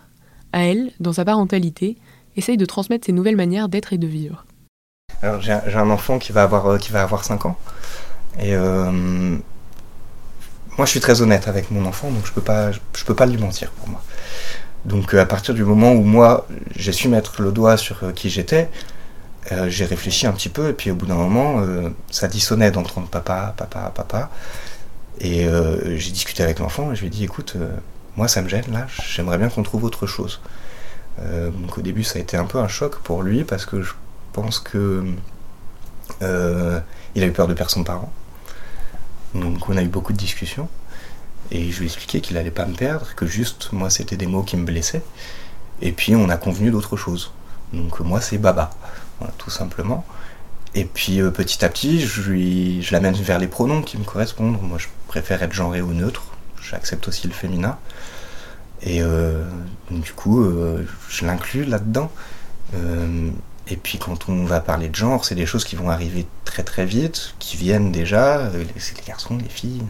À 0.53 0.65
elle, 0.65 0.91
dans 0.99 1.13
sa 1.13 1.26
parentalité, 1.26 1.97
essaye 2.38 2.57
de 2.57 2.65
transmettre 2.65 3.05
ses 3.05 3.11
nouvelles 3.11 3.36
manières 3.36 3.67
d'être 3.67 3.93
et 3.93 3.97
de 3.97 4.07
vivre. 4.07 4.45
Alors 5.21 5.41
j'ai 5.41 5.51
un 5.51 5.89
enfant 5.89 6.19
qui 6.19 6.32
va 6.32 6.43
avoir, 6.43 6.67
euh, 6.67 6.78
qui 6.78 6.91
va 6.91 7.01
avoir 7.01 7.23
5 7.23 7.45
ans. 7.45 7.57
Et 8.39 8.53
euh, 8.53 9.38
moi 10.78 10.86
je 10.86 10.91
suis 10.91 10.99
très 10.99 11.21
honnête 11.21 11.47
avec 11.47 11.71
mon 11.71 11.86
enfant, 11.86 12.11
donc 12.11 12.26
je 12.26 12.32
peux 12.32 12.41
pas, 12.41 12.71
je 12.71 13.05
peux 13.05 13.15
pas 13.15 13.26
lui 13.26 13.38
mentir 13.38 13.71
pour 13.71 13.88
moi. 13.88 14.03
Donc 14.84 15.13
euh, 15.13 15.21
à 15.21 15.26
partir 15.26 15.53
du 15.53 15.63
moment 15.63 15.93
où 15.93 16.03
moi 16.03 16.47
j'ai 16.76 16.91
su 16.91 17.07
mettre 17.07 17.41
le 17.41 17.51
doigt 17.51 17.78
sur 17.78 18.13
qui 18.13 18.30
j'étais, 18.30 18.69
j'ai 19.68 19.86
réfléchi 19.86 20.26
un 20.28 20.32
petit 20.32 20.50
peu 20.50 20.70
et 20.70 20.74
puis 20.74 20.91
au 20.91 20.96
bout 20.96 21.06
d'un 21.06 21.16
moment 21.16 21.64
ça 22.10 22.28
dissonnait 22.28 22.72
d'entendre 22.72 23.08
papa, 23.08 23.54
papa, 23.58 23.91
papa. 23.93 24.30
Et 25.20 25.46
euh, 25.46 25.98
j'ai 25.98 26.12
discuté 26.12 26.43
avec 26.43 26.60
l'enfant 26.60 26.91
et 26.91 26.96
je 26.96 27.02
lui 27.02 27.08
ai 27.08 27.10
dit 27.10 27.24
écoute, 27.24 27.54
euh, 27.56 27.70
moi 28.18 28.28
ça 28.28 28.41
me 28.41 28.50
gêne 28.50 28.66
là, 28.72 28.88
j'aimerais 29.08 29.38
bien 29.38 29.50
qu'on 29.50 29.64
trouve 29.64 29.84
autre 29.84 30.08
chose. 30.08 30.41
Euh, 31.22 31.50
donc 31.50 31.78
au 31.78 31.82
début 31.82 32.04
ça 32.04 32.20
a 32.20 32.22
été 32.22 32.36
un 32.36 32.46
peu 32.46 32.60
un 32.60 32.68
choc 32.68 32.98
pour 33.00 33.24
lui 33.24 33.46
parce 33.46 33.66
que 33.66 33.82
je 33.82 33.93
pense 34.34 34.60
que 34.60 35.06
il 36.22 37.24
a 37.24 37.26
eu 37.26 37.32
peur 37.32 37.48
de 37.48 37.54
perdre 37.54 37.72
son 37.72 37.84
parent. 37.84 38.12
Donc 39.34 39.70
on 39.70 39.78
a 39.78 39.82
eu 39.82 39.88
beaucoup 39.88 40.14
de 40.14 40.18
discussions 40.18 40.68
et 41.52 41.72
je 41.72 41.78
lui 41.78 41.86
ai 41.86 41.88
expliqué 41.88 42.20
qu'il 42.20 42.38
allait 42.38 42.52
pas 42.52 42.66
me 42.66 42.76
perdre, 42.76 43.16
que 43.16 43.26
juste 43.26 43.70
moi 43.72 43.89
c'était 43.89 44.18
des 44.18 44.28
mots 44.28 44.43
qui 44.43 44.58
me 44.58 44.66
blessaient. 44.66 45.04
Et 45.82 45.91
puis 45.91 46.16
on 46.16 46.30
a 46.30 46.38
convenu 46.38 46.72
d'autre 46.72 46.98
chose. 46.98 47.32
Donc 47.72 48.00
moi 48.02 48.20
c'est 48.20 48.38
Baba, 48.38 48.70
tout 49.38 49.49
simplement. 49.49 50.05
Et 50.74 50.86
puis 50.86 51.22
petit 51.32 51.63
à 51.63 51.70
petit, 51.70 52.01
je, 52.01 52.91
l'amène 52.91 53.13
vers 53.16 53.39
les 53.39 53.47
pronoms 53.47 53.82
qui 53.82 53.97
me 53.97 54.03
correspondent. 54.03 54.61
Moi, 54.61 54.78
je 54.78 54.88
préfère 55.07 55.41
être 55.41 55.53
genré 55.53 55.82
ou 55.82 55.93
neutre. 55.93 56.24
J'accepte 56.61 57.07
aussi 57.07 57.28
le 57.28 57.34
féminin. 57.34 57.78
Et 58.82 59.01
euh, 59.01 59.43
du 59.89 60.13
coup, 60.13 60.43
euh, 60.43 60.86
je 61.09 61.26
l'inclus 61.26 61.66
là-dedans. 61.66 62.11
Euh, 62.76 63.30
et 63.68 63.78
puis 63.78 63.97
quand 63.97 64.30
on 64.30 64.45
va 64.45 64.59
parler 64.59 64.89
de 64.89 64.95
genre, 64.95 65.26
c'est 65.26 65.36
des 65.36 65.45
choses 65.45 65.63
qui 65.63 65.76
vont 65.76 65.89
arriver 65.89 66.28
très 66.43 66.63
très 66.63 66.86
vite, 66.86 67.34
qui 67.39 67.57
viennent 67.57 67.91
déjà, 67.91 68.51
c'est 68.78 68.97
les 68.97 69.03
garçons, 69.07 69.38
les 69.38 69.49
filles, 69.49 69.82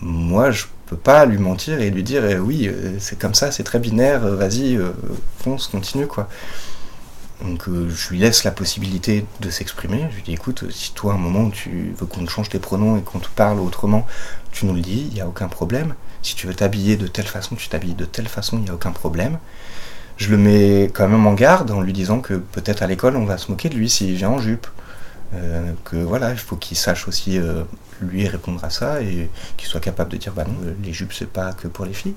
moi, 0.00 0.50
je 0.50 0.64
peux 0.86 0.96
pas 0.96 1.24
lui 1.24 1.38
mentir 1.38 1.80
et 1.80 1.90
lui 1.90 2.02
dire 2.02 2.22
oui, 2.40 2.70
c'est 2.98 3.18
comme 3.18 3.34
ça, 3.34 3.50
c'est 3.50 3.64
très 3.64 3.80
binaire, 3.80 4.20
vas-y, 4.20 4.78
fonce, 5.40 5.66
continue 5.66 6.06
quoi. 6.06 6.28
Donc 7.44 7.68
euh, 7.68 7.90
je 7.90 8.08
lui 8.08 8.18
laisse 8.18 8.42
la 8.44 8.50
possibilité 8.50 9.26
de 9.40 9.50
s'exprimer. 9.50 10.06
Je 10.10 10.16
lui 10.16 10.22
dis 10.22 10.32
écoute, 10.32 10.64
si 10.70 10.92
toi 10.94 11.12
à 11.12 11.16
un 11.16 11.18
moment 11.18 11.50
tu 11.50 11.94
veux 11.96 12.06
qu'on 12.06 12.26
change 12.26 12.48
tes 12.48 12.58
pronoms 12.58 12.96
et 12.96 13.02
qu'on 13.02 13.18
te 13.18 13.28
parle 13.28 13.60
autrement, 13.60 14.06
tu 14.50 14.64
nous 14.66 14.74
le 14.74 14.80
dis, 14.80 15.06
il 15.08 15.14
n'y 15.14 15.20
a 15.20 15.28
aucun 15.28 15.48
problème. 15.48 15.94
Si 16.22 16.34
tu 16.34 16.46
veux 16.46 16.54
t'habiller 16.54 16.96
de 16.96 17.06
telle 17.06 17.26
façon, 17.26 17.54
tu 17.54 17.68
t'habilles 17.68 17.94
de 17.94 18.06
telle 18.06 18.28
façon, 18.28 18.56
il 18.56 18.62
n'y 18.64 18.70
a 18.70 18.74
aucun 18.74 18.92
problème. 18.92 19.38
Je 20.16 20.30
le 20.30 20.38
mets 20.38 20.84
quand 20.94 21.06
même 21.08 21.26
en 21.26 21.34
garde 21.34 21.70
en 21.70 21.80
lui 21.82 21.92
disant 21.92 22.20
que 22.20 22.34
peut-être 22.34 22.82
à 22.82 22.86
l'école 22.86 23.16
on 23.16 23.24
va 23.26 23.36
se 23.36 23.50
moquer 23.50 23.68
de 23.68 23.74
lui 23.74 23.90
s'il 23.90 24.14
vient 24.14 24.30
en 24.30 24.38
jupe. 24.38 24.66
Euh, 25.34 25.72
que 25.84 25.96
voilà, 25.96 26.30
il 26.30 26.38
faut 26.38 26.56
qu'il 26.56 26.76
sache 26.76 27.08
aussi 27.08 27.38
euh, 27.38 27.64
lui 28.00 28.26
répondre 28.28 28.62
à 28.64 28.70
ça 28.70 29.02
et 29.02 29.28
qu'il 29.56 29.68
soit 29.68 29.80
capable 29.80 30.12
de 30.12 30.16
dire 30.16 30.32
bah 30.32 30.44
non, 30.46 30.54
les 30.82 30.92
jupes 30.92 31.12
c'est 31.12 31.28
pas 31.28 31.52
que 31.52 31.68
pour 31.68 31.84
les 31.84 31.92
filles. 31.92 32.14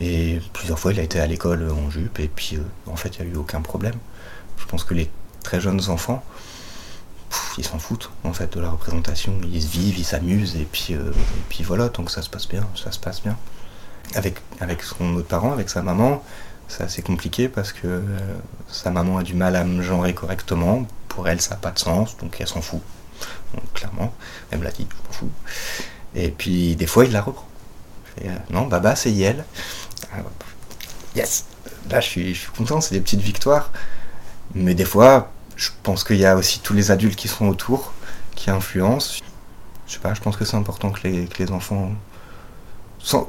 Et 0.00 0.40
plusieurs 0.52 0.78
fois 0.78 0.92
il 0.92 1.00
a 1.00 1.02
été 1.02 1.20
à 1.20 1.26
l'école 1.26 1.70
en 1.70 1.88
jupe 1.90 2.18
et 2.18 2.28
puis 2.28 2.58
en 2.86 2.96
fait 2.96 3.16
il 3.16 3.24
n'y 3.24 3.30
a 3.30 3.34
eu 3.34 3.36
aucun 3.38 3.62
problème. 3.62 3.94
Je 4.58 4.64
pense 4.66 4.84
que 4.84 4.94
les 4.94 5.10
très 5.42 5.60
jeunes 5.60 5.88
enfants, 5.88 6.24
ils 7.58 7.64
s'en 7.64 7.78
foutent 7.78 8.10
en 8.24 8.32
fait 8.32 8.52
de 8.54 8.60
la 8.60 8.70
représentation. 8.70 9.38
Ils 9.44 9.62
se 9.62 9.68
vivent, 9.68 9.98
ils 9.98 10.04
s'amusent 10.04 10.56
et 10.56 10.66
puis, 10.70 10.94
euh, 10.94 11.12
puis 11.48 11.64
voilà, 11.64 11.88
donc 11.88 12.10
ça 12.10 12.22
se 12.22 12.30
passe 12.30 12.48
bien, 12.48 12.66
ça 12.74 12.92
se 12.92 12.98
passe 12.98 13.22
bien. 13.22 13.36
Avec, 14.14 14.36
avec 14.60 14.82
son 14.82 15.14
autre 15.16 15.28
parent, 15.28 15.52
avec 15.52 15.70
sa 15.70 15.82
maman, 15.82 16.22
c'est 16.68 16.82
assez 16.82 17.02
compliqué 17.02 17.48
parce 17.48 17.72
que 17.72 17.86
euh, 17.86 18.10
sa 18.68 18.90
maman 18.90 19.18
a 19.18 19.22
du 19.22 19.34
mal 19.34 19.56
à 19.56 19.64
me 19.64 19.82
genrer 19.82 20.14
correctement. 20.14 20.86
Pour 21.08 21.28
elle, 21.28 21.40
ça 21.40 21.50
n'a 21.50 21.56
pas 21.56 21.70
de 21.70 21.78
sens, 21.78 22.16
donc 22.16 22.36
elle 22.40 22.48
s'en 22.48 22.60
fout. 22.60 22.80
clairement, 23.74 24.12
elle 24.50 24.58
me 24.58 24.64
l'a 24.64 24.72
dit, 24.72 24.86
je 24.90 25.06
m'en 25.06 25.12
fous. 25.12 25.30
Et 26.14 26.30
puis 26.30 26.76
des 26.76 26.86
fois, 26.86 27.04
il 27.04 27.12
la 27.12 27.22
reprend. 27.22 27.46
Euh, 28.24 28.36
non, 28.50 28.66
Baba, 28.66 28.96
c'est 28.96 29.10
Yel. 29.10 29.44
Ah, 30.12 30.18
yes 31.16 31.44
Là, 31.90 32.00
je 32.00 32.06
suis, 32.06 32.34
je 32.34 32.40
suis 32.40 32.50
content, 32.52 32.80
c'est 32.80 32.94
des 32.94 33.00
petites 33.00 33.20
victoires. 33.20 33.70
Mais 34.54 34.74
des 34.74 34.84
fois, 34.84 35.30
je 35.56 35.70
pense 35.82 36.04
qu'il 36.04 36.16
y 36.16 36.26
a 36.26 36.36
aussi 36.36 36.60
tous 36.60 36.74
les 36.74 36.90
adultes 36.90 37.16
qui 37.16 37.28
sont 37.28 37.46
autour, 37.46 37.92
qui 38.34 38.50
influencent. 38.50 39.20
Je 39.86 39.94
sais 39.94 39.98
pas, 39.98 40.14
je 40.14 40.20
pense 40.20 40.36
que 40.36 40.44
c'est 40.44 40.56
important 40.56 40.90
que 40.90 41.06
les, 41.06 41.50
enfants. 41.52 41.92
Ah, 43.12 43.24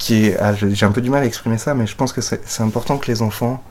j'ai 0.00 0.86
un 0.86 0.92
peu 0.92 1.00
du 1.00 1.10
mal 1.10 1.22
à 1.22 1.26
exprimer 1.26 1.58
ça, 1.58 1.74
mais 1.74 1.86
je 1.86 1.96
pense 1.96 2.12
que 2.12 2.20
c'est 2.20 2.60
important 2.60 2.98
que 2.98 3.10
les 3.10 3.22
enfants 3.22 3.62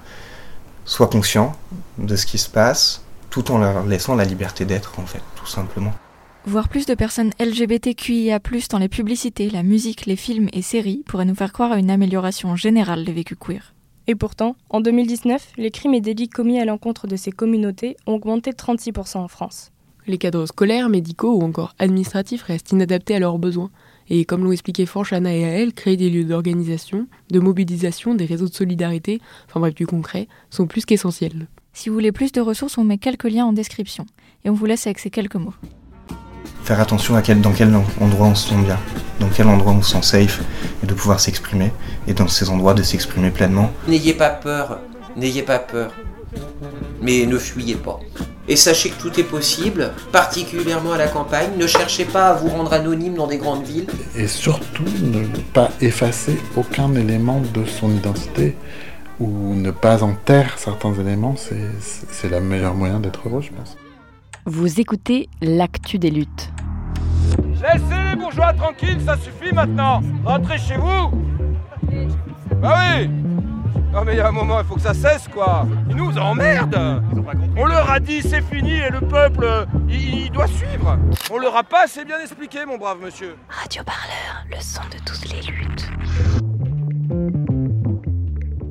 soient 0.86 1.08
conscients 1.08 1.56
de 1.98 2.16
ce 2.16 2.26
qui 2.26 2.38
se 2.38 2.50
passe, 2.50 3.02
tout 3.30 3.52
en 3.52 3.58
leur 3.58 3.86
laissant 3.86 4.16
la 4.16 4.26
liberté 4.26 4.66
d'être, 4.66 5.00
en 5.00 5.06
fait, 5.06 5.22
tout 5.36 5.48
simplement. 5.48 5.94
Voir 6.46 6.68
plus 6.68 6.86
de 6.86 6.94
personnes 6.94 7.32
LGBTQIA, 7.40 8.40
dans 8.70 8.78
les 8.78 8.90
publicités, 8.90 9.50
la 9.50 9.64
musique, 9.64 10.06
les 10.06 10.18
films 10.18 10.50
et 10.52 10.62
séries 10.62 11.04
pourrait 11.08 11.26
nous 11.26 11.36
faire 11.36 11.54
croire 11.54 11.72
à 11.72 11.78
une 11.78 11.90
amélioration 11.90 12.56
générale 12.56 13.06
des 13.06 13.14
vécus 13.14 13.38
queer. 13.40 13.73
Et 14.08 14.16
pourtant, 14.16 14.56
en 14.70 14.82
2019, 14.82 15.54
les 15.58 15.72
crimes 15.72 15.94
et 15.94 16.02
délits 16.02 16.30
commis 16.30 16.60
à 16.60 16.66
l'encontre 16.66 17.08
de 17.08 17.16
ces 17.16 17.32
communautés 17.32 17.96
ont 18.06 18.14
augmenté 18.14 18.52
de 18.52 18.58
36% 18.58 19.18
en 19.18 19.28
France. 19.28 19.72
Les 20.06 20.18
cadres 20.18 20.46
scolaires, 20.46 20.90
médicaux 20.90 21.34
ou 21.34 21.44
encore 21.44 21.74
administratifs 21.80 22.44
restent 22.44 22.72
inadaptés 22.72 23.16
à 23.16 23.20
leurs 23.20 23.40
besoins. 23.40 23.72
Et 24.10 24.26
comme 24.26 24.44
l'ont 24.44 24.52
expliqué 24.52 24.86
Franchana 24.86 25.34
et 25.34 25.46
Aël, 25.46 25.74
créer 25.74 25.96
des 25.96 26.10
lieux 26.10 26.26
d'organisation, 26.26 27.08
de 27.32 27.40
mobilisation, 27.40 28.14
des 28.14 28.26
réseaux 28.26 28.50
de 28.50 28.54
solidarité, 28.54 29.22
enfin 29.48 29.62
bref 29.62 29.74
du 29.74 29.88
concret, 29.88 30.28
sont 30.50 30.68
plus 30.68 30.86
qu'essentiels. 30.86 31.48
Si 31.72 31.88
vous 31.88 31.96
voulez 31.96 32.12
plus 32.12 32.34
de 32.34 32.42
ressources, 32.42 32.78
on 32.78 32.84
met 32.84 32.98
quelques 32.98 33.24
liens 33.24 33.46
en 33.46 33.54
description. 33.54 34.06
Et 34.44 34.50
on 34.50 34.54
vous 34.54 34.66
laisse 34.66 34.86
avec 34.86 35.00
ces 35.00 35.10
quelques 35.10 35.38
mots 35.38 35.54
faire 36.64 36.80
attention 36.80 37.16
à 37.16 37.22
quel, 37.22 37.42
dans 37.42 37.52
quel 37.52 37.74
endroit 38.00 38.28
on 38.28 38.36
se 38.36 38.50
sent 38.50 38.62
bien, 38.64 38.80
dans 39.20 39.30
quel 39.30 39.48
endroit 39.48 39.74
on 39.74 39.82
se 39.82 39.92
sent 39.92 40.02
safe, 40.02 40.42
et 40.84 40.88
de 40.88 40.94
pouvoir 40.94 41.20
s'exprimer, 41.20 41.72
et 42.08 42.14
dans 42.14 42.28
ces 42.28 42.50
endroits 42.50 42.74
de 42.74 42.84
s'exprimer 42.84 43.32
pleinement. 43.32 43.72
N'ayez 43.88 44.14
pas 44.14 44.30
peur, 44.30 44.80
n'ayez 45.16 45.44
pas 45.44 45.60
peur, 45.60 45.92
mais 47.02 47.26
ne 47.26 47.38
fuyez 47.38 47.76
pas. 47.76 48.00
Et 48.48 48.58
sachez 48.58 48.90
que 48.90 49.02
tout 49.02 49.20
est 49.20 49.24
possible, 49.24 49.94
particulièrement 50.12 50.92
à 50.92 50.98
la 50.98 51.08
campagne. 51.08 51.52
Ne 51.58 51.66
cherchez 51.66 52.04
pas 52.04 52.28
à 52.28 52.34
vous 52.34 52.50
rendre 52.50 52.74
anonyme 52.74 53.16
dans 53.16 53.28
des 53.28 53.38
grandes 53.38 53.64
villes. 53.64 53.88
Et 54.18 54.28
surtout, 54.28 54.84
ne 55.02 55.26
pas 55.54 55.70
effacer 55.80 56.38
aucun 56.58 56.94
élément 56.96 57.42
de 57.54 57.64
son 57.64 57.90
identité 57.92 58.58
ou 59.22 59.54
ne 59.56 59.72
pas 59.72 60.04
en 60.04 60.14
taire 60.14 60.56
certains 60.58 60.94
éléments, 60.94 61.36
c'est 61.38 62.30
le 62.30 62.42
meilleur 62.42 62.74
moyen 62.74 63.00
d'être 63.00 63.22
heureux, 63.30 63.42
je 63.42 63.52
pense. 63.52 63.78
Vous 64.46 64.82
écoutez 64.82 65.30
l'actu 65.42 66.00
des 66.00 66.10
luttes. 66.10 66.52
Laissez 67.62 68.10
les 68.10 68.16
bourgeois 68.18 68.52
tranquilles, 68.52 69.00
ça 69.06 69.16
suffit 69.16 69.54
maintenant. 69.54 70.02
Rentrez 70.26 70.58
chez 70.58 70.76
vous. 70.76 71.12
Bah 72.62 72.76
oui. 73.00 73.08
Non 73.94 74.04
mais 74.06 74.16
il 74.16 74.18
y 74.18 74.22
a 74.22 74.28
un 74.28 74.34
moment, 74.34 74.60
il 74.60 74.66
faut 74.66 74.76
que 74.76 74.82
ça 74.82 74.94
cesse 74.94 75.30
quoi. 75.30 75.66
Ils 75.90 75.96
nous 75.96 76.18
emmerdent. 76.18 77.02
On 77.56 77.66
leur 77.66 77.90
a 77.90 78.02
dit 78.02 78.22
c'est 78.22 78.42
fini 78.42 78.72
et 78.72 78.90
le 78.90 79.00
peuple, 79.00 79.48
il, 79.88 80.26
il, 80.26 80.32
doit 80.32 80.48
suivre. 80.48 80.98
On 81.32 81.38
leur 81.38 81.56
a 81.56 81.64
pas 81.64 81.86
assez 81.86 82.04
bien 82.04 82.20
expliqué, 82.20 82.66
mon 82.66 82.78
brave 82.78 82.98
monsieur. 83.02 83.38
Radio 83.48 83.82
Parleur, 83.84 84.46
le 84.50 84.60
son 84.60 84.82
de 84.92 84.98
toutes 85.06 85.32
les 85.32 85.42
luttes. 85.42 85.90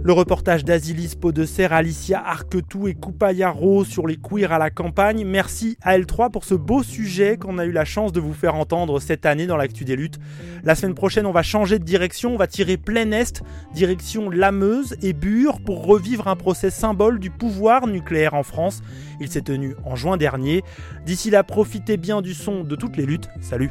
Le 0.04 0.12
reportage 0.12 0.64
d'Asilis 0.64 1.14
Podecer, 1.14 1.72
Alicia 1.72 2.20
Arquetou 2.26 2.88
et 2.88 2.94
Coupayaro 2.94 3.84
sur 3.84 4.08
les 4.08 4.16
queers 4.16 4.50
à 4.50 4.58
la 4.58 4.68
campagne. 4.68 5.24
Merci 5.24 5.76
à 5.80 5.96
L3 5.96 6.32
pour 6.32 6.44
ce 6.44 6.54
beau 6.54 6.82
sujet 6.82 7.36
qu'on 7.36 7.56
a 7.58 7.64
eu 7.64 7.70
la 7.70 7.84
chance 7.84 8.10
de 8.10 8.18
vous 8.18 8.32
faire 8.32 8.56
entendre 8.56 8.98
cette 8.98 9.26
année 9.26 9.46
dans 9.46 9.56
l'actu 9.56 9.84
des 9.84 9.94
luttes. 9.94 10.18
La 10.64 10.74
semaine 10.74 10.96
prochaine, 10.96 11.24
on 11.24 11.30
va 11.30 11.44
changer 11.44 11.78
de 11.78 11.84
direction, 11.84 12.34
on 12.34 12.36
va 12.36 12.48
tirer 12.48 12.78
plein 12.78 13.12
est, 13.12 13.44
direction 13.74 14.28
Lameuse 14.28 14.96
et 15.02 15.12
Bure 15.12 15.60
pour 15.64 15.86
revivre 15.86 16.26
un 16.26 16.36
procès 16.36 16.70
symbole 16.70 17.20
du 17.20 17.30
pouvoir 17.30 17.86
nucléaire 17.86 18.34
en 18.34 18.42
France. 18.42 18.82
Il 19.20 19.30
s'est 19.30 19.42
tenu 19.42 19.76
en 19.84 19.94
juin 19.94 20.16
dernier. 20.16 20.64
D'ici 21.06 21.30
là, 21.30 21.44
profitez 21.44 21.96
bien 21.96 22.22
du 22.22 22.34
son 22.34 22.64
de 22.64 22.74
toutes 22.74 22.96
les 22.96 23.06
luttes. 23.06 23.28
Salut 23.40 23.70